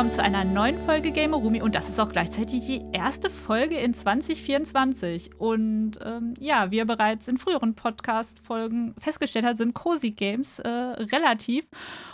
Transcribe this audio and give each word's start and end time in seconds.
Willkommen 0.00 0.16
zu 0.16 0.22
einer 0.22 0.44
neuen 0.46 0.78
Folge 0.78 1.12
Gamerumi 1.12 1.60
und 1.60 1.74
das 1.74 1.90
ist 1.90 2.00
auch 2.00 2.08
gleichzeitig 2.08 2.64
die 2.64 2.82
erste 2.90 3.28
Folge 3.28 3.76
in 3.76 3.92
2024. 3.92 5.38
Und 5.38 5.98
ähm, 6.02 6.32
ja, 6.40 6.70
wie 6.70 6.78
ihr 6.78 6.86
bereits 6.86 7.28
in 7.28 7.36
früheren 7.36 7.74
Podcast-Folgen 7.74 8.94
festgestellt 8.96 9.44
habt, 9.44 9.58
sind 9.58 9.74
Cozy 9.74 10.12
Games 10.12 10.58
äh, 10.58 10.68
relativ. 10.70 11.68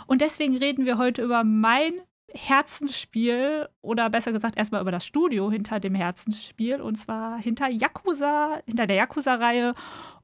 Und 0.05 0.19
deswegen 0.19 0.57
reden 0.57 0.85
wir 0.85 0.97
heute 0.97 1.23
über 1.23 1.45
mein 1.45 1.93
Herzensspiel 2.33 3.69
oder 3.81 4.09
besser 4.09 4.33
gesagt 4.33 4.57
erstmal 4.57 4.81
über 4.81 4.91
das 4.91 5.05
Studio 5.05 5.49
hinter 5.49 5.79
dem 5.79 5.95
Herzensspiel 5.95 6.81
und 6.81 6.95
zwar 6.95 7.37
hinter 7.37 7.73
Yakuza, 7.73 8.59
hinter 8.65 8.85
der 8.85 8.97
Yakuza-Reihe 8.97 9.73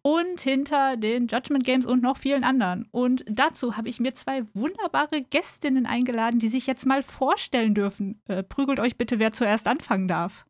und 0.03 0.41
hinter 0.41 0.97
den 0.97 1.27
Judgment 1.27 1.65
Games 1.65 1.85
und 1.85 2.03
noch 2.03 2.17
vielen 2.17 2.43
anderen. 2.43 2.87
Und 2.91 3.23
dazu 3.27 3.77
habe 3.77 3.89
ich 3.89 3.99
mir 3.99 4.13
zwei 4.13 4.43
wunderbare 4.53 5.23
Gästinnen 5.23 5.85
eingeladen, 5.85 6.39
die 6.39 6.49
sich 6.49 6.67
jetzt 6.67 6.85
mal 6.85 7.01
vorstellen 7.01 7.73
dürfen. 7.73 8.21
Äh, 8.27 8.43
prügelt 8.43 8.79
euch 8.79 8.97
bitte, 8.97 9.17
wer 9.17 9.31
zuerst 9.31 9.67
anfangen 9.67 10.09
darf. 10.09 10.45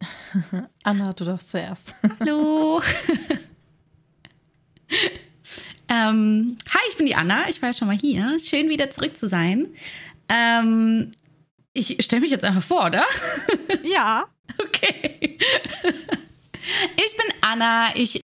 Anna, 0.82 1.12
du 1.12 1.24
darfst 1.24 1.50
zuerst. 1.50 1.96
Hallo. 2.18 2.80
ähm, 5.88 6.56
hi, 6.72 6.80
ich 6.88 6.96
bin 6.96 7.06
die 7.06 7.14
Anna. 7.14 7.48
Ich 7.48 7.60
war 7.60 7.68
ja 7.68 7.74
schon 7.74 7.88
mal 7.88 7.98
hier. 7.98 8.38
Schön 8.38 8.70
wieder 8.70 8.90
zurück 8.90 9.16
zu 9.18 9.28
sein. 9.28 9.68
Ähm, 10.30 11.10
ich 11.74 12.02
stelle 12.02 12.22
mich 12.22 12.30
jetzt 12.30 12.44
einfach 12.44 12.62
vor, 12.62 12.86
oder? 12.86 13.04
Ja. 13.82 14.24
okay. 14.58 15.38
Ich 16.96 17.16
bin 17.16 17.26
Anna. 17.42 17.94
Ich 17.96 18.20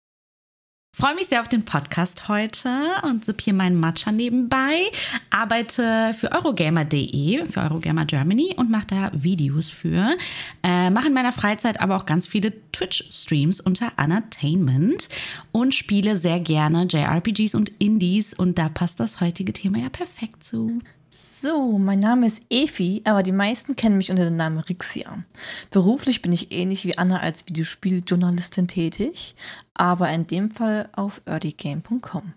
freue 0.94 1.14
mich 1.14 1.28
sehr 1.28 1.40
auf 1.40 1.48
den 1.48 1.64
Podcast 1.64 2.28
heute 2.28 2.68
und 3.02 3.24
sipp 3.24 3.40
hier 3.40 3.54
meinen 3.54 3.80
Matcha 3.80 4.12
nebenbei. 4.12 4.90
Arbeite 5.30 6.14
für 6.14 6.30
Eurogamer.de, 6.30 7.46
für 7.46 7.60
Eurogamer 7.60 8.04
Germany 8.04 8.54
und 8.56 8.70
mache 8.70 8.86
da 8.88 9.10
Videos 9.14 9.70
für. 9.70 10.16
Äh, 10.62 10.90
mache 10.90 11.08
in 11.08 11.14
meiner 11.14 11.32
Freizeit 11.32 11.80
aber 11.80 11.96
auch 11.96 12.04
ganz 12.04 12.26
viele 12.26 12.52
Twitch-Streams 12.72 13.60
unter 13.60 13.92
Entertainment 13.96 15.08
und 15.50 15.74
spiele 15.74 16.14
sehr 16.14 16.40
gerne 16.40 16.86
JRPGs 16.88 17.54
und 17.54 17.72
Indies 17.78 18.34
und 18.34 18.58
da 18.58 18.68
passt 18.68 19.00
das 19.00 19.20
heutige 19.20 19.52
Thema 19.54 19.78
ja 19.78 19.88
perfekt 19.88 20.44
zu. 20.44 20.82
So, 21.14 21.76
mein 21.76 22.00
Name 22.00 22.26
ist 22.26 22.40
Efi, 22.48 23.02
aber 23.04 23.22
die 23.22 23.32
meisten 23.32 23.76
kennen 23.76 23.98
mich 23.98 24.08
unter 24.08 24.24
dem 24.24 24.36
Namen 24.36 24.60
Rixia. 24.60 25.22
Beruflich 25.70 26.22
bin 26.22 26.32
ich 26.32 26.52
ähnlich 26.52 26.86
wie 26.86 26.96
Anna 26.96 27.20
als 27.20 27.46
Videospieljournalistin 27.46 28.66
tätig, 28.66 29.34
aber 29.74 30.08
in 30.08 30.26
dem 30.26 30.50
Fall 30.50 30.88
auf 30.92 31.20
earlygame.com. 31.26 32.32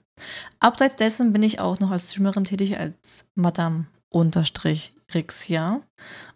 Abseits 0.59 0.97
dessen 0.97 1.31
bin 1.31 1.41
ich 1.41 1.61
auch 1.61 1.79
noch 1.79 1.91
als 1.91 2.11
Streamerin 2.11 2.43
tätig 2.43 2.77
als 2.77 3.23
Madame 3.33 3.85
unterstrich 4.09 4.91
Rixia. 5.13 5.81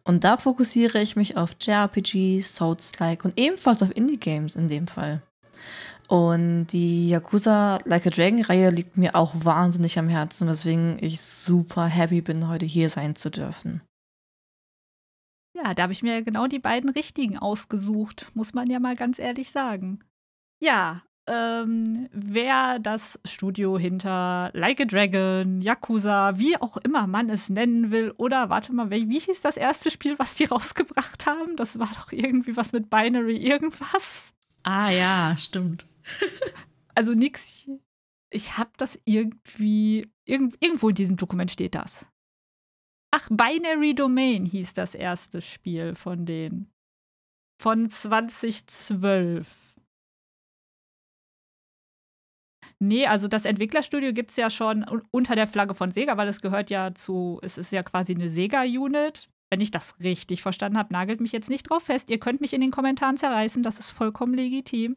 Und 0.05 0.23
da 0.23 0.37
fokussiere 0.37 1.01
ich 1.01 1.17
mich 1.17 1.35
auf 1.35 1.57
JRPGs, 1.59 2.55
Souls-like 2.55 3.25
und 3.25 3.37
ebenfalls 3.37 3.83
auf 3.83 3.93
Indie-Games 3.93 4.55
in 4.55 4.69
dem 4.69 4.87
Fall. 4.87 5.21
Und 6.09 6.67
die 6.67 7.09
Yakuza 7.09 7.77
Like 7.85 8.07
a 8.07 8.09
Dragon 8.09 8.41
Reihe 8.41 8.71
liegt 8.71 8.97
mir 8.97 9.13
auch 9.13 9.35
wahnsinnig 9.45 9.99
am 9.99 10.09
Herzen, 10.09 10.47
weswegen 10.47 10.97
ich 11.01 11.21
super 11.21 11.85
happy 11.85 12.21
bin, 12.21 12.47
heute 12.47 12.65
hier 12.65 12.89
sein 12.89 13.15
zu 13.15 13.29
dürfen. 13.29 13.83
Ja, 15.55 15.75
da 15.75 15.83
habe 15.83 15.93
ich 15.93 16.01
mir 16.01 16.23
genau 16.23 16.47
die 16.47 16.57
beiden 16.57 16.89
richtigen 16.89 17.37
ausgesucht, 17.37 18.25
muss 18.33 18.53
man 18.53 18.71
ja 18.71 18.79
mal 18.79 18.95
ganz 18.95 19.19
ehrlich 19.19 19.51
sagen. 19.51 19.99
Ja, 20.63 21.03
ähm, 21.27 22.09
wer 22.11 22.79
das 22.79 23.19
Studio 23.23 23.77
hinter 23.77 24.49
Like 24.53 24.81
a 24.81 24.85
Dragon, 24.85 25.61
Yakuza, 25.61 26.39
wie 26.39 26.59
auch 26.59 26.77
immer 26.77 27.05
man 27.05 27.29
es 27.29 27.49
nennen 27.49 27.91
will, 27.91 28.15
oder 28.17 28.49
warte 28.49 28.73
mal, 28.73 28.89
wie, 28.89 29.09
wie 29.09 29.19
hieß 29.19 29.41
das 29.41 29.57
erste 29.57 29.91
Spiel, 29.91 30.17
was 30.17 30.33
die 30.33 30.45
rausgebracht 30.51 31.27
haben? 31.27 31.55
Das 31.55 31.77
war 31.77 31.89
doch 31.93 32.11
irgendwie 32.11 32.57
was 32.57 32.71
mit 32.73 32.89
Binary 32.89 33.37
irgendwas. 33.37 34.33
Ah 34.63 34.89
ja, 34.89 35.35
stimmt. 35.37 35.85
also 36.95 37.13
nix. 37.13 37.69
Ich 38.31 38.57
habe 38.57 38.71
das 38.77 38.99
irgendwie. 39.05 40.11
Irg 40.25 40.55
irgendwo 40.59 40.89
in 40.89 40.95
diesem 40.95 41.17
Dokument 41.17 41.51
steht 41.51 41.75
das. 41.75 42.05
Ach, 43.11 43.27
Binary 43.29 43.95
Domain 43.95 44.45
hieß 44.45 44.73
das 44.73 44.93
erste 44.93 45.41
Spiel 45.41 45.95
von 45.95 46.25
denen. 46.25 46.71
Von 47.61 47.89
2012. 47.89 49.69
Nee, 52.81 53.07
also 53.07 53.27
das 53.27 53.45
Entwicklerstudio 53.45 54.13
gibt 54.13 54.31
es 54.31 54.37
ja 54.37 54.49
schon 54.49 54.85
unter 55.11 55.35
der 55.35 55.47
Flagge 55.47 55.73
von 55.73 55.91
Sega, 55.91 56.15
weil 56.15 56.29
es 56.29 56.41
gehört 56.41 56.69
ja 56.69 56.93
zu, 56.95 57.39
es 57.41 57.57
ist 57.57 57.73
ja 57.73 57.83
quasi 57.83 58.15
eine 58.15 58.29
Sega-Unit. 58.29 59.29
Wenn 59.51 59.61
ich 59.61 59.71
das 59.71 59.99
richtig 60.01 60.41
verstanden 60.41 60.77
habe, 60.77 60.93
nagelt 60.93 61.19
mich 61.19 61.31
jetzt 61.31 61.49
nicht 61.49 61.69
drauf 61.69 61.83
fest. 61.83 62.09
Ihr 62.09 62.19
könnt 62.19 62.39
mich 62.39 62.53
in 62.53 62.61
den 62.61 62.71
Kommentaren 62.71 63.17
zerreißen, 63.17 63.63
das 63.63 63.79
ist 63.79 63.91
vollkommen 63.91 64.33
legitim. 64.33 64.95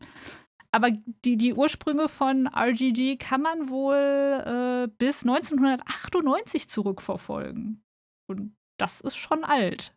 Aber 0.75 0.91
die, 1.25 1.37
die 1.37 1.53
Ursprünge 1.53 2.09
von 2.09 2.47
RGG 2.47 3.17
kann 3.19 3.43
man 3.43 3.69
wohl 3.69 3.95
äh, 3.95 4.89
bis 4.99 5.23
1998 5.23 6.69
zurückverfolgen. 6.69 7.85
Und 8.27 8.57
das 8.79 9.03
ist 9.03 9.17
schon 9.17 9.45
alt. 9.45 9.95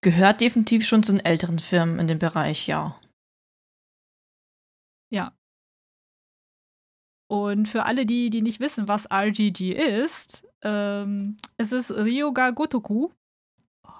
Gehört 0.00 0.40
definitiv 0.40 0.86
schon 0.86 1.02
zu 1.02 1.12
den 1.12 1.24
älteren 1.24 1.58
Firmen 1.58 1.98
in 1.98 2.08
dem 2.08 2.18
Bereich, 2.18 2.66
ja. 2.66 2.98
Ja. 5.10 5.36
Und 7.30 7.68
für 7.68 7.84
alle, 7.84 8.06
die, 8.06 8.30
die 8.30 8.42
nicht 8.42 8.58
wissen, 8.58 8.88
was 8.88 9.06
RGG 9.10 9.72
ist, 9.72 10.46
ähm, 10.62 11.36
es 11.58 11.72
ist 11.72 11.90
Ryoga 11.90 12.50
Gotoku. 12.50 13.10
Oh, 13.86 13.90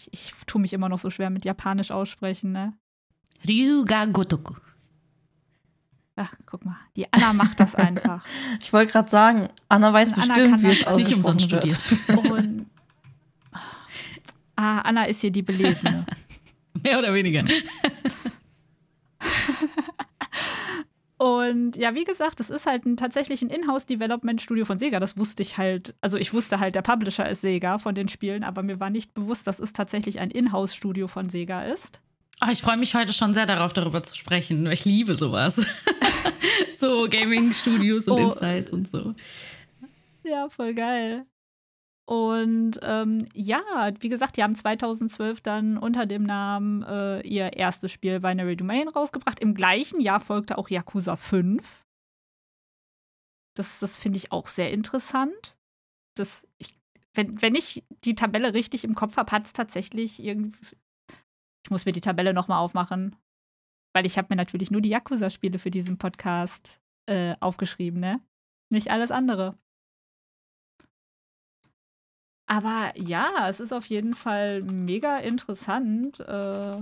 ich, 0.00 0.08
ich 0.12 0.32
tue 0.46 0.60
mich 0.60 0.72
immer 0.72 0.88
noch 0.88 0.98
so 0.98 1.10
schwer 1.10 1.30
mit 1.30 1.44
Japanisch 1.44 1.90
aussprechen, 1.90 2.52
ne? 2.52 2.76
Ryuga 3.46 4.06
Gotoku. 4.06 4.54
Ach, 6.24 6.32
guck 6.46 6.64
mal, 6.64 6.76
die 6.94 7.12
Anna 7.12 7.32
macht 7.32 7.58
das 7.58 7.74
einfach. 7.74 8.24
ich 8.60 8.72
wollte 8.72 8.92
gerade 8.92 9.08
sagen, 9.08 9.48
Anna 9.68 9.92
weiß 9.92 10.12
Anna 10.12 10.26
bestimmt, 10.26 10.62
wie 10.62 10.68
es 10.68 10.86
ausgesprochen 10.86 11.50
wird. 11.50 11.76
Und, 12.30 12.66
ah, 14.54 14.78
Anna 14.82 15.04
ist 15.04 15.20
hier 15.20 15.32
die 15.32 15.42
Belesene. 15.42 16.06
Mehr 16.82 16.98
oder 17.00 17.12
weniger. 17.12 17.42
Und 21.18 21.76
ja, 21.76 21.94
wie 21.94 22.04
gesagt, 22.04 22.40
das 22.40 22.50
ist 22.50 22.66
halt 22.66 22.84
ein, 22.84 22.96
tatsächlich 22.96 23.42
ein 23.42 23.50
Inhouse-Development-Studio 23.50 24.64
von 24.64 24.78
Sega. 24.78 24.98
Das 25.00 25.16
wusste 25.16 25.42
ich 25.42 25.58
halt, 25.58 25.94
also 26.00 26.18
ich 26.18 26.34
wusste 26.34 26.58
halt, 26.58 26.74
der 26.74 26.82
Publisher 26.82 27.28
ist 27.28 27.42
Sega 27.42 27.78
von 27.78 27.94
den 27.94 28.08
Spielen, 28.08 28.42
aber 28.42 28.62
mir 28.64 28.80
war 28.80 28.90
nicht 28.90 29.14
bewusst, 29.14 29.46
dass 29.46 29.60
es 29.60 29.72
tatsächlich 29.72 30.18
ein 30.20 30.30
Inhouse-Studio 30.32 31.06
von 31.06 31.28
Sega 31.28 31.62
ist. 31.62 32.00
Oh, 32.44 32.50
ich 32.50 32.60
freue 32.60 32.76
mich 32.76 32.94
heute 32.96 33.12
schon 33.12 33.34
sehr 33.34 33.46
darauf, 33.46 33.72
darüber 33.72 34.02
zu 34.02 34.16
sprechen. 34.16 34.66
Ich 34.66 34.84
liebe 34.84 35.14
sowas. 35.14 35.64
so 36.74 37.06
Gaming-Studios 37.08 38.08
und 38.08 38.20
oh. 38.20 38.30
Insights 38.30 38.72
und 38.72 38.90
so. 38.90 39.14
Ja, 40.24 40.48
voll 40.48 40.74
geil. 40.74 41.24
Und 42.04 42.80
ähm, 42.82 43.28
ja, 43.32 43.62
wie 44.00 44.08
gesagt, 44.08 44.36
die 44.36 44.42
haben 44.42 44.56
2012 44.56 45.40
dann 45.40 45.78
unter 45.78 46.04
dem 46.04 46.24
Namen 46.24 46.82
äh, 46.82 47.20
ihr 47.20 47.52
erstes 47.52 47.92
Spiel 47.92 48.18
Binary 48.18 48.56
Domain 48.56 48.88
rausgebracht. 48.88 49.38
Im 49.38 49.54
gleichen 49.54 50.00
Jahr 50.00 50.18
folgte 50.18 50.58
auch 50.58 50.68
Yakuza 50.68 51.14
5. 51.14 51.84
Das, 53.54 53.78
das 53.78 53.98
finde 53.98 54.16
ich 54.16 54.32
auch 54.32 54.48
sehr 54.48 54.72
interessant. 54.72 55.56
Das, 56.16 56.44
ich, 56.58 56.74
wenn, 57.14 57.40
wenn 57.40 57.54
ich 57.54 57.84
die 58.02 58.16
Tabelle 58.16 58.52
richtig 58.52 58.82
im 58.82 58.96
Kopf 58.96 59.16
habe, 59.16 59.30
hat 59.30 59.46
es 59.46 59.52
tatsächlich 59.52 60.20
irgendwie 60.20 60.58
ich 61.64 61.70
muss 61.70 61.84
mir 61.84 61.92
die 61.92 62.00
Tabelle 62.00 62.34
nochmal 62.34 62.58
aufmachen, 62.58 63.16
weil 63.94 64.06
ich 64.06 64.18
habe 64.18 64.28
mir 64.30 64.36
natürlich 64.36 64.70
nur 64.70 64.80
die 64.80 64.90
Yakuza-Spiele 64.90 65.58
für 65.58 65.70
diesen 65.70 65.98
Podcast 65.98 66.80
äh, 67.06 67.34
aufgeschrieben, 67.40 68.00
ne? 68.00 68.20
Nicht 68.70 68.90
alles 68.90 69.10
andere. 69.10 69.56
Aber 72.46 72.92
ja, 72.96 73.48
es 73.48 73.60
ist 73.60 73.72
auf 73.72 73.86
jeden 73.86 74.14
Fall 74.14 74.62
mega 74.62 75.18
interessant, 75.18 76.20
äh, 76.20 76.80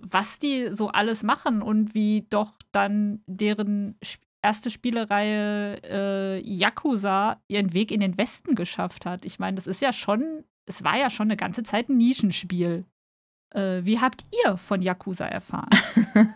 was 0.00 0.38
die 0.38 0.72
so 0.72 0.88
alles 0.88 1.22
machen 1.22 1.62
und 1.62 1.94
wie 1.94 2.26
doch 2.30 2.52
dann 2.72 3.22
deren 3.26 3.98
erste 4.42 4.70
Spielereihe 4.70 5.80
äh, 5.84 6.40
Yakuza 6.40 7.40
ihren 7.48 7.74
Weg 7.74 7.90
in 7.90 8.00
den 8.00 8.16
Westen 8.18 8.54
geschafft 8.54 9.06
hat. 9.06 9.24
Ich 9.24 9.38
meine, 9.38 9.56
das 9.56 9.66
ist 9.66 9.82
ja 9.82 9.92
schon, 9.92 10.44
es 10.66 10.84
war 10.84 10.96
ja 10.96 11.10
schon 11.10 11.26
eine 11.26 11.36
ganze 11.36 11.62
Zeit 11.62 11.88
ein 11.88 11.96
Nischenspiel. 11.96 12.84
Äh, 13.54 13.84
wie 13.84 14.00
habt 14.00 14.24
ihr 14.44 14.56
von 14.56 14.82
Yakuza 14.82 15.26
erfahren? 15.26 15.70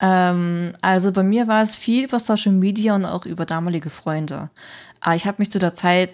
ähm, 0.00 0.72
also 0.82 1.12
bei 1.12 1.22
mir 1.22 1.48
war 1.48 1.62
es 1.62 1.76
viel 1.76 2.04
über 2.04 2.18
Social 2.18 2.52
Media 2.52 2.94
und 2.94 3.04
auch 3.04 3.26
über 3.26 3.46
damalige 3.46 3.90
Freunde. 3.90 4.50
Aber 5.00 5.14
ich 5.14 5.26
habe 5.26 5.36
mich 5.38 5.50
zu 5.50 5.58
der 5.58 5.74
Zeit 5.74 6.10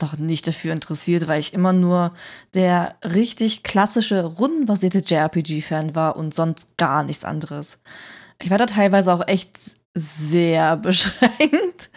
noch 0.00 0.18
nicht 0.18 0.46
dafür 0.46 0.72
interessiert, 0.72 1.28
weil 1.28 1.40
ich 1.40 1.54
immer 1.54 1.72
nur 1.72 2.14
der 2.54 2.96
richtig 3.04 3.62
klassische, 3.62 4.24
rundenbasierte 4.24 4.98
JRPG-Fan 4.98 5.94
war 5.94 6.16
und 6.16 6.34
sonst 6.34 6.76
gar 6.76 7.04
nichts 7.04 7.24
anderes. 7.24 7.80
Ich 8.42 8.50
war 8.50 8.58
da 8.58 8.66
teilweise 8.66 9.12
auch 9.14 9.26
echt 9.28 9.76
sehr 9.94 10.76
beschränkt. 10.78 11.90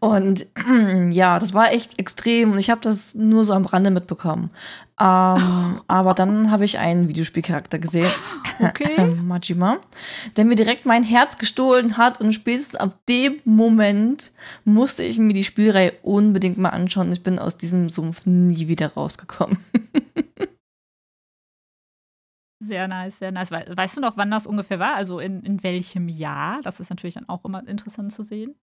Und 0.00 0.46
ja, 1.10 1.38
das 1.38 1.54
war 1.54 1.72
echt 1.72 1.98
extrem 1.98 2.52
und 2.52 2.58
ich 2.58 2.70
habe 2.70 2.80
das 2.80 3.14
nur 3.14 3.44
so 3.44 3.52
am 3.54 3.66
Rande 3.66 3.90
mitbekommen. 3.90 4.50
Ähm, 5.00 5.80
aber 5.88 6.14
dann 6.14 6.50
habe 6.50 6.64
ich 6.64 6.78
einen 6.78 7.08
Videospielcharakter 7.08 7.78
gesehen, 7.78 8.10
okay. 8.60 9.16
Majima, 9.22 9.78
der 10.36 10.44
mir 10.44 10.54
direkt 10.54 10.86
mein 10.86 11.02
Herz 11.02 11.38
gestohlen 11.38 11.96
hat 11.96 12.20
und 12.20 12.32
spätestens 12.32 12.76
ab 12.76 12.98
dem 13.08 13.40
Moment 13.44 14.32
musste 14.64 15.02
ich 15.02 15.18
mir 15.18 15.34
die 15.34 15.44
Spielreihe 15.44 15.92
unbedingt 16.02 16.58
mal 16.58 16.70
anschauen. 16.70 17.12
Ich 17.12 17.22
bin 17.22 17.38
aus 17.38 17.58
diesem 17.58 17.88
Sumpf 17.88 18.26
nie 18.26 18.68
wieder 18.68 18.94
rausgekommen. 18.94 19.58
Sehr 22.64 22.86
nice, 22.86 23.18
sehr 23.18 23.32
nice. 23.32 23.50
Weißt 23.50 23.96
du 23.96 24.00
noch, 24.00 24.16
wann 24.16 24.30
das 24.30 24.46
ungefähr 24.46 24.78
war? 24.78 24.94
Also 24.94 25.18
in, 25.18 25.42
in 25.42 25.64
welchem 25.64 26.08
Jahr? 26.08 26.62
Das 26.62 26.78
ist 26.78 26.90
natürlich 26.90 27.14
dann 27.14 27.28
auch 27.28 27.44
immer 27.44 27.66
interessant 27.66 28.12
zu 28.12 28.22
sehen. 28.22 28.54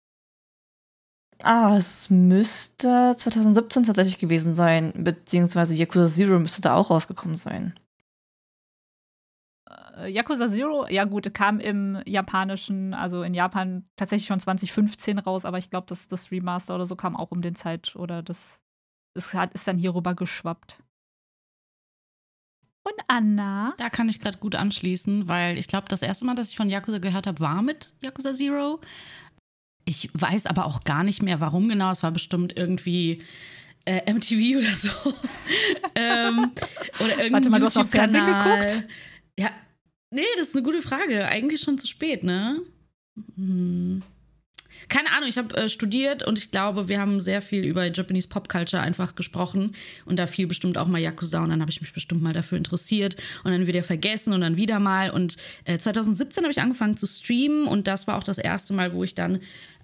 Ah, 1.43 1.77
es 1.77 2.09
müsste 2.11 3.15
2017 3.17 3.83
tatsächlich 3.85 4.19
gewesen 4.19 4.55
sein, 4.55 4.93
beziehungsweise 4.97 5.75
Yakuza 5.75 6.07
Zero 6.07 6.39
müsste 6.39 6.63
da 6.63 6.75
auch 6.75 6.91
rausgekommen 6.91 7.37
sein. 7.37 7.75
Äh, 9.97 10.11
Yakuza 10.11 10.49
Zero, 10.49 10.87
ja 10.89 11.05
gut, 11.05 11.35
kam 11.35 11.59
im 11.59 12.01
japanischen, 12.07 12.95
also 12.95 13.23
in 13.25 13.35
Japan 13.35 13.89
tatsächlich 13.97 14.29
schon 14.29 14.41
2015 14.41 15.19
raus, 15.19 15.45
aber 15.45 15.59
ich 15.59 15.71
glaube, 15.71 15.87
das, 15.89 16.07
das 16.09 16.31
Remaster 16.31 16.75
oder 16.77 16.87
so 16.87 16.95
kam 16.95 17.17
auch 17.17 17.33
um 17.33 17.43
den 17.43 17.57
Zeit 17.57 17.97
oder 17.97 18.23
das, 18.23 18.61
das 19.15 19.35
hat, 19.35 19.55
ist 19.55 19.67
dann 19.67 19.79
hier 19.79 19.95
rüber 19.95 20.15
geschwappt. 20.15 20.83
Und 22.89 23.05
Anna? 23.07 23.75
Da 23.77 23.91
kann 23.91 24.09
ich 24.09 24.21
gerade 24.21 24.39
gut 24.39 24.55
anschließen, 24.55 25.29
weil 25.29 25.59
ich 25.59 25.69
glaube, 25.69 25.87
das 25.89 26.01
erste 26.01 26.25
Mal, 26.25 26.35
dass 26.35 26.51
ich 26.51 26.57
von 26.57 26.71
Yakuza 26.71 26.99
gehört 26.99 27.27
habe, 27.27 27.41
war 27.41 27.61
mit 27.61 27.93
Yakuza 28.01 28.33
Zero. 28.33 28.81
Ich 29.85 30.11
weiß 30.15 30.47
aber 30.47 30.65
auch 30.65 30.81
gar 30.85 31.03
nicht 31.03 31.23
mehr, 31.23 31.41
warum 31.41 31.69
genau. 31.69 31.91
Es 31.91 32.03
war 32.03 32.13
bestimmt 32.13 32.57
irgendwie 32.57 33.23
äh, 33.85 34.11
MTV 34.13 34.59
oder 34.59 34.75
so. 34.75 34.89
ähm, 35.95 36.53
oder 37.01 37.11
irgendwie. 37.11 37.33
Warte 37.33 37.51
mal, 37.51 37.61
du 37.61 37.67
hast 37.67 37.77
auf 37.77 37.91
Fernsehen 37.91 38.27
geguckt? 38.27 38.85
Ja. 39.39 39.51
Nee, 40.11 40.23
das 40.39 40.49
ist 40.49 40.57
eine 40.57 40.65
gute 40.65 40.81
Frage. 40.81 41.27
Eigentlich 41.27 41.61
schon 41.61 41.79
zu 41.79 41.87
spät, 41.87 42.25
ne? 42.25 42.63
Hm 43.37 44.03
keine 44.89 45.13
Ahnung, 45.13 45.29
ich 45.29 45.39
habe 45.39 45.55
äh, 45.57 45.69
studiert 45.69 46.27
und 46.27 46.39
ich 46.39 46.51
glaube, 46.51 46.89
wir 46.89 47.01
haben 47.01 47.21
sehr 47.21 47.43
viel 47.43 47.65
über 47.65 47.87
Japanese 47.87 48.29
Pop 48.29 48.49
Culture 48.49 48.83
einfach 48.83 49.15
gesprochen 49.15 49.75
und 50.07 50.19
da 50.19 50.27
fiel 50.27 50.47
bestimmt 50.47 50.79
auch 50.79 50.87
mal 50.87 51.01
Yakuza 51.01 51.43
und 51.43 51.51
dann 51.51 51.61
habe 51.61 51.71
ich 51.71 51.81
mich 51.81 51.93
bestimmt 51.93 52.23
mal 52.23 52.33
dafür 52.33 52.59
interessiert 52.59 53.17
und 53.45 53.53
dann 53.53 53.67
wieder 53.67 53.85
vergessen 53.85 54.33
und 54.33 54.41
dann 54.41 54.57
wieder 54.57 54.81
mal 54.81 55.11
und 55.11 55.37
äh, 55.65 55.79
2017 55.79 56.43
habe 56.45 56.53
ich 56.53 56.61
angefangen 56.61 56.97
zu 56.97 57.07
streamen 57.07 57.67
und 57.67 57.87
das 57.87 58.07
war 58.07 58.17
auch 58.17 58.25
das 58.25 58.39
erste 58.39 58.73
Mal, 58.73 58.95
wo 58.95 59.05
ich 59.05 59.15
dann 59.15 59.41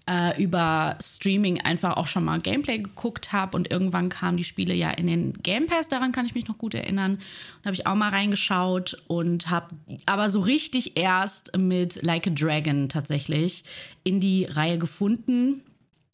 äh, 0.06 0.42
über 0.42 0.98
Streaming 1.02 1.60
einfach 1.60 1.96
auch 1.96 2.06
schon 2.06 2.24
mal 2.24 2.40
Gameplay 2.40 2.78
geguckt 2.78 3.32
habe 3.32 3.56
und 3.56 3.70
irgendwann 3.70 4.08
kamen 4.10 4.36
die 4.36 4.44
Spiele 4.44 4.74
ja 4.74 4.90
in 4.90 5.06
den 5.06 5.32
Game 5.42 5.66
Pass, 5.66 5.88
daran 5.88 6.12
kann 6.12 6.26
ich 6.26 6.34
mich 6.34 6.46
noch 6.46 6.58
gut 6.58 6.74
erinnern. 6.74 7.18
Da 7.62 7.68
habe 7.68 7.74
ich 7.74 7.86
auch 7.86 7.94
mal 7.94 8.10
reingeschaut 8.10 9.02
und 9.06 9.50
habe 9.50 9.74
aber 10.06 10.28
so 10.28 10.40
richtig 10.40 10.98
erst 10.98 11.56
mit 11.56 12.02
Like 12.02 12.26
a 12.26 12.30
Dragon 12.30 12.88
tatsächlich 12.88 13.64
in 14.02 14.20
die 14.20 14.44
Reihe 14.44 14.78
gefunden. 14.78 15.62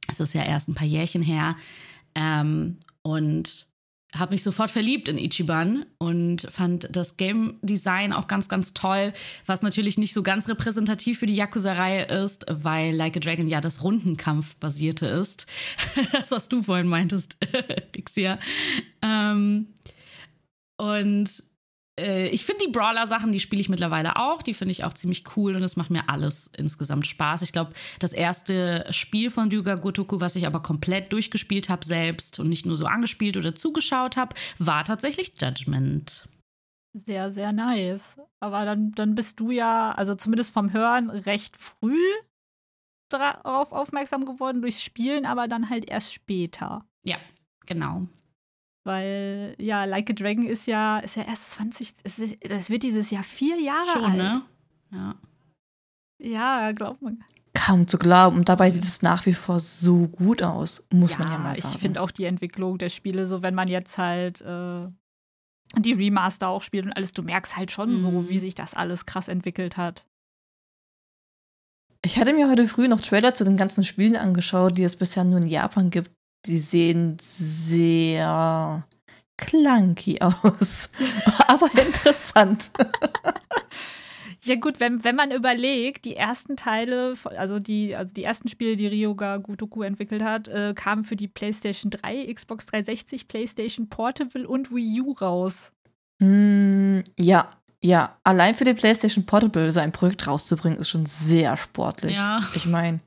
Es 0.08 0.20
ist 0.20 0.34
ja 0.34 0.42
erst 0.42 0.68
ein 0.68 0.74
paar 0.74 0.86
Jährchen 0.86 1.22
her. 1.22 1.56
Ähm, 2.14 2.76
und 3.02 3.66
habe 4.16 4.32
mich 4.32 4.42
sofort 4.42 4.70
verliebt 4.70 5.08
in 5.08 5.18
Ichiban 5.18 5.86
und 5.98 6.42
fand 6.42 6.88
das 6.90 7.16
Game 7.16 7.58
Design 7.62 8.12
auch 8.12 8.26
ganz, 8.26 8.48
ganz 8.48 8.74
toll, 8.74 9.12
was 9.46 9.62
natürlich 9.62 9.98
nicht 9.98 10.12
so 10.12 10.22
ganz 10.22 10.48
repräsentativ 10.48 11.18
für 11.20 11.26
die 11.26 11.36
Yakuza-Reihe 11.36 12.06
ist, 12.06 12.46
weil 12.48 12.94
Like 12.94 13.16
a 13.16 13.20
Dragon 13.20 13.46
ja 13.46 13.60
das 13.60 13.84
Rundenkampf 13.84 14.56
basierte 14.56 15.06
ist. 15.06 15.46
das, 16.12 16.30
was 16.30 16.48
du 16.48 16.62
vorhin 16.62 16.88
meintest, 16.88 17.38
Rixia. 17.96 18.38
Ähm, 19.02 19.68
und 20.76 21.42
äh, 22.00 22.28
ich 22.28 22.44
finde 22.44 22.64
die 22.66 22.72
Brawler-Sachen, 22.72 23.32
die 23.32 23.40
spiele 23.40 23.60
ich 23.60 23.68
mittlerweile 23.68 24.16
auch. 24.16 24.42
Die 24.42 24.54
finde 24.54 24.72
ich 24.72 24.84
auch 24.84 24.92
ziemlich 24.92 25.24
cool 25.36 25.54
und 25.54 25.62
es 25.62 25.76
macht 25.76 25.90
mir 25.90 26.08
alles 26.08 26.50
insgesamt 26.56 27.06
Spaß. 27.06 27.42
Ich 27.42 27.52
glaube, 27.52 27.72
das 27.98 28.12
erste 28.12 28.86
Spiel 28.90 29.30
von 29.30 29.50
Ryuga 29.50 29.76
Gotoku, 29.76 30.20
was 30.20 30.36
ich 30.36 30.46
aber 30.46 30.60
komplett 30.60 31.12
durchgespielt 31.12 31.68
habe 31.68 31.84
selbst 31.84 32.40
und 32.40 32.48
nicht 32.48 32.66
nur 32.66 32.76
so 32.76 32.86
angespielt 32.86 33.36
oder 33.36 33.54
zugeschaut 33.54 34.16
habe, 34.16 34.34
war 34.58 34.84
tatsächlich 34.84 35.34
Judgment. 35.40 36.28
Sehr, 36.92 37.30
sehr 37.30 37.52
nice. 37.52 38.18
Aber 38.40 38.64
dann, 38.64 38.92
dann 38.92 39.14
bist 39.14 39.38
du 39.38 39.50
ja, 39.50 39.92
also 39.92 40.14
zumindest 40.14 40.52
vom 40.52 40.72
Hören, 40.72 41.10
recht 41.10 41.56
früh 41.56 42.00
darauf 43.08 43.72
aufmerksam 43.72 44.24
geworden 44.24 44.62
durchs 44.62 44.82
Spielen, 44.82 45.26
aber 45.26 45.48
dann 45.48 45.68
halt 45.68 45.88
erst 45.88 46.14
später. 46.14 46.84
Ja, 47.02 47.16
genau. 47.66 48.06
Weil, 48.84 49.54
ja, 49.58 49.84
Like 49.84 50.10
a 50.10 50.12
Dragon 50.14 50.46
ist 50.46 50.66
ja, 50.66 50.98
ist 51.00 51.16
ja 51.16 51.24
erst 51.24 51.52
20, 51.52 51.94
das 52.40 52.70
wird 52.70 52.82
dieses 52.82 53.10
Jahr 53.10 53.22
vier 53.22 53.60
Jahre 53.60 53.92
Schon, 53.92 54.04
alt. 54.04 54.16
ne? 54.16 54.42
Ja. 54.92 55.14
Ja, 56.18 56.72
glaubt 56.72 57.02
man. 57.02 57.22
Kaum 57.54 57.86
zu 57.86 57.98
glauben. 57.98 58.36
Und 58.38 58.48
dabei 58.48 58.70
sieht 58.70 58.84
es 58.84 59.02
nach 59.02 59.26
wie 59.26 59.34
vor 59.34 59.60
so 59.60 60.08
gut 60.08 60.42
aus, 60.42 60.86
muss 60.92 61.12
ja, 61.12 61.18
man 61.20 61.28
ja 61.28 61.38
mal 61.38 61.56
sagen. 61.56 61.74
Ich 61.74 61.80
finde 61.80 62.00
auch 62.00 62.10
die 62.10 62.24
Entwicklung 62.24 62.78
der 62.78 62.88
Spiele, 62.88 63.26
so 63.26 63.42
wenn 63.42 63.54
man 63.54 63.68
jetzt 63.68 63.98
halt 63.98 64.40
äh, 64.40 64.86
die 65.76 65.92
Remaster 65.92 66.48
auch 66.48 66.62
spielt 66.62 66.86
und 66.86 66.92
alles, 66.92 67.12
du 67.12 67.22
merkst 67.22 67.56
halt 67.56 67.70
schon 67.70 67.92
mhm. 67.92 68.00
so, 68.00 68.28
wie 68.28 68.38
sich 68.38 68.54
das 68.54 68.74
alles 68.74 69.06
krass 69.06 69.28
entwickelt 69.28 69.76
hat. 69.76 70.06
Ich 72.02 72.18
hatte 72.18 72.32
mir 72.32 72.48
heute 72.48 72.66
früh 72.66 72.88
noch 72.88 73.02
Trailer 73.02 73.34
zu 73.34 73.44
den 73.44 73.58
ganzen 73.58 73.84
Spielen 73.84 74.16
angeschaut, 74.16 74.78
die 74.78 74.84
es 74.84 74.96
bisher 74.96 75.24
nur 75.24 75.38
in 75.38 75.46
Japan 75.46 75.90
gibt 75.90 76.10
die 76.46 76.58
sehen 76.58 77.16
sehr 77.20 78.86
clunky 79.36 80.20
aus, 80.20 80.90
aber 81.48 81.70
interessant. 81.78 82.70
Ja 84.42 84.54
gut, 84.54 84.80
wenn, 84.80 85.04
wenn 85.04 85.16
man 85.16 85.32
überlegt, 85.32 86.06
die 86.06 86.16
ersten 86.16 86.56
Teile, 86.56 87.12
also 87.36 87.58
die, 87.58 87.94
also 87.94 88.14
die 88.14 88.24
ersten 88.24 88.48
Spiele, 88.48 88.74
die 88.74 88.86
Ryoga 88.86 89.36
Gotoku 89.36 89.82
entwickelt 89.82 90.22
hat, 90.22 90.48
äh, 90.48 90.72
kamen 90.74 91.04
für 91.04 91.16
die 91.16 91.28
PlayStation 91.28 91.90
3, 91.90 92.32
Xbox 92.32 92.64
360, 92.66 93.28
PlayStation 93.28 93.88
Portable 93.90 94.48
und 94.48 94.74
Wii 94.74 95.02
U 95.02 95.12
raus. 95.12 95.72
Mm, 96.20 97.00
ja, 97.18 97.50
ja. 97.82 98.16
Allein 98.24 98.54
für 98.54 98.64
die 98.64 98.72
PlayStation 98.72 99.26
Portable 99.26 99.70
so 99.70 99.80
ein 99.80 99.92
Projekt 99.92 100.26
rauszubringen, 100.26 100.78
ist 100.78 100.88
schon 100.88 101.04
sehr 101.04 101.58
sportlich. 101.58 102.16
Ja. 102.16 102.40
Ich 102.54 102.66
meine, 102.66 103.00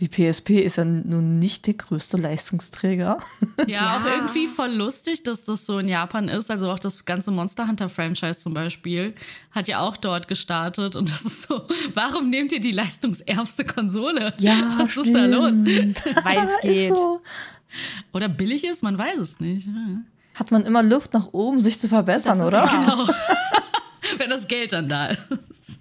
die 0.00 0.08
PSP 0.08 0.60
ist 0.60 0.76
ja 0.76 0.84
nun 0.84 1.38
nicht 1.38 1.66
der 1.66 1.74
größte 1.74 2.16
Leistungsträger. 2.18 3.18
Ja, 3.66 3.76
ja, 3.76 3.96
auch 3.96 4.04
irgendwie 4.04 4.46
voll 4.46 4.70
lustig, 4.70 5.22
dass 5.22 5.42
das 5.44 5.66
so 5.66 5.78
in 5.78 5.88
Japan 5.88 6.28
ist. 6.28 6.50
Also 6.50 6.70
auch 6.70 6.78
das 6.78 7.04
ganze 7.04 7.30
Monster 7.30 7.66
Hunter 7.66 7.88
Franchise 7.88 8.38
zum 8.38 8.54
Beispiel 8.54 9.14
hat 9.50 9.66
ja 9.66 9.80
auch 9.80 9.96
dort 9.96 10.28
gestartet. 10.28 10.94
Und 10.94 11.10
das 11.10 11.22
ist 11.22 11.42
so, 11.44 11.62
warum 11.94 12.28
nehmt 12.30 12.52
ihr 12.52 12.60
die 12.60 12.70
leistungsärmste 12.70 13.64
Konsole? 13.64 14.34
Ja, 14.38 14.74
Was 14.78 14.92
stimmt. 14.92 15.06
ist 15.06 15.14
da 15.16 15.26
los? 15.26 15.56
Weil 16.24 16.38
es 16.38 16.60
geht. 16.60 16.94
So. 16.94 17.22
Oder 18.12 18.28
billig 18.28 18.64
ist, 18.64 18.82
man 18.82 18.96
weiß 18.98 19.18
es 19.18 19.40
nicht. 19.40 19.68
Hat 20.34 20.50
man 20.50 20.64
immer 20.66 20.82
Luft 20.82 21.14
nach 21.14 21.32
oben, 21.32 21.60
sich 21.60 21.78
zu 21.80 21.88
verbessern, 21.88 22.42
oder? 22.42 22.66
Genau. 22.66 23.08
Wenn 24.18 24.30
das 24.30 24.46
Geld 24.46 24.72
dann 24.72 24.88
da 24.88 25.08
ist. 25.08 25.80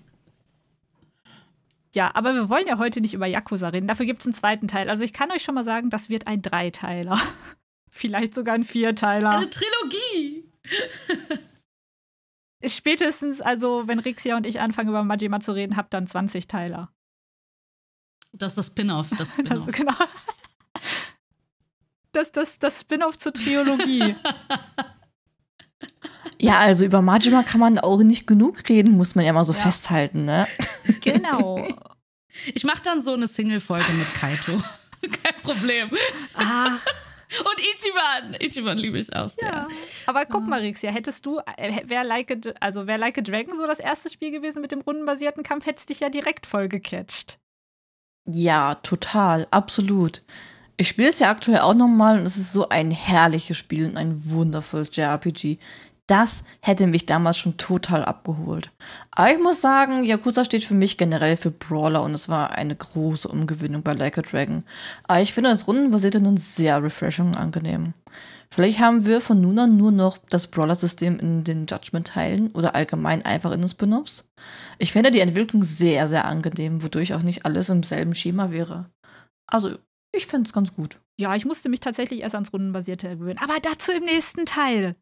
Ja, 1.96 2.12
aber 2.14 2.34
wir 2.34 2.50
wollen 2.50 2.68
ja 2.68 2.78
heute 2.78 3.00
nicht 3.00 3.14
über 3.14 3.26
Yakuza 3.26 3.70
reden. 3.70 3.88
Dafür 3.88 4.06
gibt 4.06 4.20
es 4.20 4.26
einen 4.26 4.34
zweiten 4.34 4.68
Teil. 4.68 4.90
Also 4.90 5.06
ich 5.06 5.14
kann 5.14 5.32
euch 5.32 5.44
schon 5.44 5.56
mal 5.56 5.64
sagen, 5.64 5.90
das 5.90 6.10
wird 6.10 6.28
ein 6.28 6.42
Dreiteiler. 6.42 7.20
Vielleicht 7.90 8.36
sogar 8.36 8.56
ein 8.56 8.66
Vierteiler. 8.66 9.32
Eine 9.32 9.50
Trilogie. 9.50 10.52
Spätestens, 12.66 13.40
also 13.40 13.88
wenn 13.88 14.00
Rixia 14.00 14.36
und 14.36 14.46
ich 14.46 14.60
anfangen 14.60 14.90
über 14.90 15.04
Majima 15.06 15.40
zu 15.40 15.54
reden, 15.54 15.78
habt 15.78 15.94
dann 15.94 16.06
20 16.06 16.48
Teiler. 16.48 16.92
Das 18.34 18.52
ist 18.52 18.58
das 18.58 18.68
Spin-off. 18.68 19.10
Das, 19.18 19.34
Spin 19.34 19.46
das, 19.46 19.66
genau. 19.68 19.94
Das, 22.12 22.34
das, 22.34 22.60
das 22.60 22.82
Spin-off 22.82 23.18
zur 23.18 23.32
Trilogie. 23.32 24.16
Ja, 26.40 26.60
also 26.60 26.86
über 26.86 27.02
Majima 27.02 27.44
kann 27.44 27.60
man 27.60 27.80
auch 27.80 28.02
nicht 28.04 28.28
genug 28.28 28.68
reden, 28.70 28.98
muss 28.98 29.16
man 29.16 29.26
ja 29.26 29.34
mal 29.34 29.46
so 29.46 29.54
ja. 29.54 29.60
festhalten, 29.60 30.26
ne? 30.26 30.48
Genau. 31.02 31.68
Ich 32.54 32.64
mache 32.64 32.84
dann 32.84 33.02
so 33.02 33.14
eine 33.14 33.28
Single-Folge 33.28 33.92
mit 33.94 34.14
Kaito. 34.14 34.62
Kein 35.02 35.42
Problem. 35.42 35.90
Ah. 36.36 36.78
Und 37.40 37.60
Ichiban. 37.60 38.36
Ichiban 38.40 38.78
liebe 38.78 39.00
ich 39.00 39.14
auch. 39.16 39.28
Sehr. 39.28 39.48
Ja. 39.48 39.68
Aber 40.06 40.26
guck 40.26 40.48
mal, 40.48 40.60
Rixia, 40.62 40.92
hättest 40.92 41.26
du, 41.26 41.40
äh, 41.58 41.82
wäre 41.86 42.06
like, 42.06 42.32
a, 42.32 42.36
also 42.60 42.88
wär 42.88 42.98
like 42.98 43.18
a 43.18 43.22
Dragon 43.22 43.56
so 43.58 43.66
das 43.66 43.80
erste 43.80 44.10
Spiel 44.10 44.32
gewesen 44.32 44.62
mit 44.62 44.72
dem 44.72 44.82
rundenbasierten 44.82 45.44
Kampf, 45.44 45.66
hättest 45.66 45.90
dich 45.90 46.02
ja 46.02 46.10
direkt 46.10 46.46
voll 46.46 46.68
gecatcht. 46.68 47.40
Ja, 48.28 48.76
total, 48.76 49.48
absolut. 49.52 50.24
Ich 50.78 50.88
spiele 50.90 51.10
es 51.10 51.20
ja 51.20 51.30
aktuell 51.30 51.60
auch 51.60 51.74
nochmal 51.74 52.20
und 52.20 52.26
es 52.26 52.38
ist 52.38 52.52
so 52.52 52.70
ein 52.70 52.92
herrliches 52.92 53.58
Spiel 53.58 53.88
und 53.88 53.98
ein 53.98 54.30
wundervolles 54.30 54.96
JRPG 54.96 55.58
Das 56.08 56.44
hätte 56.62 56.86
mich 56.86 57.08
damals 57.08 57.38
schon 57.38 57.58
total 57.58 58.06
abgeholt. 58.06 58.72
Aber 59.10 59.34
ich 59.34 59.40
muss 59.40 59.62
sagen, 59.62 60.04
Yakuza 60.04 60.46
steht 60.46 60.64
für 60.64 60.76
mich 60.76 60.98
generell 60.98 61.36
für 61.36 61.50
Brawler 61.50 62.04
und 62.04 62.14
es 62.14 62.30
war 62.30 62.52
eine 62.52 62.76
große 62.76 63.28
Umgewöhnung 63.28 63.82
bei 63.82 63.94
Like 63.94 64.20
a 64.20 64.22
Dragon. 64.22 64.64
Aber 65.06 65.22
ich 65.22 65.34
finde 65.34 65.50
das 65.50 65.68
Rundenbasierte 65.68 66.20
nun 66.20 66.38
sehr 66.38 66.84
refreshing 66.84 67.28
und 67.28 67.38
angenehm. 67.38 67.94
Vielleicht 68.54 68.80
haben 68.80 69.06
wir 69.06 69.20
von 69.20 69.42
nun 69.42 69.58
an 69.58 69.78
nur 69.78 69.92
noch 69.92 70.20
das 70.30 70.48
Brawler-System 70.48 71.20
in 71.20 71.44
den 71.44 71.66
Judgment-Teilen 71.66 72.52
oder 72.52 72.76
allgemein 72.76 73.26
einfach 73.26 73.52
in 73.52 73.62
den 73.62 73.68
Spin-Offs. 73.68 74.30
Ich 74.78 74.92
fände 74.92 75.10
die 75.10 75.20
Entwicklung 75.20 75.64
sehr, 75.64 76.08
sehr 76.08 76.26
angenehm, 76.26 76.84
wodurch 76.84 77.16
auch 77.16 77.24
nicht 77.24 77.46
alles 77.46 77.70
im 77.70 77.82
selben 77.82 78.14
Schema 78.14 78.52
wäre. 78.52 78.92
Also, 79.48 79.78
ich 80.16 80.28
fände 80.28 80.48
es 80.48 80.54
ganz 80.54 80.74
gut. 80.74 81.02
Ja, 81.20 81.36
ich 81.36 81.46
musste 81.46 81.68
mich 81.68 81.80
tatsächlich 81.80 82.22
erst 82.22 82.36
ans 82.36 82.54
Rundenbasierte 82.54 83.18
gewöhnen. 83.18 83.40
Aber 83.40 83.56
dazu 83.62 83.92
im 83.92 84.04
nächsten 84.04 84.46
Teil. 84.46 84.96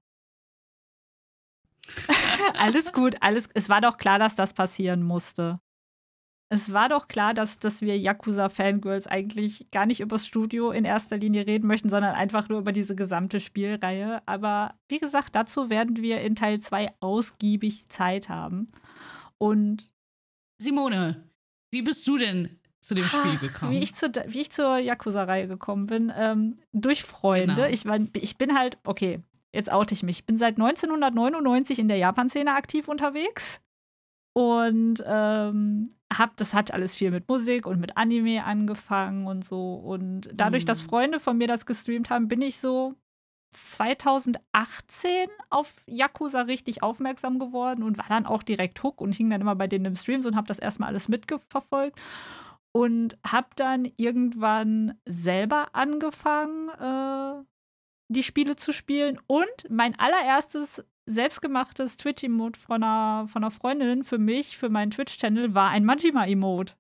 alles 2.58 2.92
gut, 2.92 3.16
alles. 3.22 3.50
Es 3.54 3.70
war 3.70 3.82
doch 3.82 3.98
klar, 3.98 4.20
dass 4.20 4.36
das 4.36 4.54
passieren 4.54 5.04
musste. 5.04 5.60
Es 6.50 6.72
war 6.72 6.88
doch 6.88 7.08
klar, 7.08 7.34
dass, 7.34 7.58
dass 7.58 7.82
wir 7.82 7.98
Yakuza-Fangirls 7.98 9.08
eigentlich 9.08 9.72
gar 9.72 9.88
nicht 9.88 10.02
übers 10.02 10.28
Studio 10.28 10.70
in 10.70 10.86
erster 10.86 11.18
Linie 11.18 11.48
reden 11.48 11.68
möchten, 11.68 11.90
sondern 11.90 12.13
einfach 12.13 12.48
nur 12.48 12.60
über 12.60 12.72
diese 12.72 12.96
gesamte 12.96 13.40
Spielreihe. 13.40 14.22
Aber 14.28 14.75
wie 14.88 15.00
gesagt, 15.00 15.34
dazu 15.34 15.72
werden 15.72 15.98
wir 15.98 16.22
in 16.22 16.36
Teil 16.36 16.60
2 16.60 16.94
ausgiebig 17.00 17.90
Zeit 17.90 18.30
haben. 18.30 18.72
Und 19.40 19.94
Simone, 20.60 21.28
wie 21.72 21.82
bist 21.82 22.06
du 22.06 22.20
denn 22.20 22.60
zu 22.82 22.94
dem 22.94 23.06
Spiel 23.06 23.38
gekommen? 23.40 23.72
Wie 23.72 23.80
ich, 23.80 23.96
zu, 23.96 24.12
wie 24.28 24.42
ich 24.42 24.52
zur 24.52 24.78
Yakuza-Reihe 24.78 25.48
gekommen 25.48 25.88
bin, 25.88 26.13
ähm, 26.16 26.56
durch 26.72 27.02
Freunde. 27.04 27.68
Genau. 27.68 27.68
Ich, 27.68 27.84
ich 28.22 28.38
bin 28.38 28.56
halt, 28.56 28.78
okay, 28.84 29.24
jetzt 29.53 29.72
oute 29.72 29.93
ich 29.93 30.03
mich. 30.03 30.19
Ich 30.19 30.25
bin 30.25 30.38
seit 30.38 30.55
1999 30.55 31.79
in 31.79 31.88
der 31.88 31.98
Japan-Szene 31.98 32.53
aktiv 32.53 32.88
unterwegs. 32.88 33.62
Und 34.36 35.03
ähm, 35.05 35.89
hab, 36.12 36.36
das 36.38 36.55
hat 36.55 36.74
alles 36.74 36.95
viel 36.95 37.12
mit 37.12 37.29
Musik 37.29 37.67
und 37.67 37.79
mit 37.79 37.98
Anime 37.98 38.43
angefangen 38.43 39.27
und 39.27 39.45
so. 39.45 39.75
Und 39.75 40.29
dadurch, 40.33 40.63
mhm. 40.63 40.67
dass 40.67 40.81
Freunde 40.81 41.19
von 41.19 41.38
mir 41.38 41.48
das 41.48 41.67
gestreamt 41.67 42.10
haben, 42.10 42.27
bin 42.27 42.41
ich 42.41 42.57
so 42.57 42.95
2018 43.51 45.27
auf 45.51 45.75
Yakuza 45.86 46.41
richtig 46.41 46.81
aufmerksam 46.81 47.38
geworden 47.38 47.83
und 47.83 48.00
war 48.00 48.07
dann 48.10 48.25
auch 48.25 48.41
direkt 48.41 48.81
hook 48.81 49.00
und 49.00 49.13
hing 49.13 49.29
dann 49.29 49.41
immer 49.41 49.55
bei 49.55 49.67
denen 49.67 49.86
im 49.86 49.95
Streams 49.95 50.25
und 50.25 50.36
hab 50.36 50.48
das 50.48 50.57
erstmal 50.57 50.89
alles 50.89 51.07
mitverfolgt. 51.07 52.00
Und 52.75 53.19
hab 53.24 53.55
dann 53.55 53.88
irgendwann 53.98 54.98
selber 55.05 55.67
angefangen, 55.74 56.69
äh, 56.69 57.43
die 58.10 58.24
Spiele 58.24 58.55
zu 58.55 58.72
spielen. 58.72 59.19
Und 59.27 59.69
mein 59.69 59.98
allererstes 60.00 60.83
selbstgemachtes 61.05 61.98
Twitch-Emote 61.98 62.60
von 62.60 62.83
einer, 62.83 63.27
von 63.27 63.43
einer 63.43 63.51
Freundin 63.51 64.03
für 64.03 64.17
mich, 64.17 64.57
für 64.57 64.69
meinen 64.69 64.91
Twitch-Channel, 64.91 65.53
war 65.53 65.69
ein 65.69 65.86
Majima-Emote. 65.86 66.75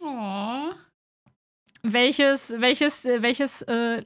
Oh. 0.00 0.72
Welches, 1.82 2.50
welches, 2.58 3.04
äh, 3.04 3.22
welches 3.22 3.62
äh, 3.62 4.04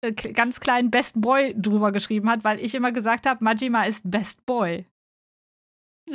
äh 0.00 0.12
ganz 0.12 0.60
kleinen 0.60 0.90
Best 0.90 1.20
Boy 1.20 1.54
drüber 1.56 1.92
geschrieben 1.92 2.30
hat, 2.30 2.44
weil 2.44 2.60
ich 2.60 2.74
immer 2.74 2.92
gesagt 2.92 3.26
habe, 3.26 3.44
Majima 3.44 3.84
ist 3.84 4.10
Best 4.10 4.44
Boy. 4.46 4.86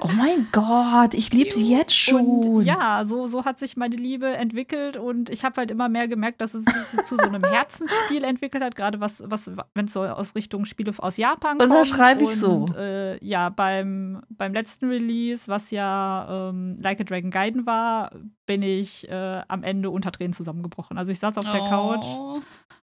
Oh 0.00 0.10
mein 0.16 0.48
Gott, 0.52 1.14
ich 1.14 1.32
liebe 1.32 1.52
sie 1.52 1.70
jetzt 1.70 1.96
schon. 1.96 2.26
Und 2.26 2.64
ja, 2.64 3.04
so, 3.04 3.26
so 3.26 3.44
hat 3.44 3.58
sich 3.58 3.76
meine 3.76 3.96
Liebe 3.96 4.26
entwickelt 4.36 4.96
und 4.96 5.30
ich 5.30 5.44
habe 5.44 5.56
halt 5.56 5.70
immer 5.70 5.88
mehr 5.88 6.08
gemerkt, 6.08 6.40
dass 6.40 6.54
es 6.54 6.64
sich 6.64 7.04
zu 7.04 7.16
so 7.16 7.28
einem 7.28 7.44
Herzensspiel 7.44 8.24
entwickelt 8.24 8.62
hat, 8.62 8.74
gerade 8.74 9.00
was, 9.00 9.22
was 9.26 9.50
wenn 9.74 9.86
es 9.86 9.92
so 9.92 10.02
aus 10.02 10.34
Richtung 10.34 10.64
Spiele 10.64 10.92
aus 10.98 11.16
Japan 11.16 11.58
kommt. 11.58 11.70
Und 11.70 11.76
da 11.76 11.84
schreibe 11.84 12.24
ich 12.24 12.36
so. 12.36 12.66
Äh, 12.76 13.24
ja, 13.24 13.48
beim, 13.48 14.22
beim 14.30 14.52
letzten 14.52 14.88
Release, 14.88 15.48
was 15.48 15.70
ja 15.70 16.48
ähm, 16.50 16.76
Like 16.80 17.00
a 17.00 17.04
Dragon 17.04 17.30
Gaiden 17.30 17.66
war, 17.66 18.10
bin 18.46 18.62
ich 18.62 19.08
äh, 19.08 19.42
am 19.48 19.62
Ende 19.62 19.90
unter 19.90 20.12
Tränen 20.12 20.32
zusammengebrochen. 20.32 20.98
Also 20.98 21.12
ich 21.12 21.18
saß 21.18 21.38
auf 21.38 21.50
der 21.50 21.62
oh. 21.62 21.68
Couch 21.68 22.06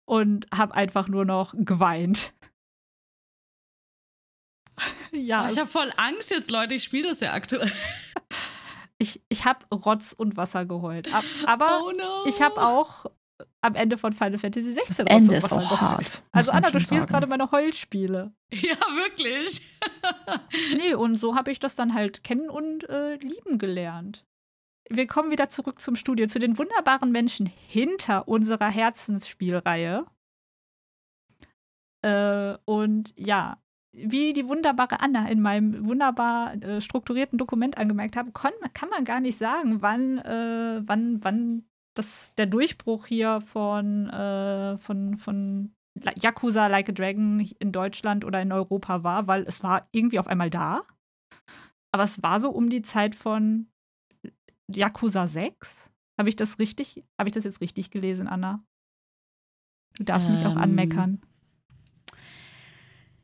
und 0.05 0.47
habe 0.55 0.75
einfach 0.75 1.09
nur 1.09 1.25
noch 1.25 1.55
geweint. 1.57 2.35
ja. 5.13 5.49
ich 5.49 5.59
habe 5.59 5.69
voll 5.69 5.93
Angst 5.97 6.31
jetzt, 6.31 6.51
Leute. 6.51 6.75
Ich 6.75 6.85
spiele 6.85 7.09
das 7.09 7.21
ja 7.21 7.33
aktuell. 7.33 7.71
Ich, 8.99 9.21
ich 9.29 9.45
habe 9.45 9.67
Rotz 9.75 10.13
und 10.13 10.37
Wasser 10.37 10.65
geheult. 10.65 11.09
Aber 11.45 11.83
oh 11.85 11.91
no. 11.91 12.25
ich 12.25 12.41
habe 12.41 12.63
auch 12.63 13.05
am 13.61 13.75
Ende 13.75 13.99
von 13.99 14.13
Final 14.13 14.39
Fantasy 14.39 14.75
16 14.75 15.07
das 15.07 15.17
Ende 15.17 15.35
ist 15.35 15.53
auch 15.53 15.59
geheult. 15.59 15.81
hart. 15.81 16.23
Also 16.33 16.53
Anna, 16.53 16.71
du 16.71 16.79
spielst 16.79 17.09
gerade 17.09 17.27
meine 17.27 17.51
Heulspiele. 17.51 18.33
Ja, 18.53 18.77
wirklich. 18.95 19.63
nee, 20.77 20.93
und 20.93 21.15
so 21.17 21.35
habe 21.35 21.51
ich 21.51 21.59
das 21.59 21.75
dann 21.75 21.95
halt 21.95 22.23
kennen 22.23 22.51
und 22.51 22.87
äh, 22.91 23.15
lieben 23.15 23.57
gelernt. 23.57 24.27
Wir 24.91 25.07
kommen 25.07 25.31
wieder 25.31 25.49
zurück 25.49 25.81
zum 25.81 25.97
Studio, 25.97 26.27
zu 26.27 26.39
den 26.39 26.59
wunderbaren 26.59 27.11
Menschen 27.11 27.47
hinter 27.47 28.29
unserer 28.29 28.69
Herzensspielreihe. 28.69 30.05
Äh, 32.03 32.59
und 32.67 33.15
ja, 33.17 33.57
wie 33.93 34.33
die 34.33 34.49
wunderbare 34.49 35.01
Anna 35.01 35.29
in 35.29 35.41
meinem 35.41 35.87
wunderbar 35.87 36.55
äh, 36.63 36.81
strukturierten 36.81 37.39
Dokument 37.39 37.77
angemerkt 37.77 38.15
kann, 38.15 38.33
kann 38.33 38.89
man 38.89 39.05
gar 39.05 39.21
nicht 39.21 39.37
sagen, 39.37 39.83
wann, 39.83 40.19
äh, 40.19 40.83
wann, 40.85 41.23
wann 41.23 41.65
das, 41.95 42.35
der 42.37 42.47
Durchbruch 42.47 43.07
hier 43.07 43.41
von, 43.43 44.09
äh, 44.09 44.79
von, 44.79 45.17
von 45.17 45.75
Yakuza 45.95 46.69
Like 46.69 46.89
a 46.89 46.93
Dragon 46.93 47.41
in 47.59 47.73
Deutschland 47.73 48.25
oder 48.25 48.41
in 48.41 48.51
Europa 48.51 49.05
war, 49.05 49.27
weil 49.27 49.43
es 49.43 49.63
war 49.63 49.89
irgendwie 49.93 50.19
auf 50.19 50.27
einmal 50.27 50.49
da. 50.49 50.85
Aber 51.93 52.05
es 52.05 52.23
war 52.23 52.41
so 52.41 52.51
um 52.51 52.71
die 52.71 52.83
Zeit 52.83 53.15
von 53.15 53.69
Yakuza 54.75 55.29
6. 55.29 55.91
Habe 56.19 56.31
ich 56.31 56.37
das 56.37 56.59
richtig, 56.59 57.05
habe 57.19 57.29
ich 57.29 57.35
das 57.35 57.45
jetzt 57.45 57.61
richtig 57.61 57.91
gelesen, 57.91 58.27
Anna? 58.27 58.65
Du 59.99 60.05
darfst 60.05 60.29
ähm, 60.29 60.35
mich 60.35 60.47
auch 60.47 60.53
ähm, 60.53 60.63
anmeckern. 60.63 61.21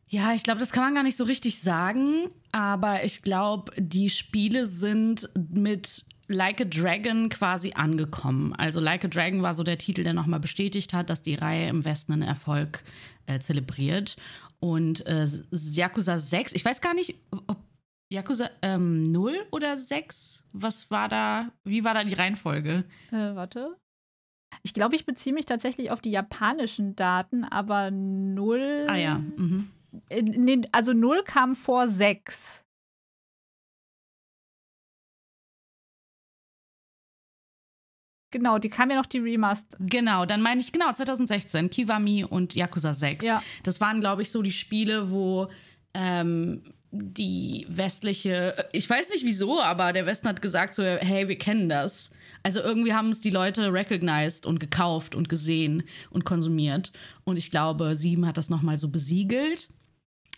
Ja, 0.08 0.32
ich 0.32 0.42
glaube, 0.42 0.60
das 0.60 0.72
kann 0.72 0.84
man 0.84 0.94
gar 0.94 1.02
nicht 1.02 1.18
so 1.18 1.24
richtig 1.24 1.60
sagen, 1.60 2.30
aber 2.50 3.04
ich 3.04 3.22
glaube, 3.22 3.72
die 3.76 4.08
Spiele 4.08 4.64
sind 4.66 5.28
mit 5.50 6.06
Like 6.28 6.60
a 6.60 6.64
Dragon 6.64 7.28
quasi 7.28 7.72
angekommen. 7.74 8.54
Also 8.54 8.80
Like 8.80 9.04
a 9.04 9.08
Dragon 9.08 9.42
war 9.42 9.54
so 9.54 9.62
der 9.62 9.78
Titel, 9.78 10.04
der 10.04 10.14
nochmal 10.14 10.40
bestätigt 10.40 10.94
hat, 10.94 11.10
dass 11.10 11.22
die 11.22 11.34
Reihe 11.34 11.68
im 11.68 11.84
Westen 11.84 12.12
einen 12.12 12.22
Erfolg 12.22 12.84
äh, 13.26 13.38
zelebriert. 13.38 14.16
Und 14.60 15.06
äh, 15.06 15.26
Yakuza 15.50 16.18
6, 16.18 16.54
ich 16.54 16.64
weiß 16.64 16.80
gar 16.80 16.94
nicht, 16.94 17.14
ob 17.46 17.58
Yakuza 18.10 18.50
ähm, 18.62 19.02
0 19.04 19.46
oder 19.50 19.76
6, 19.76 20.44
was 20.52 20.90
war 20.90 21.08
da, 21.08 21.52
wie 21.64 21.84
war 21.84 21.94
da 21.94 22.04
die 22.04 22.14
Reihenfolge? 22.14 22.84
Äh, 23.10 23.34
warte. 23.34 23.76
Ich 24.62 24.72
glaube, 24.72 24.96
ich 24.96 25.04
beziehe 25.06 25.34
mich 25.34 25.44
tatsächlich 25.46 25.90
auf 25.90 26.00
die 26.00 26.10
japanischen 26.10 26.96
Daten, 26.96 27.44
aber 27.44 27.90
0. 27.90 28.86
Ah 28.88 28.96
ja. 28.96 29.18
Mhm. 29.18 29.70
Nee, 30.11 30.62
also 30.73 30.92
0 30.92 31.23
kam 31.25 31.54
vor 31.54 31.88
6. 31.88 32.64
Genau, 38.30 38.59
die 38.59 38.68
kam 38.68 38.90
ja 38.90 38.97
noch 38.97 39.07
die 39.07 39.18
Remaster. 39.18 39.78
Genau, 39.80 40.26
dann 40.26 40.42
meine 40.42 40.61
ich, 40.61 40.71
genau, 40.73 40.92
2016, 40.92 41.71
Kiwami 41.71 42.25
und 42.25 42.54
Yakuza 42.54 42.92
6. 42.92 43.25
Ja. 43.25 43.42
Das 43.62 43.80
waren, 43.80 44.00
glaube 44.00 44.23
ich, 44.23 44.30
so 44.30 44.42
die 44.42 44.52
Spiele, 44.52 45.11
wo 45.11 45.49
ähm, 45.95 46.62
die 46.90 47.64
westliche, 47.68 48.68
ich 48.73 48.88
weiß 48.88 49.11
nicht 49.11 49.25
wieso, 49.25 49.62
aber 49.62 49.92
der 49.95 50.04
Westen 50.04 50.28
hat 50.28 50.42
gesagt 50.42 50.75
so, 50.75 50.83
hey, 50.83 51.28
wir 51.28 51.38
kennen 51.38 51.68
das. 51.68 52.11
Also 52.42 52.61
irgendwie 52.61 52.92
haben 52.95 53.11
es 53.11 53.21
die 53.21 53.30
Leute 53.30 53.73
recognized 53.73 54.47
und 54.47 54.61
gekauft 54.61 55.14
und 55.14 55.28
gesehen 55.28 55.83
und 56.11 56.25
konsumiert. 56.25 56.92
Und 57.25 57.37
ich 57.37 57.50
glaube, 57.50 57.97
Sieben 57.97 58.26
hat 58.26 58.37
das 58.37 58.50
nochmal 58.50 58.78
so 58.78 58.88
besiegelt. 58.90 59.68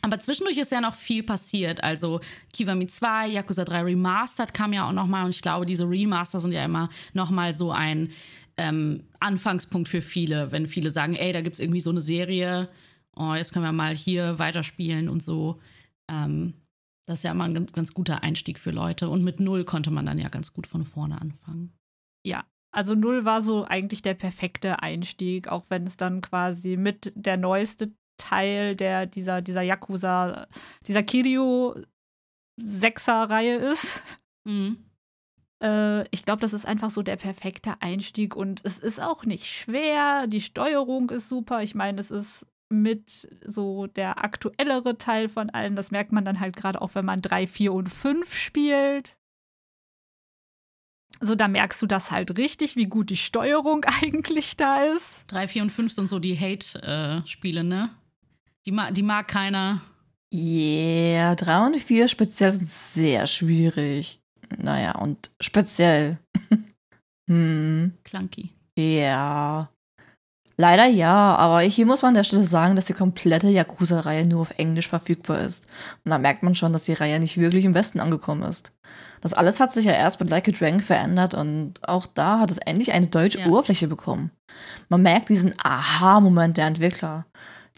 Aber 0.03 0.19
zwischendurch 0.19 0.57
ist 0.57 0.73
ja 0.73 0.81
noch 0.81 0.95
viel 0.95 1.23
passiert. 1.23 1.83
Also 1.85 2.21
Kiwami 2.53 2.87
2, 2.87 3.29
Yakuza 3.29 3.65
3 3.65 3.83
Remastered 3.83 4.55
kam 4.55 4.73
ja 4.73 4.89
auch 4.89 4.93
nochmal. 4.93 5.25
Und 5.25 5.31
ich 5.31 5.43
glaube, 5.43 5.67
diese 5.67 5.89
Remaster 5.89 6.41
sind 6.41 6.53
ja 6.53 6.65
immer 6.65 6.89
nochmal 7.13 7.55
so 7.55 7.71
ein 7.71 8.11
ähm, 8.57 9.05
Anfangspunkt 9.21 9.89
für 9.89 10.03
viele. 10.03 10.53
Wenn 10.53 10.67
viele 10.67 10.91
sagen, 10.91 11.15
ey, 11.17 11.33
da 11.33 11.43
gibt 11.43 11.55
es 11.55 11.61
irgendwie 11.61 11.81
so 11.81 11.91
eine 11.91 12.01
Serie. 12.01 12.69
Oh, 13.15 13.35
jetzt 13.35 13.53
können 13.53 13.65
wir 13.65 13.73
mal 13.73 13.95
hier 13.95 14.39
weiterspielen 14.39 15.09
und 15.09 15.23
so. 15.23 15.61
Ähm, 16.11 16.55
das 17.07 17.19
ist 17.19 17.25
ja 17.25 17.33
immer 17.33 17.45
ein 17.45 17.55
ganz, 17.55 17.73
ganz 17.73 17.93
guter 17.93 18.23
Einstieg 18.23 18.59
für 18.59 18.71
Leute. 18.71 19.09
Und 19.11 19.23
mit 19.25 19.41
Null 19.41 19.65
konnte 19.65 19.91
man 19.91 20.07
dann 20.07 20.19
ja 20.19 20.29
ganz 20.29 20.53
gut 20.53 20.67
von 20.67 20.85
vorne 20.85 21.21
anfangen. 21.21 21.73
Ja, 22.25 22.45
also 22.73 22.95
Null 22.95 23.25
war 23.25 23.43
so 23.43 23.65
eigentlich 23.65 24.03
der 24.03 24.15
perfekte 24.15 24.83
Einstieg, 24.83 25.49
auch 25.49 25.65
wenn 25.69 25.85
es 25.85 25.97
dann 25.97 26.21
quasi 26.21 26.77
mit 26.77 27.13
der 27.17 27.37
neueste 27.37 27.93
Teil 28.21 28.77
der, 28.77 29.07
dieser, 29.07 29.43
dieser 29.43 29.63
Yakuza, 29.63 30.47
dieser 30.87 31.03
Kiryu-Sechser-Reihe 31.03 33.57
ist. 33.57 34.05
Mhm. 34.45 34.91
Äh, 35.63 36.09
ich 36.11 36.25
glaube, 36.25 36.41
das 36.41 36.53
ist 36.53 36.67
einfach 36.67 36.91
so 36.91 37.03
der 37.03 37.17
perfekte 37.17 37.81
Einstieg 37.81 38.37
und 38.37 38.61
es 38.65 38.79
ist 38.79 39.01
auch 39.01 39.25
nicht 39.25 39.47
schwer. 39.47 40.27
Die 40.27 40.41
Steuerung 40.41 41.11
ist 41.11 41.29
super. 41.29 41.63
Ich 41.63 41.75
meine, 41.75 42.01
es 42.01 42.11
ist 42.11 42.47
mit 42.73 43.29
so 43.45 43.87
der 43.87 44.25
aktuellere 44.25 44.97
Teil 44.97 45.29
von 45.29 45.51
allen. 45.51 45.77
Das 45.77 45.91
merkt 45.91 46.13
man 46.13 46.25
dann 46.25 46.41
halt 46.41 46.57
gerade 46.57 46.81
auch, 46.81 46.95
wenn 46.95 47.05
man 47.05 47.21
3, 47.21 47.47
4 47.47 47.73
und 47.73 47.89
5 47.89 48.35
spielt. 48.35 49.17
So, 51.23 51.35
da 51.35 51.49
merkst 51.49 51.83
du 51.83 51.87
das 51.87 52.11
halt 52.11 52.39
richtig, 52.39 52.77
wie 52.77 52.87
gut 52.87 53.11
die 53.11 53.17
Steuerung 53.17 53.85
eigentlich 54.03 54.57
da 54.57 54.85
ist. 54.85 55.25
3, 55.29 55.49
4 55.49 55.63
und 55.65 55.71
5 55.71 55.93
sind 55.93 56.09
so 56.09 56.19
die 56.19 56.39
Hate-Spiele, 56.39 57.65
ne? 57.65 57.91
Die, 58.67 58.73
ma 58.73 58.91
die 58.91 59.03
mag 59.03 59.29
keiner. 59.29 59.81
Yeah, 60.33 61.35
3 61.35 61.67
und 61.67 61.77
4 61.77 62.09
speziell 62.09 62.51
sind 62.53 62.67
sehr 62.67 63.27
schwierig. 63.27 64.21
Naja, 64.57 64.93
und 64.97 65.31
speziell. 65.41 66.19
hm. 67.31 67.93
Clunky. 68.05 68.51
Ja. 68.79 69.71
Leider 70.57 70.85
ja, 70.85 71.37
aber 71.37 71.61
hier 71.61 71.87
muss 71.87 72.03
man 72.03 72.11
an 72.11 72.17
der 72.17 72.25
Stelle 72.25 72.45
sagen, 72.45 72.77
dass 72.77 72.85
die 72.85 72.93
komplette 72.93 73.49
Yakuza-Reihe 73.49 74.27
nur 74.27 74.43
auf 74.43 74.59
Englisch 74.59 74.89
verfügbar 74.89 75.41
ist. 75.41 75.67
Und 76.05 76.11
da 76.11 76.19
merkt 76.19 76.43
man 76.43 76.55
schon, 76.55 76.75
dass 76.75 76.85
die 76.85 76.93
Reihe 76.93 77.19
nicht 77.19 77.39
wirklich 77.39 77.65
im 77.65 77.75
Westen 77.75 77.99
angekommen 77.99 78.43
ist. 78.43 78.73
Das 79.23 79.33
alles 79.33 79.59
hat 79.59 79.73
sich 79.73 79.87
ja 79.87 79.93
erst 79.93 80.21
mit 80.21 80.29
Like 80.29 80.49
a 80.49 80.51
Drank 80.51 80.85
verändert 80.85 81.33
und 81.35 81.89
auch 81.89 82.07
da 82.07 82.41
hat 82.41 82.51
es 82.51 82.59
endlich 82.59 82.93
eine 82.93 83.07
deutsche 83.07 83.41
ja. 83.41 83.47
Oberfläche 83.47 83.89
bekommen. 83.89 84.33
Man 84.91 85.01
merkt 85.01 85.31
diesen 85.31 85.55
Aha-Moment 85.63 86.59
der 86.59 86.67
Entwickler. 86.67 87.25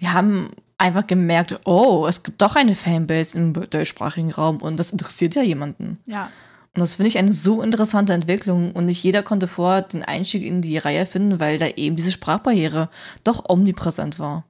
Die 0.00 0.08
haben 0.08 0.50
einfach 0.82 1.06
gemerkt, 1.06 1.58
oh, 1.64 2.06
es 2.08 2.22
gibt 2.22 2.42
doch 2.42 2.56
eine 2.56 2.74
Fanbase 2.74 3.38
im 3.38 3.52
deutschsprachigen 3.52 4.32
Raum 4.32 4.58
und 4.58 4.78
das 4.78 4.90
interessiert 4.90 5.34
ja 5.34 5.42
jemanden. 5.42 5.98
Ja. 6.06 6.30
Und 6.74 6.80
das 6.80 6.96
finde 6.96 7.08
ich 7.08 7.18
eine 7.18 7.32
so 7.32 7.62
interessante 7.62 8.12
Entwicklung 8.12 8.72
und 8.72 8.86
nicht 8.86 9.02
jeder 9.02 9.22
konnte 9.22 9.46
vorher 9.46 9.82
den 9.82 10.02
Einstieg 10.02 10.42
in 10.42 10.62
die 10.62 10.78
Reihe 10.78 11.06
finden, 11.06 11.38
weil 11.38 11.58
da 11.58 11.66
eben 11.68 11.96
diese 11.96 12.12
Sprachbarriere 12.12 12.88
doch 13.24 13.48
omnipräsent 13.48 14.18
war. 14.18 14.44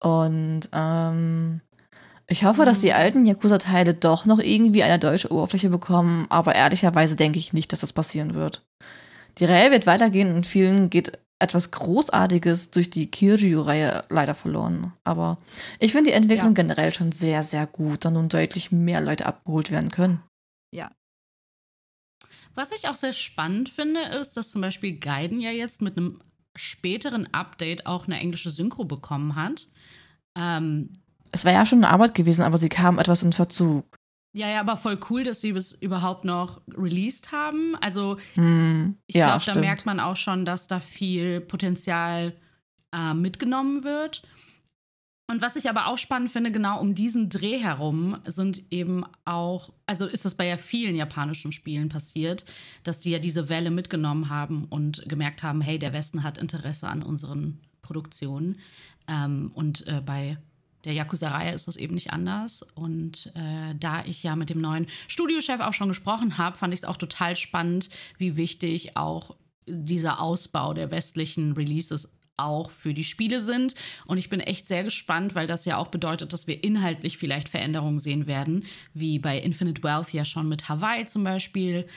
Und 0.00 0.68
ähm, 0.72 1.62
ich 2.28 2.44
hoffe, 2.44 2.64
dass 2.64 2.80
die 2.80 2.88
mhm. 2.88 2.96
alten 2.96 3.26
Yakuza-Teile 3.26 3.94
doch 3.94 4.26
noch 4.26 4.38
irgendwie 4.38 4.82
eine 4.82 4.98
deutsche 4.98 5.32
Oberfläche 5.32 5.70
bekommen, 5.70 6.26
aber 6.28 6.54
ehrlicherweise 6.54 7.16
denke 7.16 7.38
ich 7.38 7.52
nicht, 7.52 7.72
dass 7.72 7.80
das 7.80 7.92
passieren 7.92 8.34
wird. 8.34 8.64
Die 9.38 9.44
Reihe 9.46 9.70
wird 9.70 9.86
weitergehen 9.86 10.34
und 10.34 10.46
vielen 10.46 10.90
geht 10.90 11.18
etwas 11.38 11.70
Großartiges 11.70 12.70
durch 12.70 12.90
die 12.90 13.10
Kiryu-Reihe 13.10 14.04
leider 14.08 14.34
verloren. 14.34 14.92
Aber 15.04 15.38
ich 15.78 15.92
finde 15.92 16.10
die 16.10 16.16
Entwicklung 16.16 16.50
ja. 16.50 16.62
generell 16.62 16.92
schon 16.92 17.12
sehr, 17.12 17.42
sehr 17.42 17.66
gut, 17.66 18.04
da 18.04 18.10
nun 18.10 18.28
deutlich 18.28 18.72
mehr 18.72 19.00
Leute 19.00 19.26
abgeholt 19.26 19.70
werden 19.70 19.90
können. 19.90 20.22
Ja, 20.72 20.90
was 22.56 22.72
ich 22.72 22.88
auch 22.88 22.94
sehr 22.94 23.12
spannend 23.12 23.68
finde, 23.68 24.00
ist, 24.18 24.36
dass 24.36 24.50
zum 24.50 24.62
Beispiel 24.62 24.98
Gaiden 24.98 25.40
ja 25.40 25.50
jetzt 25.50 25.82
mit 25.82 25.96
einem 25.96 26.20
späteren 26.56 27.32
Update 27.34 27.84
auch 27.84 28.06
eine 28.06 28.18
englische 28.18 28.50
Synchro 28.50 28.84
bekommen 28.84 29.36
hat. 29.36 29.68
Ähm, 30.36 30.90
es 31.32 31.44
war 31.44 31.52
ja 31.52 31.66
schon 31.66 31.84
eine 31.84 31.92
Arbeit 31.92 32.14
gewesen, 32.14 32.42
aber 32.42 32.56
sie 32.56 32.70
kam 32.70 32.98
etwas 32.98 33.22
in 33.22 33.34
Verzug. 33.34 33.84
Ja, 34.36 34.50
ja, 34.50 34.60
aber 34.60 34.76
voll 34.76 35.00
cool, 35.08 35.24
dass 35.24 35.40
sie 35.40 35.48
es 35.52 35.72
überhaupt 35.72 36.26
noch 36.26 36.60
released 36.76 37.32
haben. 37.32 37.74
Also, 37.76 38.18
hm, 38.34 38.98
ich 39.06 39.14
ja, 39.14 39.34
glaube, 39.34 39.50
da 39.50 39.58
merkt 39.58 39.86
man 39.86 39.98
auch 39.98 40.16
schon, 40.16 40.44
dass 40.44 40.68
da 40.68 40.78
viel 40.78 41.40
Potenzial 41.40 42.34
äh, 42.92 43.14
mitgenommen 43.14 43.82
wird. 43.82 44.22
Und 45.26 45.40
was 45.40 45.56
ich 45.56 45.70
aber 45.70 45.86
auch 45.86 45.96
spannend 45.96 46.30
finde, 46.30 46.52
genau 46.52 46.78
um 46.78 46.94
diesen 46.94 47.30
Dreh 47.30 47.56
herum 47.56 48.18
sind 48.26 48.62
eben 48.70 49.04
auch, 49.24 49.72
also 49.86 50.04
ist 50.04 50.26
das 50.26 50.34
bei 50.34 50.46
ja 50.46 50.58
vielen 50.58 50.96
japanischen 50.96 51.50
Spielen 51.50 51.88
passiert, 51.88 52.44
dass 52.84 53.00
die 53.00 53.12
ja 53.12 53.18
diese 53.18 53.48
Welle 53.48 53.70
mitgenommen 53.70 54.28
haben 54.28 54.66
und 54.66 55.02
gemerkt 55.08 55.42
haben, 55.42 55.62
hey, 55.62 55.78
der 55.78 55.94
Westen 55.94 56.22
hat 56.22 56.36
Interesse 56.36 56.88
an 56.88 57.02
unseren 57.02 57.62
Produktionen. 57.80 58.60
Ähm, 59.08 59.50
und 59.54 59.86
äh, 59.86 60.02
bei 60.04 60.36
der 60.86 60.94
Yakuza-Reihe 60.94 61.52
ist 61.52 61.68
das 61.68 61.76
eben 61.76 61.94
nicht 61.94 62.12
anders. 62.12 62.62
Und 62.74 63.32
äh, 63.34 63.74
da 63.78 64.04
ich 64.04 64.22
ja 64.22 64.36
mit 64.36 64.50
dem 64.50 64.60
neuen 64.60 64.86
Studiochef 65.08 65.60
auch 65.60 65.72
schon 65.72 65.88
gesprochen 65.88 66.38
habe, 66.38 66.56
fand 66.56 66.72
ich 66.72 66.80
es 66.80 66.84
auch 66.84 66.96
total 66.96 67.36
spannend, 67.36 67.90
wie 68.18 68.36
wichtig 68.36 68.96
auch 68.96 69.36
dieser 69.66 70.20
Ausbau 70.20 70.74
der 70.74 70.92
westlichen 70.92 71.52
Releases 71.52 72.16
auch 72.36 72.70
für 72.70 72.94
die 72.94 73.02
Spiele 73.02 73.40
sind. 73.40 73.74
Und 74.06 74.18
ich 74.18 74.28
bin 74.28 74.38
echt 74.38 74.68
sehr 74.68 74.84
gespannt, 74.84 75.34
weil 75.34 75.48
das 75.48 75.64
ja 75.64 75.76
auch 75.76 75.88
bedeutet, 75.88 76.32
dass 76.32 76.46
wir 76.46 76.62
inhaltlich 76.62 77.18
vielleicht 77.18 77.48
Veränderungen 77.48 77.98
sehen 77.98 78.28
werden, 78.28 78.64
wie 78.94 79.18
bei 79.18 79.38
Infinite 79.38 79.82
Wealth 79.82 80.12
ja 80.12 80.24
schon 80.24 80.48
mit 80.48 80.68
Hawaii 80.68 81.06
zum 81.06 81.24
Beispiel. 81.24 81.88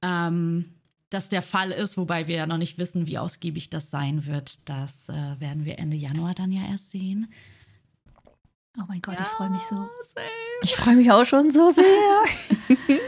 Ähm, 0.00 0.66
das 1.10 1.28
der 1.28 1.42
Fall 1.42 1.72
ist, 1.72 1.96
wobei 1.96 2.28
wir 2.28 2.36
ja 2.36 2.46
noch 2.46 2.58
nicht 2.58 2.78
wissen, 2.78 3.06
wie 3.08 3.18
ausgiebig 3.18 3.70
das 3.70 3.90
sein 3.90 4.26
wird. 4.26 4.68
Das 4.68 5.08
äh, 5.08 5.40
werden 5.40 5.64
wir 5.64 5.78
Ende 5.78 5.96
Januar 5.96 6.34
dann 6.34 6.52
ja 6.52 6.68
erst 6.68 6.90
sehen. 6.90 7.32
Oh 8.80 8.84
mein 8.86 9.00
Gott, 9.00 9.14
ja, 9.14 9.22
ich 9.22 9.28
freue 9.28 9.50
mich 9.50 9.62
so. 9.62 9.74
Same. 9.74 10.26
Ich 10.62 10.76
freue 10.76 10.94
mich 10.94 11.10
auch 11.10 11.24
schon 11.24 11.50
so 11.50 11.70
sehr. 11.70 11.84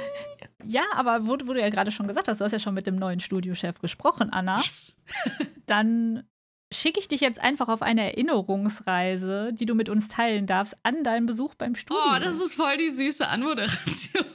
ja, 0.65 0.83
aber 0.95 1.27
wo, 1.27 1.37
wo, 1.45 1.53
du 1.53 1.61
ja 1.61 1.69
gerade 1.69 1.93
schon 1.93 2.09
gesagt 2.09 2.29
hast, 2.29 2.41
du 2.41 2.45
hast 2.45 2.53
ja 2.53 2.59
schon 2.59 2.75
mit 2.75 2.87
dem 2.87 2.97
neuen 2.97 3.21
Studiochef 3.21 3.79
gesprochen, 3.79 4.31
Anna. 4.31 4.63
Yes. 4.63 4.97
dann 5.67 6.25
schicke 6.73 7.01
ich 7.01 7.09
dich 7.09 7.21
jetzt 7.21 7.41
einfach 7.41 7.69
auf 7.69 7.83
eine 7.83 8.13
Erinnerungsreise, 8.13 9.53
die 9.53 9.67
du 9.67 9.75
mit 9.75 9.89
uns 9.89 10.07
teilen 10.09 10.47
darfst, 10.47 10.77
an 10.83 11.03
deinen 11.05 11.27
Besuch 11.27 11.55
beim 11.55 11.75
Studio. 11.75 12.03
Oh, 12.03 12.19
das 12.19 12.41
ist 12.41 12.55
voll 12.55 12.77
die 12.77 12.91
süße 12.91 13.29
Anmoderation. 13.29 14.25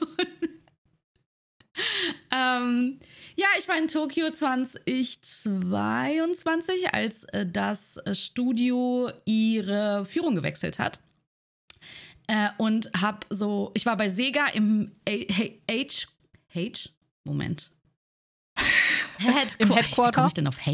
ähm, 2.30 3.00
ja, 3.36 3.46
ich 3.58 3.68
war 3.68 3.76
in 3.76 3.88
Tokio 3.88 4.30
2022, 4.30 6.94
als 6.94 7.24
äh, 7.24 7.44
das 7.46 8.00
Studio 8.12 9.10
ihre 9.24 10.06
Führung 10.06 10.34
gewechselt 10.34 10.78
hat. 10.78 11.00
Äh, 12.28 12.48
und 12.58 12.90
hab 13.00 13.26
so, 13.30 13.70
ich 13.74 13.86
war 13.86 13.96
bei 13.96 14.08
Sega 14.08 14.48
im 14.48 14.92
H, 15.08 16.06
H, 16.54 16.90
Moment, 17.24 17.70
Head 19.18 19.56
Im 19.58 19.72
Headquarter. 19.72 20.10
Wie 20.10 20.14
komme 20.14 20.28
ich 20.28 20.34
denn 20.34 20.46
auf 20.46 20.66
H? 20.66 20.72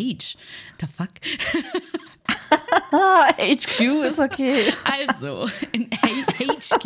The 0.81 0.87
fuck? 0.97 1.11
HQ 3.39 3.81
ist 4.07 4.19
okay. 4.19 4.73
Also, 4.85 5.49
in 5.73 5.89
HQ. 5.91 6.85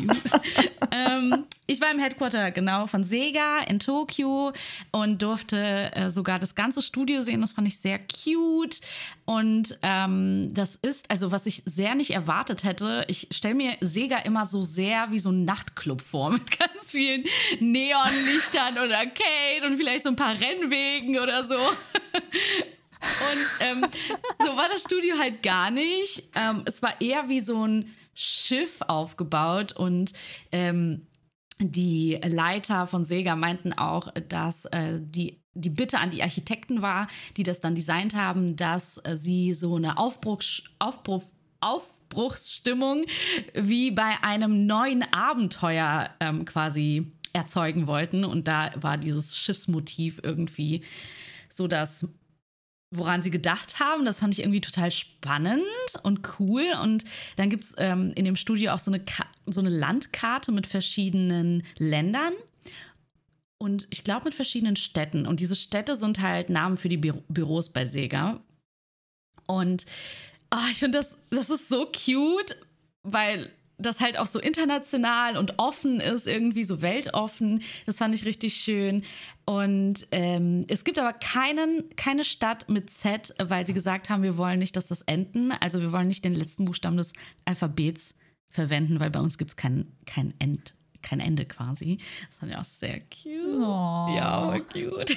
ähm, 0.90 1.44
ich 1.66 1.80
war 1.80 1.90
im 1.90 1.98
Headquarter, 1.98 2.52
genau, 2.52 2.86
von 2.86 3.02
Sega 3.02 3.60
in 3.60 3.80
Tokio 3.80 4.52
und 4.92 5.20
durfte 5.20 5.90
äh, 5.94 6.10
sogar 6.10 6.38
das 6.38 6.54
ganze 6.54 6.80
Studio 6.80 7.20
sehen. 7.22 7.40
Das 7.40 7.52
fand 7.52 7.66
ich 7.66 7.78
sehr 7.78 7.98
cute. 7.98 8.80
Und 9.24 9.76
ähm, 9.82 10.48
das 10.54 10.76
ist, 10.76 11.10
also 11.10 11.32
was 11.32 11.46
ich 11.46 11.62
sehr 11.66 11.96
nicht 11.96 12.12
erwartet 12.12 12.62
hätte, 12.62 13.04
ich 13.08 13.28
stelle 13.32 13.56
mir 13.56 13.76
Sega 13.80 14.18
immer 14.18 14.44
so 14.44 14.62
sehr 14.62 15.10
wie 15.10 15.18
so 15.18 15.30
ein 15.30 15.44
Nachtclub 15.44 16.00
vor, 16.00 16.30
mit 16.30 16.56
ganz 16.58 16.92
vielen 16.92 17.24
Neonlichtern 17.58 18.78
und 18.84 18.92
Arcade 18.92 19.66
und 19.66 19.76
vielleicht 19.76 20.04
so 20.04 20.10
ein 20.10 20.16
paar 20.16 20.38
Rennwegen 20.38 21.18
oder 21.18 21.44
so. 21.44 21.58
Und 23.00 23.46
ähm, 23.60 23.86
so 24.40 24.56
war 24.56 24.68
das 24.68 24.82
Studio 24.82 25.16
halt 25.18 25.42
gar 25.42 25.70
nicht. 25.70 26.30
Ähm, 26.34 26.62
es 26.64 26.82
war 26.82 27.00
eher 27.00 27.28
wie 27.28 27.40
so 27.40 27.66
ein 27.66 27.94
Schiff 28.14 28.80
aufgebaut 28.86 29.72
und 29.74 30.12
ähm, 30.50 31.06
die 31.58 32.18
Leiter 32.24 32.86
von 32.86 33.04
Sega 33.04 33.34
meinten 33.36 33.72
auch, 33.72 34.12
dass 34.28 34.66
äh, 34.66 35.00
die, 35.00 35.40
die 35.54 35.70
Bitte 35.70 35.98
an 35.98 36.10
die 36.10 36.22
Architekten 36.22 36.82
war, 36.82 37.08
die 37.36 37.42
das 37.42 37.60
dann 37.60 37.74
designt 37.74 38.14
haben, 38.14 38.56
dass 38.56 38.98
äh, 39.04 39.16
sie 39.16 39.54
so 39.54 39.76
eine 39.76 39.96
Aufbruch, 39.98 40.42
Aufbruch, 40.78 41.22
Aufbruchsstimmung 41.60 43.04
wie 43.54 43.90
bei 43.90 44.22
einem 44.22 44.66
neuen 44.66 45.02
Abenteuer 45.14 46.10
ähm, 46.20 46.44
quasi 46.44 47.12
erzeugen 47.32 47.86
wollten. 47.86 48.24
Und 48.24 48.48
da 48.48 48.70
war 48.76 48.98
dieses 48.98 49.36
Schiffsmotiv 49.36 50.20
irgendwie 50.22 50.82
so 51.48 51.66
das 51.68 52.06
woran 52.96 53.22
sie 53.22 53.30
gedacht 53.30 53.78
haben. 53.80 54.04
Das 54.04 54.20
fand 54.20 54.34
ich 54.34 54.40
irgendwie 54.40 54.60
total 54.60 54.90
spannend 54.90 55.62
und 56.02 56.20
cool. 56.38 56.64
Und 56.82 57.04
dann 57.36 57.50
gibt 57.50 57.64
es 57.64 57.74
ähm, 57.78 58.12
in 58.14 58.24
dem 58.24 58.36
Studio 58.36 58.72
auch 58.72 58.78
so 58.78 58.90
eine, 58.90 59.04
so 59.46 59.60
eine 59.60 59.70
Landkarte 59.70 60.52
mit 60.52 60.66
verschiedenen 60.66 61.62
Ländern. 61.78 62.32
Und 63.58 63.86
ich 63.90 64.04
glaube 64.04 64.26
mit 64.26 64.34
verschiedenen 64.34 64.76
Städten. 64.76 65.26
Und 65.26 65.40
diese 65.40 65.56
Städte 65.56 65.96
sind 65.96 66.20
halt 66.20 66.50
Namen 66.50 66.76
für 66.76 66.88
die 66.88 66.98
Bü 66.98 67.14
Büros 67.28 67.70
bei 67.70 67.84
Sega. 67.86 68.40
Und 69.46 69.86
oh, 70.54 70.68
ich 70.70 70.78
finde, 70.78 70.98
das, 70.98 71.18
das 71.30 71.50
ist 71.50 71.68
so 71.68 71.86
cute, 71.86 72.56
weil 73.02 73.50
das 73.78 74.00
halt 74.00 74.18
auch 74.18 74.26
so 74.26 74.38
international 74.38 75.36
und 75.36 75.58
offen 75.58 76.00
ist, 76.00 76.26
irgendwie 76.26 76.64
so 76.64 76.82
weltoffen. 76.82 77.62
Das 77.84 77.98
fand 77.98 78.14
ich 78.14 78.24
richtig 78.24 78.54
schön. 78.56 79.02
Und 79.44 80.06
ähm, 80.12 80.64
es 80.68 80.84
gibt 80.84 80.98
aber 80.98 81.12
keinen, 81.12 81.94
keine 81.96 82.24
Stadt 82.24 82.68
mit 82.68 82.90
Z, 82.90 83.34
weil 83.42 83.66
sie 83.66 83.74
gesagt 83.74 84.08
haben, 84.08 84.22
wir 84.22 84.36
wollen 84.36 84.58
nicht, 84.58 84.76
dass 84.76 84.86
das 84.86 85.02
enden. 85.02 85.52
Also 85.52 85.80
wir 85.80 85.92
wollen 85.92 86.08
nicht 86.08 86.24
den 86.24 86.34
letzten 86.34 86.64
Buchstaben 86.64 86.96
des 86.96 87.12
Alphabets 87.44 88.14
verwenden, 88.48 89.00
weil 89.00 89.10
bei 89.10 89.20
uns 89.20 89.38
gibt 89.38 89.50
es 89.50 89.56
kein, 89.56 89.92
kein 90.06 90.32
End, 90.38 90.74
kein 91.02 91.20
Ende 91.20 91.44
quasi. 91.44 91.98
Das 92.28 92.38
fand 92.38 92.52
ich 92.52 92.58
auch 92.58 92.64
sehr 92.64 92.98
cute. 93.00 93.58
Oh. 93.58 94.14
Ja, 94.16 94.28
aber 94.28 94.60
cute. 94.60 95.16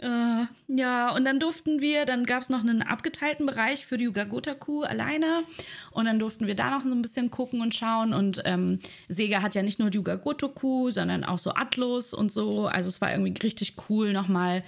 Äh, 0.00 0.46
ja, 0.68 1.10
und 1.10 1.26
dann 1.26 1.40
durften 1.40 1.82
wir, 1.82 2.06
dann 2.06 2.24
gab 2.24 2.42
es 2.42 2.48
noch 2.48 2.60
einen 2.60 2.80
abgeteilten 2.80 3.44
Bereich 3.44 3.84
für 3.84 3.98
die 3.98 4.04
Yugagotaku 4.04 4.82
alleine. 4.82 5.42
Und 5.90 6.06
dann 6.06 6.18
durften 6.18 6.46
wir 6.46 6.54
da 6.54 6.70
noch 6.70 6.82
so 6.82 6.90
ein 6.90 7.02
bisschen 7.02 7.30
gucken 7.30 7.60
und 7.60 7.74
schauen. 7.74 8.14
Und 8.14 8.40
ähm, 8.46 8.78
Sega 9.08 9.42
hat 9.42 9.54
ja 9.54 9.62
nicht 9.62 9.78
nur 9.78 9.90
die 9.90 9.98
Yugagotaku, 9.98 10.90
sondern 10.90 11.22
auch 11.24 11.38
so 11.38 11.52
Atlus 11.52 12.14
und 12.14 12.32
so. 12.32 12.66
Also 12.66 12.88
es 12.88 13.00
war 13.02 13.12
irgendwie 13.12 13.34
richtig 13.42 13.74
cool, 13.88 14.14
nochmal 14.14 14.64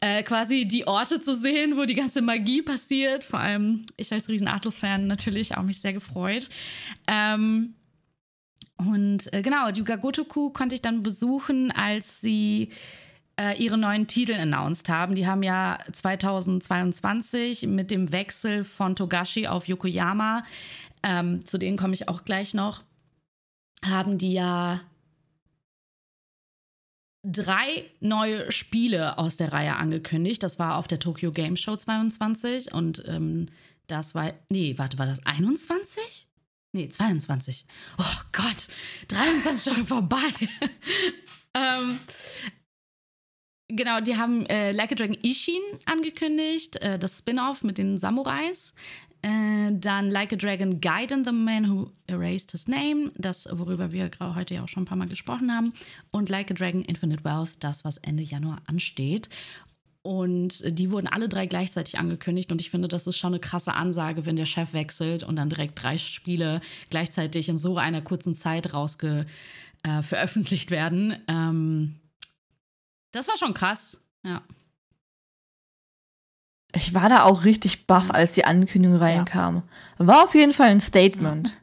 äh, 0.00 0.24
quasi 0.24 0.66
die 0.66 0.88
Orte 0.88 1.20
zu 1.20 1.36
sehen, 1.36 1.76
wo 1.76 1.84
die 1.84 1.94
ganze 1.94 2.20
Magie 2.20 2.62
passiert. 2.62 3.22
Vor 3.22 3.38
allem 3.38 3.86
ich 3.96 4.12
als 4.12 4.28
riesen 4.28 4.48
Atlus-Fan 4.48 5.06
natürlich 5.06 5.56
auch 5.56 5.62
mich 5.62 5.80
sehr 5.80 5.92
gefreut. 5.92 6.48
Ähm, 7.06 7.74
und 8.78 9.32
äh, 9.32 9.42
genau, 9.42 9.70
die 9.70 9.78
Yugagotoku 9.78 10.50
konnte 10.50 10.74
ich 10.74 10.82
dann 10.82 11.04
besuchen, 11.04 11.70
als 11.70 12.20
sie 12.20 12.70
äh, 13.38 13.56
ihre 13.62 13.78
neuen 13.78 14.06
Titel 14.06 14.34
announced 14.34 14.88
haben. 14.88 15.14
Die 15.14 15.26
haben 15.26 15.42
ja 15.42 15.78
2022 15.92 17.66
mit 17.66 17.90
dem 17.90 18.12
Wechsel 18.12 18.64
von 18.64 18.96
Togashi 18.96 19.46
auf 19.46 19.68
Yokoyama, 19.68 20.44
ähm, 21.02 21.44
zu 21.46 21.58
denen 21.58 21.76
komme 21.76 21.94
ich 21.94 22.08
auch 22.08 22.24
gleich 22.24 22.54
noch, 22.54 22.82
haben 23.84 24.18
die 24.18 24.32
ja 24.32 24.80
drei 27.24 27.84
neue 28.00 28.50
Spiele 28.50 29.18
aus 29.18 29.36
der 29.36 29.52
Reihe 29.52 29.76
angekündigt. 29.76 30.42
Das 30.42 30.58
war 30.58 30.76
auf 30.76 30.88
der 30.88 30.98
Tokyo 30.98 31.32
Game 31.32 31.56
Show 31.56 31.76
22 31.76 32.72
und 32.72 33.04
ähm, 33.06 33.46
das 33.86 34.14
war, 34.14 34.32
nee, 34.48 34.74
warte, 34.78 34.98
war 34.98 35.06
das 35.06 35.24
21? 35.24 36.28
Nee, 36.72 36.88
22. 36.88 37.66
Oh 37.98 38.20
Gott, 38.32 38.68
23 39.08 39.74
schon 39.74 39.86
vorbei. 39.86 40.32
ähm, 41.54 41.98
genau, 43.76 44.00
die 44.00 44.16
haben 44.16 44.46
äh, 44.46 44.72
Like 44.72 44.92
a 44.92 44.94
Dragon 44.94 45.16
Ishin 45.22 45.62
angekündigt, 45.86 46.76
äh, 46.76 46.98
das 46.98 47.18
Spin-off 47.18 47.62
mit 47.62 47.78
den 47.78 47.98
Samurais. 47.98 48.72
Äh, 49.22 49.70
dann 49.72 50.10
Like 50.10 50.32
a 50.32 50.36
Dragon 50.36 50.80
Gaiden, 50.80 51.24
The 51.24 51.32
Man 51.32 51.70
Who 51.70 51.90
Erased 52.06 52.52
His 52.52 52.66
Name, 52.66 53.12
das, 53.16 53.48
worüber 53.52 53.92
wir 53.92 54.10
heute 54.20 54.54
ja 54.54 54.64
auch 54.64 54.68
schon 54.68 54.82
ein 54.82 54.86
paar 54.86 54.98
Mal 54.98 55.08
gesprochen 55.08 55.52
haben. 55.52 55.72
Und 56.10 56.28
Like 56.28 56.50
a 56.50 56.54
Dragon 56.54 56.82
Infinite 56.82 57.24
Wealth, 57.24 57.52
das, 57.60 57.84
was 57.84 57.98
Ende 57.98 58.22
Januar 58.24 58.60
ansteht. 58.66 59.28
Und 60.02 60.64
die 60.66 60.90
wurden 60.90 61.06
alle 61.06 61.28
drei 61.28 61.46
gleichzeitig 61.46 61.98
angekündigt. 62.00 62.50
Und 62.50 62.60
ich 62.60 62.70
finde, 62.70 62.88
das 62.88 63.06
ist 63.06 63.18
schon 63.18 63.32
eine 63.32 63.40
krasse 63.40 63.74
Ansage, 63.74 64.26
wenn 64.26 64.34
der 64.34 64.46
Chef 64.46 64.72
wechselt 64.72 65.22
und 65.22 65.36
dann 65.36 65.48
direkt 65.48 65.80
drei 65.80 65.96
Spiele 65.96 66.60
gleichzeitig 66.90 67.48
in 67.48 67.58
so 67.58 67.78
einer 67.78 68.02
kurzen 68.02 68.34
Zeit 68.34 68.74
rausge 68.74 69.26
äh, 69.84 70.02
veröffentlicht 70.02 70.72
werden. 70.72 71.16
Ähm, 71.28 71.94
das 73.12 73.28
war 73.28 73.36
schon 73.36 73.54
krass, 73.54 73.98
ja. 74.26 74.42
Ich 76.74 76.94
war 76.94 77.08
da 77.08 77.24
auch 77.24 77.44
richtig 77.44 77.86
baff, 77.86 78.10
als 78.10 78.34
die 78.34 78.46
Ankündigung 78.46 78.96
reinkam. 78.96 79.62
War 79.98 80.24
auf 80.24 80.34
jeden 80.34 80.52
Fall 80.52 80.70
ein 80.70 80.80
Statement. 80.80 81.58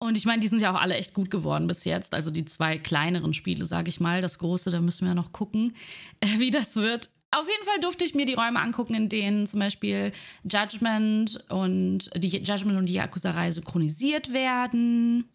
Und 0.00 0.16
ich 0.16 0.24
meine, 0.24 0.40
die 0.40 0.48
sind 0.48 0.62
ja 0.62 0.72
auch 0.72 0.80
alle 0.80 0.94
echt 0.94 1.12
gut 1.12 1.30
geworden 1.30 1.66
bis 1.66 1.84
jetzt. 1.84 2.14
Also 2.14 2.30
die 2.30 2.44
zwei 2.44 2.78
kleineren 2.78 3.34
Spiele, 3.34 3.64
sage 3.64 3.88
ich 3.88 4.00
mal. 4.00 4.20
Das 4.20 4.38
große, 4.38 4.70
da 4.70 4.80
müssen 4.80 5.06
wir 5.06 5.14
noch 5.14 5.32
gucken, 5.32 5.76
äh, 6.20 6.38
wie 6.38 6.50
das 6.50 6.76
wird. 6.76 7.10
Auf 7.30 7.46
jeden 7.46 7.64
Fall 7.66 7.80
durfte 7.80 8.06
ich 8.06 8.14
mir 8.14 8.24
die 8.24 8.34
Räume 8.34 8.58
angucken, 8.58 8.94
in 8.94 9.10
denen 9.10 9.46
zum 9.46 9.60
Beispiel 9.60 10.12
Judgment 10.50 11.44
und 11.50 12.08
die 12.16 12.28
Judgment 12.28 12.78
und 12.78 12.86
die 12.86 12.94
Yakuza-Reihe 12.94 13.52
synchronisiert 13.52 14.32
werden. 14.32 15.28